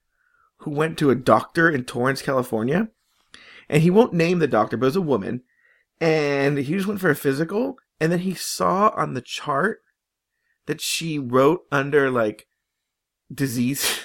who 0.60 0.72
went 0.72 0.98
to 0.98 1.10
a 1.10 1.16
doctor 1.16 1.70
in 1.70 1.84
Torrance, 1.84 2.22
California. 2.22 2.89
And 3.68 3.84
he 3.84 3.89
won't 3.89 4.14
name 4.14 4.39
the 4.39 4.48
doctor, 4.48 4.78
but 4.78 4.86
it 4.86 4.89
was 4.89 4.96
a 4.96 5.02
woman. 5.02 5.43
And 6.00 6.58
he 6.58 6.74
just 6.74 6.88
went 6.88 7.00
for 7.00 7.10
a 7.10 7.16
physical, 7.16 7.78
and 8.00 8.12
then 8.12 8.20
he 8.20 8.34
saw 8.34 8.89
on 8.96 9.14
the 9.14 9.22
chart 9.22 9.82
that 10.68 10.82
she 10.82 11.20
wrote 11.20 11.61
under 11.72 12.09
like 12.09 12.47
disease 13.34 13.99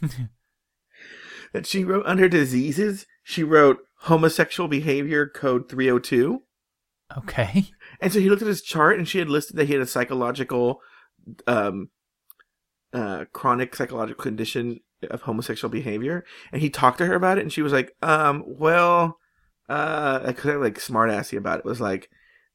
that 1.52 1.66
she 1.66 1.84
wrote 1.84 2.04
under 2.06 2.28
diseases, 2.28 3.06
she 3.22 3.42
wrote 3.42 3.78
homosexual 4.02 4.68
behavior 4.68 5.26
code 5.26 5.68
302. 5.68 6.42
Okay. 7.18 7.66
And 8.00 8.12
so 8.12 8.18
he 8.18 8.30
looked 8.30 8.42
at 8.42 8.48
his 8.48 8.62
chart 8.62 8.98
and 8.98 9.06
she 9.06 9.18
had 9.18 9.28
listed 9.28 9.56
that 9.56 9.66
he 9.66 9.74
had 9.74 9.82
a 9.82 9.86
psychological, 9.86 10.80
um, 11.46 11.90
uh, 12.92 13.26
chronic 13.32 13.76
psychological 13.76 14.22
condition 14.22 14.80
of 15.10 15.22
homosexual 15.22 15.70
behavior. 15.70 16.24
And 16.52 16.62
he 16.62 16.70
talked 16.70 16.98
to 16.98 17.06
her 17.06 17.14
about 17.14 17.38
it 17.38 17.42
and 17.42 17.52
she 17.52 17.62
was 17.62 17.72
like, 17.72 17.94
um, 18.02 18.44
well, 18.46 19.18
uh, 19.68 20.20
I 20.24 20.32
could 20.32 20.52
have 20.52 20.60
like 20.60 20.80
smart 20.80 21.10
assy 21.10 21.36
about 21.36 21.58
it. 21.58 21.58
it. 21.60 21.64
Was 21.64 21.80
like, 21.80 22.08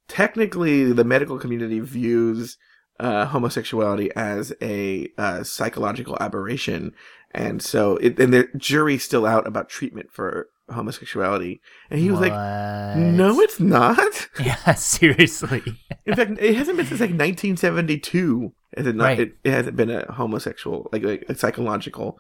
technically 0.07 0.91
the 0.91 1.03
medical 1.03 1.37
community 1.37 1.79
views, 1.79 2.57
uh, 2.99 3.25
homosexuality 3.27 4.11
as 4.15 4.53
a, 4.61 5.09
uh, 5.17 5.43
psychological 5.43 6.17
aberration. 6.19 6.93
And 7.31 7.61
so 7.61 7.97
it, 7.97 8.19
and 8.19 8.33
the 8.33 8.49
jury's 8.57 9.03
still 9.03 9.25
out 9.25 9.45
about 9.45 9.69
treatment 9.69 10.11
for 10.11 10.49
homosexuality. 10.69 11.61
And 11.89 11.99
he 11.99 12.11
was 12.11 12.19
like, 12.19 12.33
no, 12.33 13.39
it's 13.39 13.59
not. 13.59 14.29
Yeah, 14.39 14.73
seriously. 14.75 15.63
In 16.05 16.15
fact, 16.15 16.31
it 16.39 16.55
hasn't 16.55 16.77
been 16.77 16.85
since 16.85 16.99
like 16.99 17.09
1972. 17.09 18.53
Has 18.75 18.85
it 18.87 18.95
not? 18.95 19.03
Right. 19.03 19.19
It, 19.19 19.37
it 19.43 19.51
hasn't 19.51 19.75
been 19.75 19.89
a 19.89 20.11
homosexual, 20.11 20.89
like, 20.91 21.03
like 21.03 21.25
a 21.27 21.35
psychological 21.35 22.19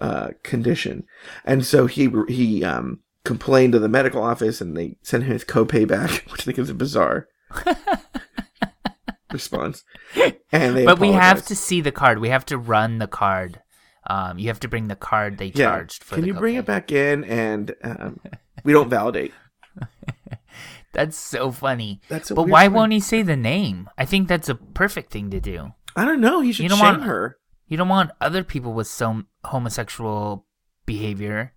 uh, 0.00 0.30
condition, 0.42 1.04
and 1.44 1.66
so 1.66 1.86
he 1.86 2.10
he 2.28 2.64
um, 2.64 3.00
complained 3.24 3.74
to 3.74 3.78
the 3.78 3.88
medical 3.88 4.22
office, 4.22 4.60
and 4.60 4.76
they 4.76 4.96
sent 5.02 5.24
him 5.24 5.32
his 5.32 5.44
copay 5.44 5.86
back, 5.86 6.24
which 6.30 6.42
I 6.42 6.44
think 6.44 6.58
is 6.58 6.70
a 6.70 6.74
bizarre 6.74 7.28
response. 9.32 9.84
And 10.52 10.76
they 10.76 10.84
but 10.84 10.98
we 10.98 11.12
have 11.12 11.44
to 11.46 11.56
see 11.56 11.80
the 11.80 11.92
card. 11.92 12.18
We 12.18 12.28
have 12.30 12.46
to 12.46 12.58
run 12.58 12.98
the 12.98 13.06
card. 13.06 13.60
Um, 14.08 14.38
you 14.38 14.48
have 14.48 14.60
to 14.60 14.68
bring 14.68 14.88
the 14.88 14.96
card 14.96 15.36
they 15.38 15.46
Yeah. 15.54 15.66
charged 15.70 16.02
for. 16.04 16.14
Can 16.14 16.24
you 16.24 16.34
bring 16.34 16.54
it 16.56 16.64
back 16.64 16.90
in? 16.92 17.24
And 17.24 17.74
um, 17.84 18.20
we 18.64 18.72
don't 18.72 18.88
validate. 18.88 19.32
That's 20.92 21.16
so 21.16 21.52
funny. 21.52 22.00
That's 22.08 22.30
but 22.30 22.48
why 22.48 22.64
thing. 22.64 22.72
won't 22.72 22.92
he 22.92 23.00
say 23.00 23.22
the 23.22 23.36
name? 23.36 23.88
I 23.98 24.04
think 24.04 24.26
that's 24.26 24.48
a 24.48 24.54
perfect 24.54 25.10
thing 25.12 25.30
to 25.30 25.40
do. 25.40 25.72
I 25.94 26.04
don't 26.04 26.20
know. 26.20 26.40
He 26.40 26.52
should 26.52 26.62
You 26.64 26.68
don't 26.70 26.78
shame 26.78 26.86
want- 26.86 27.02
her. 27.04 27.36
You 27.66 27.76
don't 27.76 27.88
want 27.90 28.12
other 28.20 28.42
people 28.42 28.72
with 28.72 28.86
some 28.86 29.26
homosexual 29.44 30.46
behavior, 30.86 31.52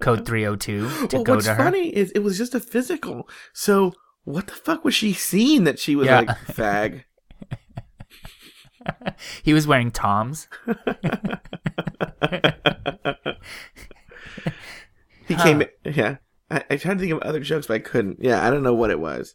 code 0.00 0.24
302, 0.26 1.08
to 1.08 1.16
well, 1.16 1.24
go 1.24 1.34
what's 1.34 1.44
to 1.44 1.54
her. 1.54 1.62
funny 1.62 1.94
is 1.94 2.10
it 2.12 2.20
was 2.20 2.38
just 2.38 2.54
a 2.54 2.60
physical. 2.60 3.28
So 3.52 3.92
what 4.24 4.46
the 4.46 4.54
fuck 4.54 4.84
was 4.84 4.94
she 4.94 5.12
seeing 5.12 5.64
that 5.64 5.78
she 5.78 5.94
was 5.96 6.06
Yeah. 6.06 6.20
like 6.20 6.28
fag? 6.46 7.04
He 9.44 9.52
was 9.54 9.64
wearing 9.66 9.90
Toms. 9.92 10.48
He 15.28 15.34
Huh. 15.34 15.42
came. 15.44 15.62
Yeah, 15.84 16.16
I, 16.50 16.64
I 16.70 16.76
tried 16.76 16.94
to 16.94 17.00
think 17.00 17.12
of 17.12 17.20
other 17.20 17.38
jokes, 17.40 17.66
but 17.68 17.74
I 17.74 17.78
couldn't. 17.78 18.18
Yeah, 18.20 18.44
I 18.46 18.50
don't 18.50 18.62
know 18.64 18.74
what 18.74 18.90
it 18.90 18.98
was. 19.00 19.34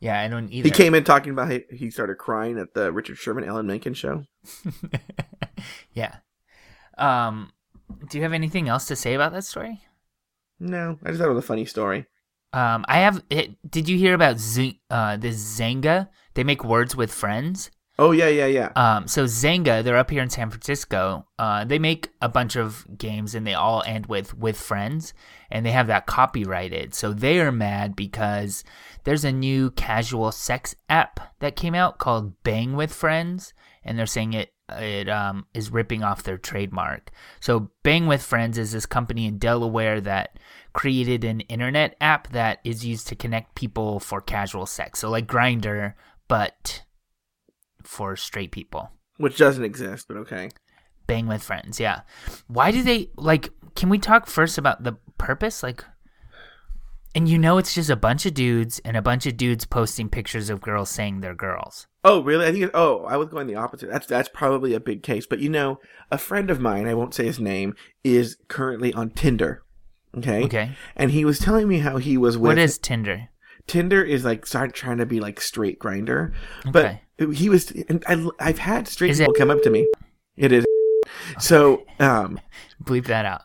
Yeah, 0.00 0.18
I 0.20 0.26
don't 0.28 0.50
either. 0.50 0.66
He 0.66 0.70
came 0.72 0.94
in 0.94 1.04
talking 1.04 1.32
about 1.32 1.50
how 1.52 1.58
he 1.70 1.90
started 1.90 2.16
crying 2.16 2.58
at 2.58 2.72
the 2.74 2.90
Richard 2.92 3.18
Sherman 3.18 3.44
Ellen 3.44 3.66
Menken 3.66 3.92
show. 3.94 4.24
yeah. 5.92 6.16
Um, 6.98 7.52
do 8.08 8.18
you 8.18 8.24
have 8.24 8.32
anything 8.32 8.68
else 8.68 8.86
to 8.86 8.96
say 8.96 9.14
about 9.14 9.32
that 9.32 9.44
story? 9.44 9.82
No, 10.58 10.98
I 11.04 11.08
just 11.08 11.20
thought 11.20 11.26
it 11.28 11.34
was 11.34 11.44
a 11.44 11.46
funny 11.46 11.66
story. 11.66 12.06
Um, 12.52 12.84
I 12.88 12.98
have. 13.00 13.22
It, 13.30 13.56
did 13.70 13.88
you 13.88 13.96
hear 13.96 14.14
about 14.14 14.38
Z, 14.38 14.80
uh, 14.90 15.16
this 15.16 15.36
Zynga? 15.58 16.08
They 16.34 16.44
make 16.44 16.64
words 16.64 16.94
with 16.96 17.12
friends. 17.12 17.70
Oh 17.98 18.10
yeah, 18.12 18.28
yeah, 18.28 18.46
yeah. 18.46 18.72
Um, 18.74 19.06
so 19.06 19.24
Zynga, 19.24 19.84
they're 19.84 19.98
up 19.98 20.10
here 20.10 20.22
in 20.22 20.30
San 20.30 20.50
Francisco. 20.50 21.26
Uh, 21.38 21.64
they 21.64 21.78
make 21.78 22.08
a 22.22 22.28
bunch 22.28 22.56
of 22.56 22.86
games 22.96 23.34
and 23.34 23.46
they 23.46 23.54
all 23.54 23.82
end 23.86 24.06
with 24.06 24.36
with 24.36 24.58
friends, 24.58 25.12
and 25.50 25.64
they 25.64 25.72
have 25.72 25.86
that 25.88 26.06
copyrighted. 26.06 26.94
So 26.94 27.12
they 27.12 27.38
are 27.40 27.52
mad 27.52 27.94
because 27.94 28.64
there's 29.04 29.24
a 29.24 29.32
new 29.32 29.70
casual 29.72 30.32
sex 30.32 30.74
app 30.88 31.20
that 31.40 31.54
came 31.54 31.74
out 31.74 31.98
called 31.98 32.42
Bang 32.42 32.74
with 32.76 32.92
Friends, 32.92 33.52
and 33.84 33.98
they're 33.98 34.06
saying 34.06 34.32
it 34.32 34.52
it 34.70 35.08
um 35.10 35.46
is 35.52 35.70
ripping 35.70 36.02
off 36.02 36.22
their 36.22 36.38
trademark. 36.38 37.10
So 37.40 37.70
Bang 37.82 38.06
with 38.06 38.22
Friends 38.22 38.56
is 38.56 38.72
this 38.72 38.86
company 38.86 39.26
in 39.26 39.36
Delaware 39.36 40.00
that 40.00 40.38
created 40.72 41.24
an 41.24 41.40
internet 41.40 41.96
app 42.00 42.28
that 42.28 42.60
is 42.64 42.84
used 42.84 43.08
to 43.08 43.16
connect 43.16 43.54
people 43.54 44.00
for 44.00 44.20
casual 44.20 44.66
sex. 44.66 45.00
So 45.00 45.10
like 45.10 45.26
Grindr, 45.26 45.94
but 46.28 46.82
for 47.82 48.16
straight 48.16 48.52
people. 48.52 48.90
Which 49.18 49.38
doesn't 49.38 49.64
exist, 49.64 50.06
but 50.08 50.16
okay. 50.18 50.50
Bang 51.06 51.26
with 51.26 51.42
friends, 51.42 51.78
yeah. 51.78 52.00
Why 52.46 52.70
do 52.70 52.82
they 52.82 53.10
like 53.16 53.50
can 53.74 53.88
we 53.88 53.98
talk 53.98 54.26
first 54.26 54.58
about 54.58 54.84
the 54.84 54.96
purpose? 55.18 55.62
Like 55.62 55.84
and 57.14 57.28
you 57.28 57.38
know 57.38 57.58
it's 57.58 57.74
just 57.74 57.90
a 57.90 57.96
bunch 57.96 58.24
of 58.24 58.34
dudes 58.34 58.78
and 58.84 58.96
a 58.96 59.02
bunch 59.02 59.26
of 59.26 59.36
dudes 59.36 59.66
posting 59.66 60.08
pictures 60.08 60.48
of 60.48 60.62
girls 60.62 60.88
saying 60.88 61.20
they're 61.20 61.34
girls. 61.34 61.86
Oh 62.04 62.22
really? 62.22 62.46
I 62.46 62.52
think. 62.52 62.64
It, 62.64 62.70
oh, 62.74 63.04
I 63.04 63.16
was 63.16 63.28
going 63.28 63.46
the 63.46 63.56
opposite. 63.56 63.90
That's 63.90 64.06
that's 64.06 64.28
probably 64.28 64.74
a 64.74 64.80
big 64.80 65.02
case. 65.02 65.26
But 65.26 65.40
you 65.40 65.48
know, 65.48 65.78
a 66.10 66.18
friend 66.18 66.50
of 66.50 66.60
mine, 66.60 66.88
I 66.88 66.94
won't 66.94 67.14
say 67.14 67.26
his 67.26 67.38
name, 67.38 67.74
is 68.02 68.38
currently 68.48 68.92
on 68.94 69.10
Tinder. 69.10 69.62
Okay. 70.18 70.44
Okay. 70.44 70.70
And 70.96 71.10
he 71.10 71.24
was 71.24 71.38
telling 71.38 71.68
me 71.68 71.78
how 71.78 71.96
he 71.96 72.16
was 72.18 72.36
with 72.36 72.50
What 72.50 72.58
is 72.58 72.78
Tinder? 72.78 73.28
Tinder 73.66 74.02
is 74.02 74.24
like 74.24 74.44
start 74.46 74.74
trying 74.74 74.98
to 74.98 75.06
be 75.06 75.20
like 75.20 75.40
straight 75.40 75.78
Grindr, 75.78 76.32
Okay. 76.66 77.00
but 77.16 77.32
he 77.34 77.48
was. 77.48 77.70
And 77.88 78.02
I, 78.06 78.26
I've 78.40 78.58
had 78.58 78.88
straight 78.88 79.10
Is 79.12 79.20
it- 79.20 79.22
people 79.24 79.34
come 79.34 79.50
up 79.50 79.62
to 79.62 79.70
me. 79.70 79.88
It 80.36 80.50
is. 80.52 80.64
So, 81.38 81.84
um, 82.00 82.40
Bleep 82.84 83.06
that 83.06 83.24
out. 83.24 83.42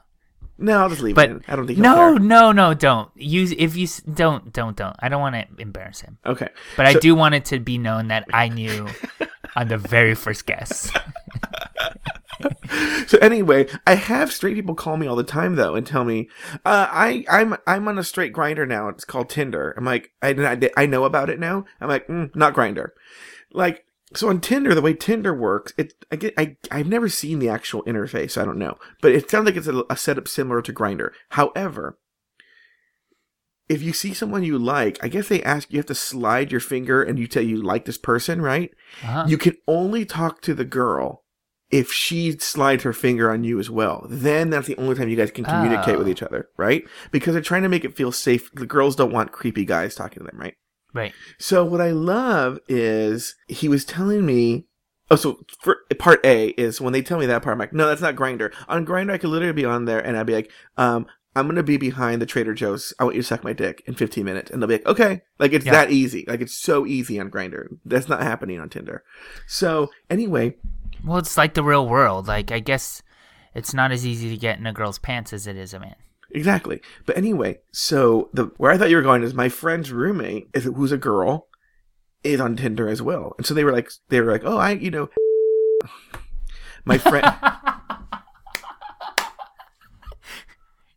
no, 0.58 0.80
I'll 0.80 0.90
just 0.90 1.02
leave 1.02 1.16
But 1.16 1.30
it. 1.30 1.32
In. 1.34 1.44
I 1.48 1.56
don't 1.56 1.68
think. 1.68 1.80
No, 1.80 1.96
care. 1.96 2.20
no, 2.20 2.52
no, 2.52 2.74
don't. 2.74 3.10
Use 3.16 3.52
if 3.58 3.76
you 3.78 3.88
don't 4.12 4.52
don't 4.52 4.76
don't. 4.76 4.96
I 5.00 5.08
don't 5.10 5.22
want 5.22 5.36
to 5.36 5.62
embarrass 5.62 6.02
him. 6.02 6.18
Okay. 6.26 6.50
But 6.76 6.88
I 6.88 6.94
do 6.96 7.14
want 7.16 7.36
it 7.36 7.46
to 7.46 7.60
be 7.60 7.78
known 7.78 8.08
that 8.08 8.26
I 8.34 8.50
knew 8.50 8.88
on 9.56 9.68
the 9.68 9.78
very 9.78 10.16
first 10.16 10.46
guess. 10.48 10.92
So 13.08 13.18
anyway, 13.20 13.68
I 13.86 13.96
have 13.96 14.34
straight 14.34 14.56
people 14.56 14.76
call 14.76 14.98
me 14.98 15.08
all 15.08 15.16
the 15.16 15.24
time 15.24 15.56
though 15.56 15.76
and 15.76 15.88
tell 15.88 16.04
me, 16.04 16.28
uh, 16.66 16.88
I 16.90 17.24
I'm 17.30 17.56
I'm 17.66 17.88
on 17.88 17.98
a 17.98 18.04
straight 18.04 18.34
Grindr 18.34 18.68
now. 18.68 18.90
It's 18.90 19.06
called 19.06 19.30
Tinder. 19.30 19.74
I'm 19.78 19.86
like, 19.86 20.12
I 20.22 20.32
I, 20.32 20.70
I 20.76 20.86
know 20.88 21.06
about 21.06 21.30
it 21.30 21.40
now. 21.40 21.64
I'm 21.80 21.88
like, 21.88 22.06
mm, 22.08 22.36
not 22.36 22.54
Grindr. 22.54 22.90
Like 23.54 23.86
so 24.14 24.28
on 24.28 24.42
Tinder, 24.42 24.76
the 24.76 24.82
way 24.82 24.94
Tinder 24.94 25.34
works, 25.34 25.74
it 25.78 25.94
I 26.12 26.18
get 26.18 26.34
I 26.38 26.58
I've 26.70 26.88
never 26.88 27.08
seen 27.08 27.40
the 27.40 27.48
actual 27.48 27.84
interface. 27.84 28.32
So 28.32 28.42
I 28.42 28.46
don't 28.46 28.58
know, 28.60 28.78
but 29.02 29.14
it 29.14 29.30
sounds 29.30 29.46
like 29.46 29.56
it's 29.56 29.68
a, 29.68 29.84
a 29.90 29.96
setup 29.96 30.28
similar 30.28 30.62
to 30.62 30.74
Grindr. 30.74 31.12
However. 31.30 31.98
if 33.70 33.82
you 33.82 33.94
see 33.94 34.14
someone 34.14 34.44
you 34.44 34.58
like, 34.58 34.98
I 35.04 35.08
guess 35.08 35.28
they 35.28 35.44
ask 35.44 35.72
you 35.72 35.80
have 35.80 35.86
to 35.88 35.96
slide 35.96 36.52
your 36.52 36.62
finger 36.62 37.04
and 37.04 37.20
you 37.20 37.28
tell 37.28 37.44
you 37.44 37.62
like 37.62 37.86
this 37.86 37.98
person, 37.98 38.42
right? 38.42 38.72
Uh-huh. 39.04 39.26
You 39.28 39.38
can 39.38 39.56
only 39.68 40.06
talk 40.06 40.42
to 40.42 40.54
the 40.54 40.66
girl 40.66 41.24
if 41.70 41.92
she 41.92 42.32
slides 42.40 42.84
her 42.84 42.94
finger 42.94 43.30
on 43.32 43.44
you 43.44 43.60
as 43.60 43.70
well. 43.70 44.06
Then 44.10 44.50
that's 44.50 44.68
the 44.68 44.78
only 44.78 44.96
time 44.96 45.10
you 45.10 45.16
guys 45.18 45.32
can 45.32 45.44
communicate 45.44 45.96
Oh. 45.96 45.98
with 46.00 46.10
each 46.10 46.24
other, 46.24 46.48
right? 46.58 46.84
Because 47.12 47.34
they're 47.34 47.42
trying 47.42 47.64
to 47.64 47.70
make 47.70 47.84
it 47.84 47.96
feel 47.96 48.12
safe. 48.12 48.50
The 48.54 48.66
girls 48.66 48.96
don't 48.96 49.12
want 49.12 49.32
creepy 49.34 49.66
guys 49.66 49.94
talking 49.96 50.20
to 50.24 50.30
them, 50.32 50.40
right? 50.40 50.56
right. 50.94 51.14
So 51.38 51.66
what 51.66 51.82
I 51.82 51.92
love 51.92 52.60
is 52.68 53.36
he 53.48 53.68
was 53.68 53.84
telling 53.86 54.26
me. 54.26 54.66
Oh, 55.10 55.16
so 55.16 55.40
for 55.62 55.78
part 56.00 56.20
A 56.26 56.50
is 56.50 56.82
when 56.82 56.92
they 56.92 57.02
tell 57.02 57.18
me 57.20 57.26
that 57.28 57.42
part, 57.42 57.54
I'm 57.54 57.60
like, 57.60 57.72
no, 57.72 57.88
that's 57.88 58.02
not 58.02 58.16
Grindr. 58.18 58.54
On 58.68 58.86
Grindr, 58.86 59.12
I 59.12 59.18
could 59.18 59.30
literally 59.30 59.54
be 59.54 59.64
on 59.64 59.86
there 59.86 60.00
and 60.06 60.18
I'd 60.18 60.26
be 60.26 60.34
like, 60.34 60.52
um, 60.76 61.06
I'm 61.34 61.48
gonna 61.48 61.64
be 61.64 61.78
behind 61.78 62.20
the 62.22 62.26
Trader 62.26 62.54
Joe's. 62.56 62.94
I 63.00 63.04
want 63.04 63.16
you 63.16 63.22
to 63.22 63.28
suck 63.28 63.44
my 63.44 63.54
dick 63.54 63.84
in 63.86 63.94
15 63.94 64.26
minutes, 64.26 64.50
and 64.50 64.60
they'll 64.62 64.68
be 64.68 64.74
like, 64.76 64.88
okay, 64.88 65.22
like 65.40 65.54
it's 65.54 65.66
Yeah. 65.66 65.74
that 65.74 65.92
easy. 65.92 66.26
Like 66.28 66.42
it's 66.42 66.58
so 66.58 66.86
easy 66.88 67.20
on 67.20 67.30
Grindr. 67.30 67.68
That's 67.86 68.10
not 68.10 68.22
happening 68.24 68.60
on 68.60 68.70
Tinder. 68.70 69.04
So 69.46 69.92
anyway, 70.10 70.56
Well, 71.06 71.18
it's 71.18 71.38
like 71.38 71.54
the 71.54 71.64
real 71.64 71.88
world. 71.88 72.28
Like, 72.28 72.52
I 72.52 72.60
guess 72.60 73.02
it's 73.56 73.74
not 73.74 73.92
as 73.92 74.06
easy 74.06 74.30
to 74.30 74.38
get 74.38 74.60
in 74.60 74.66
a 74.68 74.74
girl's 74.74 75.00
pants 75.00 75.34
as 75.34 75.48
it 75.48 75.56
is 75.58 75.74
a 75.74 75.80
man. 75.80 75.96
Exactly. 76.32 76.82
But 77.06 77.18
anyway, 77.18 77.60
so 77.72 78.30
the 78.34 78.52
where 78.58 78.72
I 78.72 78.78
thought 78.78 78.90
you 78.90 78.98
were 78.98 79.02
going 79.02 79.24
is 79.24 79.34
my 79.34 79.48
friend's 79.50 79.92
roommate, 79.92 80.50
is 80.54 80.66
who's 80.66 80.92
a 80.92 80.98
girl, 80.98 81.48
is 82.24 82.42
on 82.42 82.58
Tinder 82.58 82.90
as 82.90 83.02
well. 83.02 83.34
And 83.38 83.46
so 83.46 83.54
they 83.54 83.64
were 83.64 83.72
like, 83.72 83.90
they 84.10 84.20
were 84.20 84.32
like, 84.32 84.44
oh, 84.44 84.58
I, 84.58 84.72
you 84.72 84.92
know, 84.92 85.10
my 86.84 86.98
friend. 86.98 87.26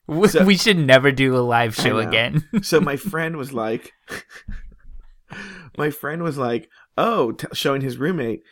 We, 0.07 0.27
So- 0.29 0.45
we 0.45 0.57
should 0.57 0.79
never 0.79 1.13
do 1.13 1.37
a 1.37 1.39
live 1.39 1.75
show 1.77 1.99
again. 1.99 2.49
so 2.63 2.81
my 2.81 2.97
friend 3.11 3.37
was 3.37 3.53
like, 3.53 3.93
my 5.79 5.91
friend 5.91 6.23
was 6.25 6.37
like, 6.37 6.69
oh, 6.99 7.33
t- 7.33 7.47
showing 7.53 7.81
his 7.83 7.97
roommate, 7.97 8.43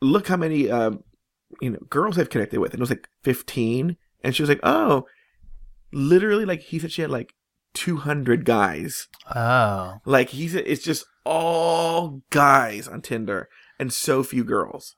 look 0.00 0.28
how 0.28 0.36
many, 0.36 0.70
uh, 0.70 0.92
you 1.60 1.70
know, 1.70 1.78
girls 1.90 2.18
I've 2.18 2.30
connected 2.30 2.60
with, 2.60 2.72
and 2.72 2.80
it 2.80 2.82
was 2.82 2.90
like 2.90 3.08
fifteen, 3.22 3.96
and 4.22 4.34
she 4.34 4.42
was 4.42 4.48
like, 4.48 4.60
oh, 4.62 5.06
literally, 5.92 6.44
like 6.44 6.60
he 6.60 6.78
said 6.78 6.92
she 6.92 7.02
had 7.02 7.10
like 7.10 7.34
two 7.74 7.96
hundred 7.98 8.44
guys. 8.44 9.08
oh. 9.34 9.98
Like 10.04 10.30
he 10.30 10.48
said, 10.48 10.64
it's 10.66 10.82
just 10.82 11.04
all 11.24 12.22
guys 12.30 12.88
on 12.88 13.02
Tinder 13.02 13.48
and 13.78 13.92
so 13.92 14.22
few 14.22 14.44
girls. 14.44 14.96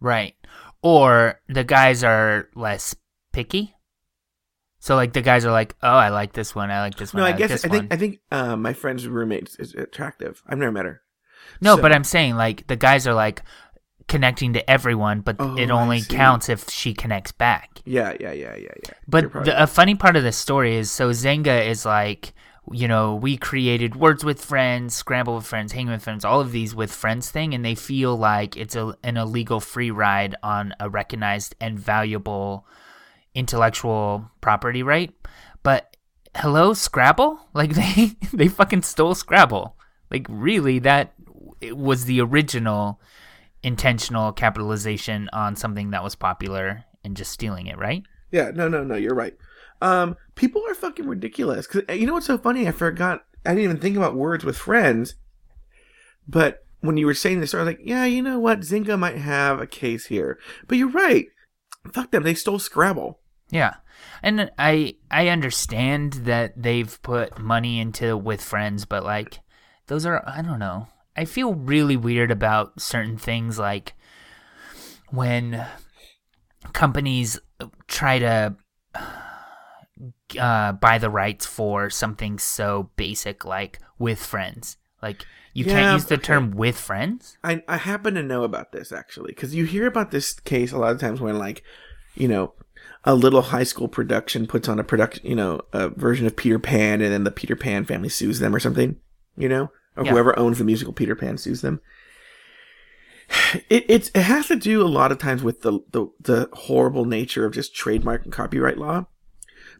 Right. 0.00 0.34
Or 0.82 1.40
the 1.48 1.64
guys 1.64 2.04
are 2.04 2.48
less 2.54 2.94
picky. 3.32 3.74
So 4.80 4.94
like 4.94 5.12
the 5.12 5.22
guys 5.22 5.44
are 5.44 5.50
like, 5.50 5.74
"Oh, 5.82 5.88
I 5.88 6.10
like 6.10 6.32
this 6.34 6.54
one. 6.54 6.70
I 6.70 6.80
like 6.82 6.94
this 6.96 7.12
one. 7.12 7.22
No, 7.22 7.24
I, 7.24 7.28
I 7.28 7.30
like 7.32 7.38
guess 7.38 7.50
this 7.50 7.64
I 7.64 7.68
think 7.68 7.82
one." 7.82 7.88
I 7.90 7.96
think 7.96 8.20
uh, 8.30 8.56
my 8.56 8.72
friend's 8.72 9.08
roommate 9.08 9.56
is 9.58 9.74
attractive. 9.74 10.40
I've 10.46 10.58
never 10.58 10.70
met 10.70 10.84
her. 10.84 11.02
no, 11.60 11.74
so- 11.76 11.82
but 11.82 11.92
I'm 11.92 12.04
saying 12.04 12.36
like 12.36 12.68
the 12.68 12.76
guys 12.76 13.06
are 13.08 13.14
like 13.14 13.42
connecting 14.08 14.54
to 14.54 14.70
everyone, 14.70 15.20
but 15.20 15.36
Oh, 15.38 15.56
it 15.56 15.70
only 15.70 16.02
counts 16.02 16.48
if 16.48 16.68
she 16.70 16.94
connects 16.94 17.30
back. 17.32 17.80
Yeah, 17.84 18.14
yeah, 18.18 18.32
yeah, 18.32 18.56
yeah, 18.56 18.72
yeah. 18.84 18.90
But 19.06 19.30
probably 19.30 19.52
the, 19.52 19.62
a 19.62 19.66
funny 19.66 19.94
part 19.94 20.16
of 20.16 20.22
this 20.22 20.36
story 20.36 20.76
is 20.76 20.90
so 20.90 21.10
Zynga 21.10 21.66
is 21.66 21.84
like, 21.84 22.32
you 22.72 22.88
know, 22.88 23.14
we 23.14 23.36
created 23.36 23.96
Words 23.96 24.24
with 24.24 24.44
Friends, 24.44 24.94
Scramble 24.94 25.36
with 25.36 25.46
Friends, 25.46 25.72
Hang 25.72 25.88
with 25.88 26.02
Friends, 26.02 26.24
all 26.24 26.40
of 26.40 26.52
these 26.52 26.74
with 26.74 26.90
Friends 26.92 27.30
thing, 27.30 27.54
and 27.54 27.64
they 27.64 27.74
feel 27.74 28.16
like 28.16 28.56
it's 28.56 28.76
a, 28.76 28.94
an 29.02 29.16
illegal 29.16 29.60
free 29.60 29.90
ride 29.90 30.34
on 30.42 30.74
a 30.80 30.90
recognized 30.90 31.54
and 31.60 31.78
valuable 31.78 32.66
intellectual 33.34 34.30
property 34.40 34.82
right. 34.82 35.12
But 35.62 35.96
hello, 36.36 36.72
Scrabble? 36.74 37.40
Like 37.54 37.74
they 37.74 38.16
they 38.32 38.48
fucking 38.48 38.82
stole 38.82 39.14
Scrabble. 39.14 39.76
Like 40.10 40.26
really, 40.28 40.78
that 40.80 41.14
it 41.60 41.76
was 41.76 42.04
the 42.04 42.20
original 42.20 43.00
intentional 43.62 44.32
capitalization 44.32 45.28
on 45.32 45.56
something 45.56 45.90
that 45.90 46.04
was 46.04 46.14
popular 46.14 46.84
and 47.04 47.16
just 47.16 47.32
stealing 47.32 47.66
it, 47.66 47.78
right? 47.78 48.02
Yeah, 48.30 48.50
no, 48.54 48.68
no, 48.68 48.84
no, 48.84 48.94
you're 48.94 49.14
right. 49.14 49.36
Um, 49.80 50.16
people 50.34 50.62
are 50.68 50.74
fucking 50.74 51.06
ridiculous. 51.06 51.66
Cause 51.66 51.82
uh, 51.88 51.92
you 51.92 52.06
know 52.06 52.14
what's 52.14 52.26
so 52.26 52.38
funny? 52.38 52.66
I 52.68 52.72
forgot. 52.72 53.24
I 53.46 53.50
didn't 53.50 53.64
even 53.64 53.78
think 53.78 53.96
about 53.96 54.16
words 54.16 54.44
with 54.44 54.56
friends. 54.56 55.14
But 56.26 56.64
when 56.80 56.96
you 56.96 57.06
were 57.06 57.14
saying 57.14 57.40
this, 57.40 57.54
I 57.54 57.58
was 57.58 57.66
like, 57.66 57.80
yeah, 57.82 58.04
you 58.04 58.22
know 58.22 58.38
what? 58.38 58.60
Zynga 58.60 58.98
might 58.98 59.16
have 59.16 59.60
a 59.60 59.66
case 59.66 60.06
here. 60.06 60.38
But 60.66 60.78
you're 60.78 60.90
right. 60.90 61.26
Fuck 61.92 62.10
them. 62.10 62.22
They 62.22 62.34
stole 62.34 62.58
Scrabble. 62.58 63.20
Yeah. 63.50 63.76
And 64.22 64.50
I 64.58 64.96
I 65.10 65.28
understand 65.28 66.12
that 66.24 66.60
they've 66.60 67.00
put 67.02 67.38
money 67.38 67.80
into 67.80 68.16
with 68.16 68.42
friends, 68.42 68.84
but 68.84 69.04
like 69.04 69.40
those 69.86 70.04
are 70.04 70.22
I 70.26 70.42
don't 70.42 70.58
know. 70.58 70.88
I 71.18 71.24
feel 71.24 71.52
really 71.52 71.96
weird 71.96 72.30
about 72.30 72.80
certain 72.80 73.18
things 73.18 73.58
like 73.58 73.94
when 75.10 75.66
companies 76.72 77.40
try 77.88 78.20
to 78.20 78.54
uh, 80.38 80.72
buy 80.72 80.98
the 80.98 81.10
rights 81.10 81.44
for 81.44 81.90
something 81.90 82.38
so 82.38 82.90
basic 82.94 83.44
like 83.44 83.80
with 83.98 84.20
friends. 84.20 84.76
Like 85.02 85.26
you 85.54 85.64
Yeah, 85.64 85.72
can't 85.72 85.92
use 85.94 86.04
the 86.04 86.14
okay. 86.14 86.22
term 86.22 86.52
with 86.52 86.78
friends. 86.78 87.36
I, 87.42 87.64
I 87.66 87.78
happen 87.78 88.14
to 88.14 88.22
know 88.22 88.44
about 88.44 88.70
this 88.70 88.92
actually 88.92 89.32
because 89.32 89.56
you 89.56 89.64
hear 89.64 89.88
about 89.88 90.12
this 90.12 90.38
case 90.38 90.70
a 90.70 90.78
lot 90.78 90.92
of 90.92 91.00
times 91.00 91.20
when 91.20 91.36
like 91.36 91.64
you 92.14 92.28
know 92.28 92.54
a 93.02 93.16
little 93.16 93.42
high 93.42 93.64
school 93.64 93.88
production 93.88 94.46
puts 94.46 94.68
on 94.68 94.78
a 94.78 94.84
production 94.84 95.26
you 95.26 95.34
know 95.34 95.60
a 95.72 95.88
version 95.88 96.26
of 96.26 96.36
peter 96.36 96.58
pan 96.58 97.00
and 97.00 97.12
then 97.12 97.24
the 97.24 97.30
peter 97.30 97.56
pan 97.56 97.84
family 97.84 98.08
sues 98.08 98.38
them 98.38 98.54
or 98.54 98.60
something 98.60 98.96
you 99.36 99.48
know 99.48 99.70
or 99.98 100.04
Yeah. 100.04 100.12
whoever 100.12 100.38
owns 100.38 100.58
the 100.58 100.64
musical 100.64 100.92
peter 100.94 101.14
pan 101.16 101.36
sues 101.38 101.60
them 101.60 101.80
it, 103.68 103.84
it's, 103.88 104.08
it 104.14 104.22
has 104.22 104.46
to 104.48 104.56
do 104.56 104.82
a 104.82 104.88
lot 104.88 105.12
of 105.12 105.18
times 105.18 105.42
with 105.42 105.60
the, 105.62 105.80
the 105.90 106.06
the 106.20 106.48
horrible 106.52 107.04
nature 107.04 107.44
of 107.44 107.52
just 107.52 107.74
trademark 107.74 108.24
and 108.24 108.32
copyright 108.32 108.78
law 108.78 109.06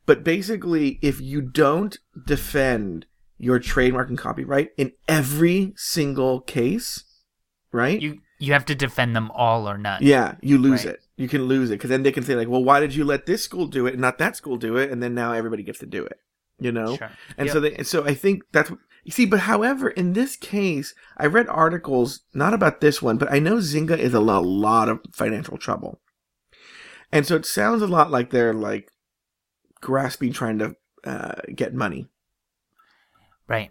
but 0.06 0.24
basically 0.24 0.98
if 1.02 1.20
you 1.20 1.40
don't 1.40 1.98
defend 2.26 3.06
your 3.38 3.58
trademark 3.58 4.08
and 4.08 4.18
copyright 4.18 4.70
in 4.76 4.92
every 5.06 5.72
single 5.76 6.40
case 6.40 7.04
right 7.72 8.00
You 8.02 8.18
you 8.40 8.52
have 8.52 8.64
to 8.66 8.74
defend 8.74 9.16
them 9.16 9.32
all 9.32 9.68
or 9.68 9.76
none. 9.76 10.00
yeah, 10.00 10.36
you 10.40 10.58
lose 10.58 10.84
Right. 10.84 10.94
it. 10.94 11.00
You 11.16 11.26
can 11.26 11.46
lose 11.46 11.70
it 11.70 11.74
because 11.74 11.90
then 11.90 12.04
they 12.04 12.12
can 12.12 12.22
say 12.22 12.36
like, 12.36 12.46
"Well, 12.46 12.62
why 12.62 12.78
did 12.78 12.94
you 12.94 13.02
let 13.04 13.26
this 13.26 13.42
school 13.42 13.66
do 13.66 13.88
it 13.88 13.94
and 13.94 14.00
not 14.00 14.18
that 14.18 14.36
school 14.36 14.56
do 14.56 14.76
it?" 14.76 14.92
And 14.92 15.02
then 15.02 15.12
now 15.12 15.32
everybody 15.32 15.64
gets 15.64 15.80
to 15.80 15.86
do 15.86 16.04
it. 16.04 16.18
You 16.58 16.72
know. 16.72 16.96
Sure. 16.96 17.10
And 17.36 17.46
Yep. 17.46 17.52
so 17.52 17.60
they, 17.60 17.82
so 17.84 18.04
I 18.04 18.14
think 18.14 18.42
that's 18.52 18.70
you 19.04 19.12
see. 19.12 19.26
But 19.26 19.40
however, 19.40 19.88
in 19.90 20.12
this 20.12 20.36
case, 20.36 20.94
I 21.16 21.26
read 21.26 21.48
articles 21.48 22.20
not 22.34 22.54
about 22.54 22.80
this 22.80 23.00
one, 23.00 23.16
but 23.18 23.30
I 23.32 23.38
know 23.38 23.56
Zynga 23.56 23.96
is 23.98 24.14
in 24.14 24.20
a 24.20 24.40
lot 24.40 24.88
of 24.88 25.00
financial 25.12 25.56
trouble, 25.58 26.00
and 27.12 27.26
so 27.26 27.36
it 27.36 27.46
sounds 27.46 27.82
a 27.82 27.86
lot 27.86 28.10
like 28.10 28.30
they're 28.30 28.54
like 28.54 28.90
grasping, 29.80 30.32
trying 30.32 30.58
to 30.58 30.76
uh, 31.04 31.40
get 31.54 31.74
money. 31.74 32.06
Right. 33.46 33.70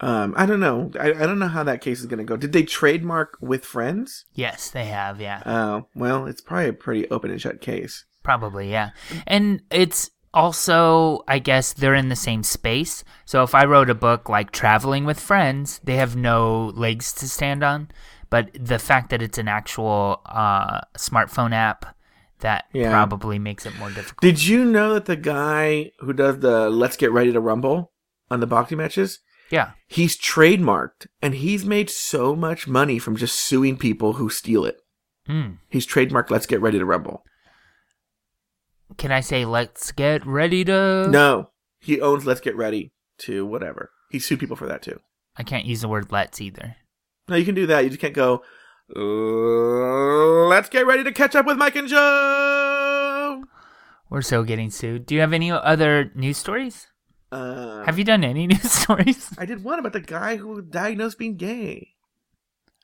Um, 0.00 0.34
I 0.36 0.46
don't 0.46 0.58
know. 0.58 0.90
I, 0.98 1.10
I 1.10 1.26
don't 1.26 1.38
know 1.38 1.46
how 1.46 1.62
that 1.62 1.80
case 1.80 2.00
is 2.00 2.06
going 2.06 2.18
to 2.18 2.24
go. 2.24 2.36
Did 2.36 2.52
they 2.52 2.64
trademark 2.64 3.38
with 3.40 3.64
friends? 3.64 4.24
Yes, 4.34 4.68
they 4.68 4.86
have. 4.86 5.20
Yeah. 5.20 5.42
Oh, 5.46 5.86
well, 5.94 6.26
it's 6.26 6.40
probably 6.40 6.70
a 6.70 6.72
pretty 6.72 7.08
open 7.08 7.30
and 7.30 7.40
shut 7.40 7.60
case. 7.60 8.04
Probably, 8.24 8.68
yeah. 8.68 8.90
And 9.28 9.62
it's 9.70 10.10
also, 10.34 11.22
I 11.28 11.38
guess, 11.38 11.72
they're 11.72 11.94
in 11.94 12.08
the 12.08 12.16
same 12.16 12.42
space. 12.42 13.04
So 13.24 13.42
if 13.42 13.54
I 13.54 13.64
wrote 13.64 13.90
a 13.90 13.94
book 13.94 14.28
like 14.28 14.50
Traveling 14.50 15.04
with 15.04 15.20
Friends, 15.20 15.80
they 15.84 15.96
have 15.96 16.16
no 16.16 16.72
legs 16.74 17.12
to 17.14 17.28
stand 17.28 17.62
on. 17.62 17.90
But 18.30 18.50
the 18.58 18.78
fact 18.78 19.10
that 19.10 19.20
it's 19.22 19.38
an 19.38 19.48
actual 19.48 20.22
uh, 20.26 20.80
smartphone 20.96 21.52
app, 21.52 21.94
that 22.40 22.64
Yeah. 22.72 22.90
probably 22.90 23.38
makes 23.38 23.66
it 23.66 23.76
more 23.78 23.90
difficult. 23.90 24.20
Did 24.22 24.42
you 24.44 24.64
know 24.64 24.94
that 24.94 25.04
the 25.04 25.16
guy 25.16 25.92
who 26.00 26.12
does 26.12 26.40
the 26.40 26.70
Let's 26.70 26.96
Get 26.96 27.12
Ready 27.12 27.32
to 27.32 27.40
Rumble 27.40 27.92
on 28.30 28.40
the 28.40 28.46
boxing 28.46 28.78
matches, 28.78 29.20
yeah. 29.50 29.72
he's 29.86 30.16
trademarked 30.16 31.06
and 31.20 31.34
he's 31.34 31.64
made 31.66 31.90
so 31.90 32.34
much 32.34 32.66
money 32.66 32.98
from 32.98 33.16
just 33.16 33.36
suing 33.36 33.76
people 33.76 34.14
who 34.14 34.30
steal 34.30 34.64
it. 34.64 34.78
Mm. 35.28 35.58
He's 35.68 35.86
trademarked 35.86 36.30
Let's 36.30 36.46
Get 36.46 36.60
Ready 36.62 36.78
to 36.78 36.84
Rumble. 36.86 37.22
Can 38.98 39.10
I 39.12 39.20
say, 39.20 39.44
let's 39.44 39.92
get 39.92 40.24
ready 40.26 40.64
to. 40.64 41.08
No, 41.08 41.50
he 41.80 42.00
owns 42.00 42.24
Let's 42.26 42.40
Get 42.40 42.56
Ready 42.56 42.92
to 43.18 43.44
whatever. 43.46 43.90
He 44.10 44.18
sued 44.18 44.40
people 44.40 44.56
for 44.56 44.66
that 44.66 44.82
too. 44.82 45.00
I 45.36 45.42
can't 45.42 45.64
use 45.64 45.80
the 45.80 45.88
word 45.88 46.12
let's 46.12 46.40
either. 46.40 46.76
No, 47.28 47.36
you 47.36 47.44
can 47.44 47.54
do 47.54 47.66
that. 47.66 47.84
You 47.84 47.90
just 47.90 48.00
can't 48.00 48.14
go, 48.14 48.42
"Uh, 48.94 50.48
Let's 50.48 50.68
Get 50.68 50.86
Ready 50.86 51.04
to 51.04 51.12
Catch 51.12 51.34
Up 51.34 51.46
with 51.46 51.56
Mike 51.56 51.76
and 51.76 51.88
Joe. 51.88 53.44
We're 54.10 54.22
so 54.22 54.42
getting 54.44 54.70
sued. 54.70 55.06
Do 55.06 55.14
you 55.14 55.20
have 55.22 55.32
any 55.32 55.50
other 55.50 56.10
news 56.14 56.36
stories? 56.36 56.88
Uh, 57.30 57.82
Have 57.84 57.98
you 57.98 58.04
done 58.04 58.24
any 58.24 58.46
news 58.52 58.70
stories? 58.70 59.30
I 59.38 59.46
did 59.46 59.64
one 59.64 59.78
about 59.78 59.94
the 59.94 60.00
guy 60.00 60.36
who 60.36 60.48
was 60.48 60.64
diagnosed 60.66 61.18
being 61.18 61.36
gay. 61.36 61.88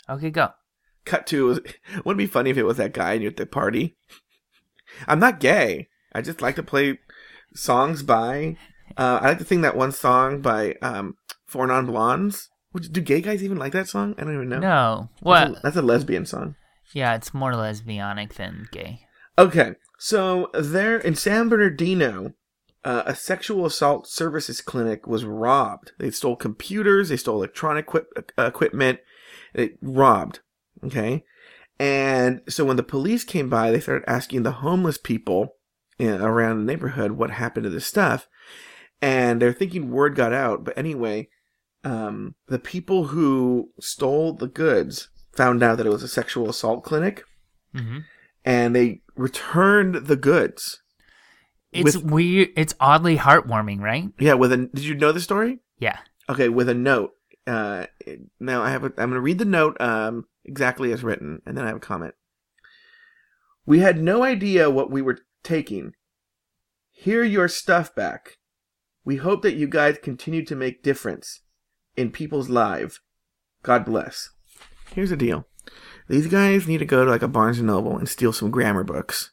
Okay, 0.08 0.30
go. 0.30 0.50
cut 1.04 1.26
to 1.26 1.48
wouldn't 2.04 2.06
it 2.06 2.16
be 2.16 2.26
funny 2.26 2.48
if 2.50 2.56
it 2.56 2.62
was 2.64 2.78
that 2.78 2.94
guy 2.94 3.12
and 3.12 3.22
you're 3.22 3.30
at 3.30 3.36
the 3.36 3.44
party 3.46 3.96
i'm 5.06 5.18
not 5.20 5.38
gay 5.40 5.86
i 6.14 6.20
just 6.20 6.40
like 6.42 6.56
to 6.56 6.62
play 6.62 6.98
songs 7.54 8.02
by 8.02 8.56
Uh, 8.96 9.18
I 9.22 9.28
like 9.28 9.38
to 9.38 9.44
sing 9.44 9.60
that 9.60 9.76
one 9.76 9.92
song 9.92 10.40
by 10.40 10.74
um, 10.80 11.14
Four 11.46 11.66
Non 11.66 11.84
Blondes. 11.86 12.48
Which, 12.72 12.90
do 12.90 13.00
gay 13.02 13.20
guys 13.20 13.42
even 13.44 13.58
like 13.58 13.72
that 13.72 13.86
song? 13.88 14.14
I 14.18 14.24
don't 14.24 14.34
even 14.34 14.48
know. 14.48 14.58
No. 14.58 15.08
That's 15.12 15.22
What? 15.22 15.48
a, 15.48 15.60
that's 15.62 15.76
a 15.76 15.82
lesbian 15.82 16.24
song. 16.26 16.54
Yeah, 16.94 17.14
it's 17.14 17.34
more 17.34 17.52
lesbianic 17.52 18.32
than 18.34 18.66
gay. 18.72 19.00
Okay, 19.36 19.74
so 19.98 20.50
there 20.54 20.96
in 20.98 21.14
San 21.14 21.48
Bernardino, 21.50 22.32
uh, 22.82 23.02
a 23.04 23.14
sexual 23.14 23.66
assault 23.66 24.08
services 24.08 24.62
clinic 24.62 25.06
was 25.06 25.24
robbed. 25.26 25.92
They 25.98 26.10
stole 26.10 26.34
computers, 26.36 27.10
they 27.10 27.18
stole 27.18 27.36
electronic 27.36 27.84
equip- 27.84 28.32
uh, 28.38 28.46
equipment, 28.46 29.00
they 29.54 29.72
robbed. 29.82 30.40
Okay, 30.82 31.24
and 31.78 32.40
so 32.48 32.64
when 32.64 32.76
the 32.78 32.82
police 32.82 33.22
came 33.24 33.48
by, 33.50 33.70
they 33.70 33.80
started 33.80 34.08
asking 34.08 34.42
the 34.44 34.52
homeless 34.64 34.96
people 34.98 35.54
around 36.00 36.58
the 36.58 36.64
neighborhood 36.72 37.12
what 37.12 37.30
happened 37.30 37.64
to 37.64 37.70
this 37.70 37.86
stuff, 37.86 38.28
and 39.02 39.40
they're 39.42 39.52
thinking 39.52 39.90
word 39.90 40.14
got 40.14 40.32
out. 40.32 40.64
But 40.64 40.76
anyway, 40.78 41.28
um, 41.84 42.34
the 42.48 42.58
people 42.58 43.08
who 43.08 43.70
stole 43.80 44.32
the 44.32 44.48
goods 44.48 45.08
found 45.32 45.62
out 45.62 45.76
that 45.78 45.86
it 45.86 45.90
was 45.90 46.02
a 46.02 46.08
sexual 46.08 46.48
assault 46.48 46.82
clinic 46.84 47.22
hmm 47.74 47.98
and 48.44 48.74
they 48.74 49.02
returned 49.14 50.06
the 50.06 50.16
goods. 50.16 50.80
It's 51.70 51.96
With- 51.96 52.04
weird. 52.04 52.48
It's 52.56 52.74
oddly 52.80 53.18
heartwarming, 53.18 53.80
right? 53.80 54.08
Yeah, 54.18 54.34
with 54.34 54.52
a. 54.52 54.56
Did 54.72 54.84
you 54.84 54.94
know 54.94 55.12
the 55.12 55.20
story? 55.20 55.58
Yeah. 55.78 55.98
Okay, 56.30 56.48
with 56.48 56.68
a 56.70 56.74
note. 56.74 57.10
Uh, 57.46 57.86
now 58.40 58.62
I 58.62 58.70
have. 58.70 58.84
A, 58.84 58.86
I'm 58.86 59.10
going 59.10 59.12
to 59.14 59.20
read 59.20 59.38
the 59.38 59.44
note 59.44 59.78
um, 59.80 60.24
exactly 60.46 60.92
as 60.92 61.04
written, 61.04 61.42
and 61.44 61.58
then 61.58 61.64
I 61.64 61.68
have 61.68 61.76
a 61.76 61.80
comment. 61.80 62.14
We 63.66 63.80
had 63.80 64.00
no 64.00 64.22
idea 64.22 64.70
what 64.70 64.90
we 64.90 65.02
were 65.02 65.18
taking. 65.42 65.92
Here, 66.90 67.24
your 67.24 67.48
stuff 67.48 67.94
back. 67.94 68.38
We 69.04 69.16
hope 69.16 69.42
that 69.42 69.56
you 69.56 69.66
guys 69.66 69.98
continue 70.02 70.44
to 70.44 70.56
make 70.56 70.82
difference 70.82 71.40
in 71.96 72.10
people's 72.10 72.48
lives. 72.48 73.00
God 73.62 73.84
bless. 73.84 74.30
Here's 74.94 75.10
the 75.10 75.16
deal. 75.16 75.46
These 76.08 76.26
guys 76.26 76.66
need 76.66 76.78
to 76.78 76.84
go 76.84 77.04
to 77.04 77.10
like 77.10 77.22
a 77.22 77.28
Barnes 77.28 77.58
and 77.58 77.66
Noble 77.66 77.96
and 77.96 78.08
steal 78.08 78.32
some 78.32 78.50
grammar 78.50 78.84
books. 78.84 79.30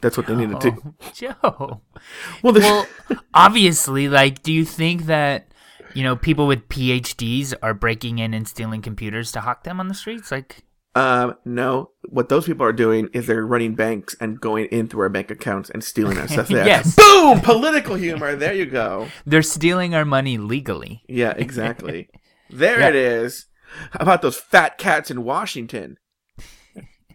That's 0.00 0.16
what 0.16 0.26
they 0.26 0.34
need 0.36 0.60
to 0.60 0.70
do. 0.70 0.94
Joe. 1.14 1.80
Well, 2.42 2.54
Well, 2.54 2.86
obviously, 3.32 4.08
like, 4.08 4.42
do 4.42 4.52
you 4.52 4.64
think 4.64 5.06
that 5.06 5.48
you 5.94 6.02
know 6.02 6.14
people 6.14 6.46
with 6.46 6.68
PhDs 6.68 7.54
are 7.62 7.74
breaking 7.74 8.18
in 8.18 8.34
and 8.34 8.46
stealing 8.46 8.82
computers 8.82 9.32
to 9.32 9.40
hawk 9.40 9.64
them 9.64 9.80
on 9.80 9.88
the 9.88 9.94
streets? 9.94 10.30
Like, 10.30 10.62
Um, 10.96 11.34
no. 11.44 11.90
What 12.08 12.28
those 12.30 12.46
people 12.46 12.64
are 12.64 12.72
doing 12.72 13.08
is 13.12 13.26
they're 13.26 13.44
running 13.46 13.74
banks 13.74 14.16
and 14.20 14.40
going 14.40 14.66
in 14.66 14.88
through 14.88 15.02
our 15.02 15.08
bank 15.10 15.30
accounts 15.30 15.68
and 15.70 15.84
stealing 15.84 16.16
our 16.18 16.26
stuff 16.26 16.48
there. 16.56 16.66
Yes. 16.66 16.96
Boom! 16.96 17.40
Political 17.40 17.96
humor. 17.96 18.34
There 18.34 18.54
you 18.54 18.64
go. 18.66 19.08
they're 19.26 19.42
stealing 19.42 19.94
our 19.94 20.04
money 20.06 20.38
legally. 20.38 21.02
Yeah, 21.08 21.34
exactly. 21.36 22.08
there 22.50 22.80
Yeah. 22.80 22.88
it 22.88 22.94
is. 22.96 23.46
How 23.92 24.00
about 24.00 24.22
those 24.22 24.36
fat 24.38 24.78
cats 24.78 25.10
in 25.10 25.22
Washington? 25.24 25.98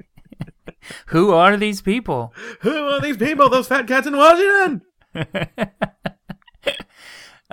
Who 1.08 1.32
are 1.32 1.58
these 1.58 1.82
people? 1.82 2.34
Who 2.62 2.76
are 2.76 3.00
these 3.02 3.18
people? 3.18 3.50
Those 3.50 3.68
fat 3.68 3.88
cats 3.88 4.06
in 4.08 4.16
Washington? 4.18 4.82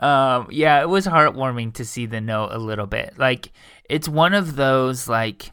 um, 0.02 0.48
yeah, 0.50 0.80
it 0.82 0.88
was 0.88 1.06
heartwarming 1.06 1.74
to 1.74 1.84
see 1.84 2.06
the 2.06 2.20
note 2.20 2.50
a 2.52 2.58
little 2.58 2.86
bit. 2.86 3.14
Like, 3.18 3.52
it's 3.88 4.08
one 4.08 4.34
of 4.34 4.56
those 4.56 5.08
like 5.08 5.52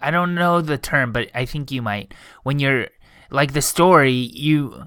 I 0.00 0.10
don't 0.10 0.34
know 0.34 0.60
the 0.60 0.78
term, 0.78 1.12
but 1.12 1.30
I 1.34 1.44
think 1.44 1.70
you 1.70 1.82
might. 1.82 2.12
When 2.42 2.58
you're 2.58 2.88
like 3.30 3.52
the 3.52 3.62
story, 3.62 4.12
you 4.12 4.84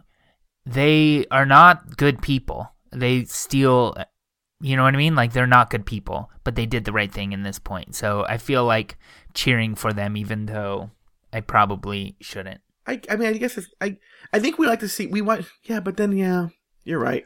they 0.65 1.25
are 1.31 1.45
not 1.45 1.97
good 1.97 2.21
people. 2.21 2.71
They 2.91 3.25
steal 3.25 3.95
you 4.61 4.75
know 4.75 4.83
what 4.83 4.93
I 4.93 4.97
mean? 4.97 5.15
Like 5.15 5.33
they're 5.33 5.47
not 5.47 5.69
good 5.69 5.85
people, 5.85 6.29
but 6.43 6.55
they 6.55 6.65
did 6.65 6.85
the 6.85 6.91
right 6.91 7.11
thing 7.11 7.31
in 7.31 7.43
this 7.43 7.59
point. 7.59 7.95
So 7.95 8.25
I 8.27 8.37
feel 8.37 8.65
like 8.65 8.97
cheering 9.33 9.75
for 9.75 9.93
them 9.93 10.17
even 10.17 10.47
though 10.47 10.91
I 11.31 11.41
probably 11.41 12.17
shouldn't. 12.19 12.61
I, 12.85 12.99
I 13.09 13.15
mean, 13.15 13.29
I 13.29 13.37
guess 13.37 13.57
it's, 13.57 13.67
I, 13.79 13.97
I 14.33 14.39
think 14.39 14.57
we 14.57 14.67
like 14.67 14.79
to 14.79 14.89
see 14.89 15.07
we 15.07 15.21
want, 15.21 15.45
yeah, 15.63 15.79
but 15.79 15.97
then 15.97 16.11
yeah, 16.11 16.49
you're 16.83 16.99
right. 16.99 17.25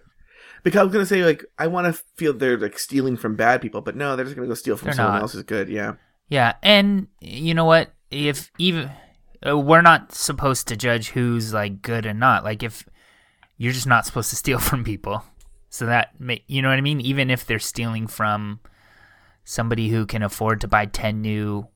Because 0.63 0.79
I 0.79 0.83
was 0.83 0.93
gonna 0.93 1.05
say 1.05 1.23
like 1.23 1.43
I 1.57 1.67
want 1.67 1.93
to 1.93 2.01
feel 2.15 2.33
they're 2.33 2.57
like 2.57 2.77
stealing 2.77 3.17
from 3.17 3.35
bad 3.35 3.61
people, 3.61 3.81
but 3.81 3.95
no, 3.95 4.15
they're 4.15 4.25
just 4.25 4.35
gonna 4.35 4.47
go 4.47 4.53
steal 4.53 4.77
from 4.77 4.87
They're 4.87 4.95
someone 4.95 5.15
not. 5.15 5.21
else's 5.23 5.43
good. 5.43 5.69
Yeah, 5.69 5.93
Yeah, 6.29 6.53
and 6.63 7.07
you 7.19 7.53
know 7.53 7.65
what? 7.65 7.93
If 8.09 8.51
even 8.57 8.91
uh, 9.45 9.57
we're 9.57 9.81
not 9.81 10.13
supposed 10.13 10.67
to 10.67 10.75
judge 10.75 11.09
who's 11.09 11.53
like 11.53 11.81
good 11.81 12.05
and 12.05 12.19
not. 12.19 12.43
Like 12.43 12.63
if 12.63 12.87
you're 13.57 13.73
just 13.73 13.87
not 13.87 14.05
supposed 14.05 14.29
to 14.29 14.35
steal 14.35 14.59
from 14.69 14.83
people, 14.83 15.23
so 15.69 15.85
that 15.85 16.19
may, 16.19 16.43
you 16.47 16.61
know 16.61 16.69
what 16.69 16.77
I 16.77 16.81
mean. 16.81 17.01
Even 17.01 17.29
if 17.29 17.45
they're 17.45 17.59
stealing 17.59 18.07
from 18.07 18.59
somebody 19.43 19.89
who 19.89 20.05
can 20.05 20.23
afford 20.23 20.61
to 20.61 20.67
buy 20.67 20.85
ten 20.85 21.21
new 21.21 21.67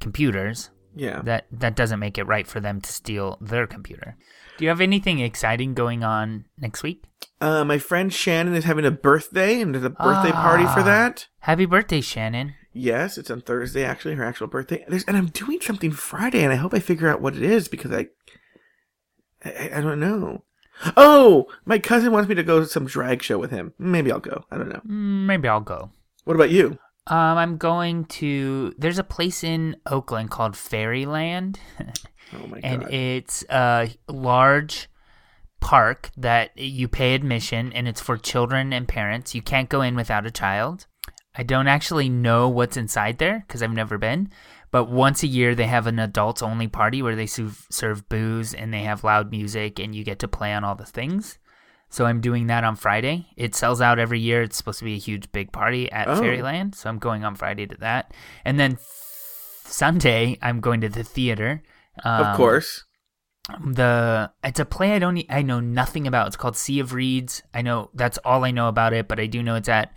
computers, 0.00 0.70
yeah. 0.94 1.22
that 1.22 1.46
that 1.50 1.74
doesn't 1.76 1.98
make 1.98 2.18
it 2.18 2.24
right 2.24 2.46
for 2.46 2.60
them 2.60 2.80
to 2.80 2.92
steal 2.92 3.38
their 3.40 3.66
computer. 3.66 4.16
Do 4.58 4.64
you 4.64 4.70
have 4.70 4.80
anything 4.80 5.18
exciting 5.20 5.74
going 5.74 6.02
on 6.02 6.46
next 6.58 6.82
week? 6.82 7.04
Uh, 7.40 7.64
my 7.64 7.76
friend 7.78 8.12
Shannon 8.12 8.54
is 8.54 8.64
having 8.64 8.86
a 8.86 8.90
birthday, 8.90 9.60
and 9.60 9.74
there's 9.74 9.84
a 9.84 9.90
birthday 9.90 10.32
party 10.32 10.64
for 10.64 10.80
Ah. 10.80 10.84
that. 10.84 11.28
Happy 11.40 11.66
birthday, 11.66 12.00
Shannon! 12.00 12.54
Yes, 12.76 13.16
it's 13.16 13.30
on 13.30 13.40
Thursday. 13.40 13.84
Actually, 13.84 14.14
her 14.14 14.24
actual 14.24 14.46
birthday. 14.46 14.84
There's, 14.86 15.04
and 15.04 15.16
I'm 15.16 15.28
doing 15.28 15.60
something 15.60 15.92
Friday, 15.92 16.42
and 16.44 16.52
I 16.52 16.56
hope 16.56 16.74
I 16.74 16.78
figure 16.78 17.08
out 17.08 17.20
what 17.22 17.34
it 17.34 17.42
is 17.42 17.68
because 17.68 17.92
I, 17.92 18.08
I, 19.44 19.70
I 19.76 19.80
don't 19.80 20.00
know. 20.00 20.44
Oh, 20.94 21.46
my 21.64 21.78
cousin 21.78 22.12
wants 22.12 22.28
me 22.28 22.34
to 22.34 22.42
go 22.42 22.60
to 22.60 22.66
some 22.66 22.84
drag 22.84 23.22
show 23.22 23.38
with 23.38 23.50
him. 23.50 23.72
Maybe 23.78 24.12
I'll 24.12 24.20
go. 24.20 24.44
I 24.50 24.58
don't 24.58 24.68
know. 24.68 24.82
Maybe 24.84 25.48
I'll 25.48 25.60
go. 25.60 25.90
What 26.24 26.34
about 26.34 26.50
you? 26.50 26.78
Um, 27.06 27.38
I'm 27.38 27.56
going 27.56 28.04
to. 28.06 28.74
There's 28.76 28.98
a 28.98 29.04
place 29.04 29.42
in 29.42 29.76
Oakland 29.86 30.30
called 30.30 30.54
Fairyland, 30.54 31.58
Oh 32.34 32.46
my 32.46 32.60
and 32.62 32.82
it's 32.92 33.44
a 33.48 33.90
large 34.08 34.88
park 35.60 36.10
that 36.16 36.58
you 36.58 36.88
pay 36.88 37.14
admission, 37.14 37.72
and 37.72 37.88
it's 37.88 38.00
for 38.00 38.18
children 38.18 38.72
and 38.72 38.86
parents. 38.86 39.34
You 39.34 39.40
can't 39.40 39.68
go 39.68 39.80
in 39.80 39.94
without 39.94 40.26
a 40.26 40.30
child. 40.30 40.86
I 41.38 41.42
don't 41.42 41.68
actually 41.68 42.08
know 42.08 42.48
what's 42.48 42.76
inside 42.76 43.18
there 43.18 43.44
because 43.46 43.62
I've 43.62 43.72
never 43.72 43.98
been. 43.98 44.30
But 44.70 44.90
once 44.90 45.22
a 45.22 45.26
year, 45.26 45.54
they 45.54 45.66
have 45.66 45.86
an 45.86 45.98
adults 45.98 46.42
only 46.42 46.66
party 46.68 47.00
where 47.02 47.16
they 47.16 47.26
serve, 47.26 48.08
booze 48.08 48.52
and 48.52 48.72
they 48.74 48.82
have 48.82 49.04
loud 49.04 49.30
music, 49.30 49.78
and 49.78 49.94
you 49.94 50.04
get 50.04 50.18
to 50.20 50.28
play 50.28 50.52
on 50.52 50.64
all 50.64 50.74
the 50.74 50.84
things. 50.84 51.38
So 51.88 52.04
I'm 52.04 52.20
doing 52.20 52.48
that 52.48 52.64
on 52.64 52.74
Friday. 52.74 53.28
It 53.36 53.54
sells 53.54 53.80
out 53.80 53.98
every 53.98 54.18
year. 54.18 54.42
It's 54.42 54.56
supposed 54.56 54.80
to 54.80 54.84
be 54.84 54.94
a 54.94 54.98
huge 54.98 55.30
big 55.30 55.52
party 55.52 55.90
at 55.92 56.08
Oh. 56.08 56.16
Fairyland, 56.16 56.74
so 56.74 56.90
I'm 56.90 56.98
going 56.98 57.24
on 57.24 57.36
Friday 57.36 57.66
to 57.66 57.76
that. 57.76 58.12
And 58.44 58.58
then 58.58 58.76
Sunday, 59.64 60.38
I'm 60.42 60.60
going 60.60 60.80
to 60.80 60.88
the 60.88 61.04
theater. 61.04 61.62
Um, 62.04 62.24
of 62.24 62.36
course. 62.36 62.84
the 63.64 64.30
it's 64.42 64.58
a 64.60 64.64
play 64.64 64.94
I 64.94 64.98
don't 64.98 65.22
I 65.30 65.42
know 65.42 65.60
nothing 65.60 66.06
about. 66.06 66.26
It's 66.26 66.36
called 66.36 66.56
Sea 66.56 66.80
of 66.80 66.92
Reeds. 66.92 67.42
I 67.54 67.62
know 67.62 67.90
that's 67.94 68.18
all 68.24 68.44
I 68.44 68.50
know 68.50 68.68
about 68.68 68.92
it, 68.92 69.06
but 69.08 69.20
I 69.20 69.26
do 69.26 69.42
know 69.42 69.54
it's 69.54 69.68
at 69.68 69.94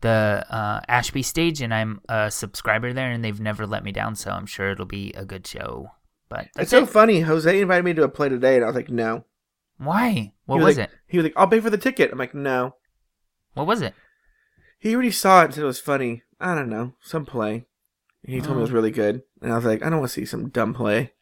the 0.00 0.44
uh, 0.50 0.80
Ashby 0.88 1.22
stage, 1.22 1.60
and 1.62 1.72
I'm 1.72 2.00
a 2.08 2.30
subscriber 2.30 2.92
there, 2.92 3.10
and 3.10 3.24
they've 3.24 3.40
never 3.40 3.66
let 3.66 3.84
me 3.84 3.92
down. 3.92 4.14
So 4.16 4.30
I'm 4.30 4.46
sure 4.46 4.70
it'll 4.70 4.84
be 4.86 5.12
a 5.14 5.24
good 5.24 5.46
show. 5.46 5.90
But 6.28 6.48
that's 6.54 6.64
It's 6.64 6.70
so 6.70 6.82
it. 6.82 6.88
funny. 6.88 7.20
Jose 7.20 7.60
invited 7.60 7.84
me 7.84 7.94
to 7.94 8.02
a 8.04 8.08
play 8.08 8.28
today, 8.28 8.56
and 8.56 8.64
I 8.64 8.68
was 8.68 8.76
like, 8.76 8.90
no. 8.90 9.24
Why? 9.78 10.32
What 10.46 10.58
He 10.58 10.64
was 10.64 10.76
like, 10.78 10.88
it? 10.88 10.94
He 11.06 11.18
was 11.18 11.24
like, 11.24 11.34
I'll 11.36 11.48
pay 11.48 11.60
for 11.60 11.70
the 11.70 11.78
ticket. 11.78 12.10
I'm 12.10 12.18
like, 12.18 12.34
no. 12.34 12.74
What 13.54 13.66
was 13.66 13.82
it? 13.82 13.94
He 14.78 14.92
already 14.94 15.10
saw 15.10 15.42
it 15.42 15.44
and 15.46 15.54
said 15.54 15.62
it 15.64 15.66
was 15.66 15.80
funny. 15.80 16.22
I 16.40 16.54
don't 16.54 16.68
know. 16.70 16.94
Some 17.00 17.24
play. 17.26 17.66
And 18.24 18.34
he 18.34 18.40
told 18.40 18.56
me 18.56 18.58
it 18.58 18.62
was 18.62 18.70
Oh. 18.70 18.74
really 18.74 18.90
good. 18.90 19.22
And 19.40 19.52
I 19.52 19.56
was 19.56 19.64
like, 19.64 19.82
I 19.82 19.88
don't 19.90 20.00
want 20.00 20.10
to 20.10 20.14
see 20.14 20.24
some 20.26 20.48
dumb 20.48 20.74
play. 20.74 21.12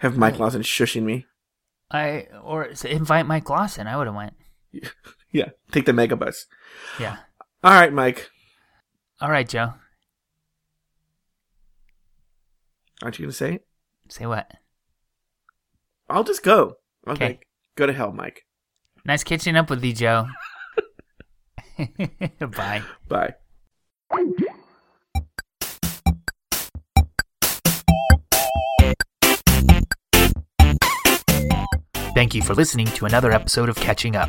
Have 0.00 0.16
Mike 0.16 0.38
Lawson 0.38 0.62
shushing 0.62 1.02
me. 1.02 1.26
I 1.90 2.26
or 2.42 2.70
invite 2.84 3.26
Mike 3.26 3.48
Lawson. 3.50 3.86
I 3.86 3.96
would 3.96 4.06
have 4.06 4.16
went. 4.16 4.34
Yeah. 5.32 5.50
Take 5.70 5.86
the 5.86 5.92
megabus. 5.92 6.46
Yeah. 6.98 7.18
All 7.62 7.72
right, 7.72 7.92
Mike. 7.92 8.30
All 9.20 9.30
right, 9.30 9.46
Joe. 9.46 9.74
Aren't 13.02 13.18
you 13.18 13.24
going 13.24 13.30
to 13.32 13.36
say 13.36 13.54
it? 13.56 13.66
Say 14.08 14.26
what? 14.26 14.50
I'll 16.08 16.24
just 16.24 16.42
go. 16.42 16.76
Okay. 17.06 17.24
Okay. 17.24 17.38
Go 17.76 17.86
to 17.86 17.92
hell, 17.92 18.12
Mike. 18.12 18.46
Nice 19.04 19.24
catching 19.24 19.56
up 19.56 19.68
with 19.70 19.84
you, 19.84 19.92
Joe. 19.92 20.26
Bye. 22.38 22.82
Bye. 23.08 23.34
Thank 32.14 32.34
you 32.34 32.42
for 32.42 32.54
listening 32.54 32.86
to 32.88 33.06
another 33.06 33.32
episode 33.32 33.68
of 33.68 33.76
Catching 33.76 34.16
Up. 34.16 34.28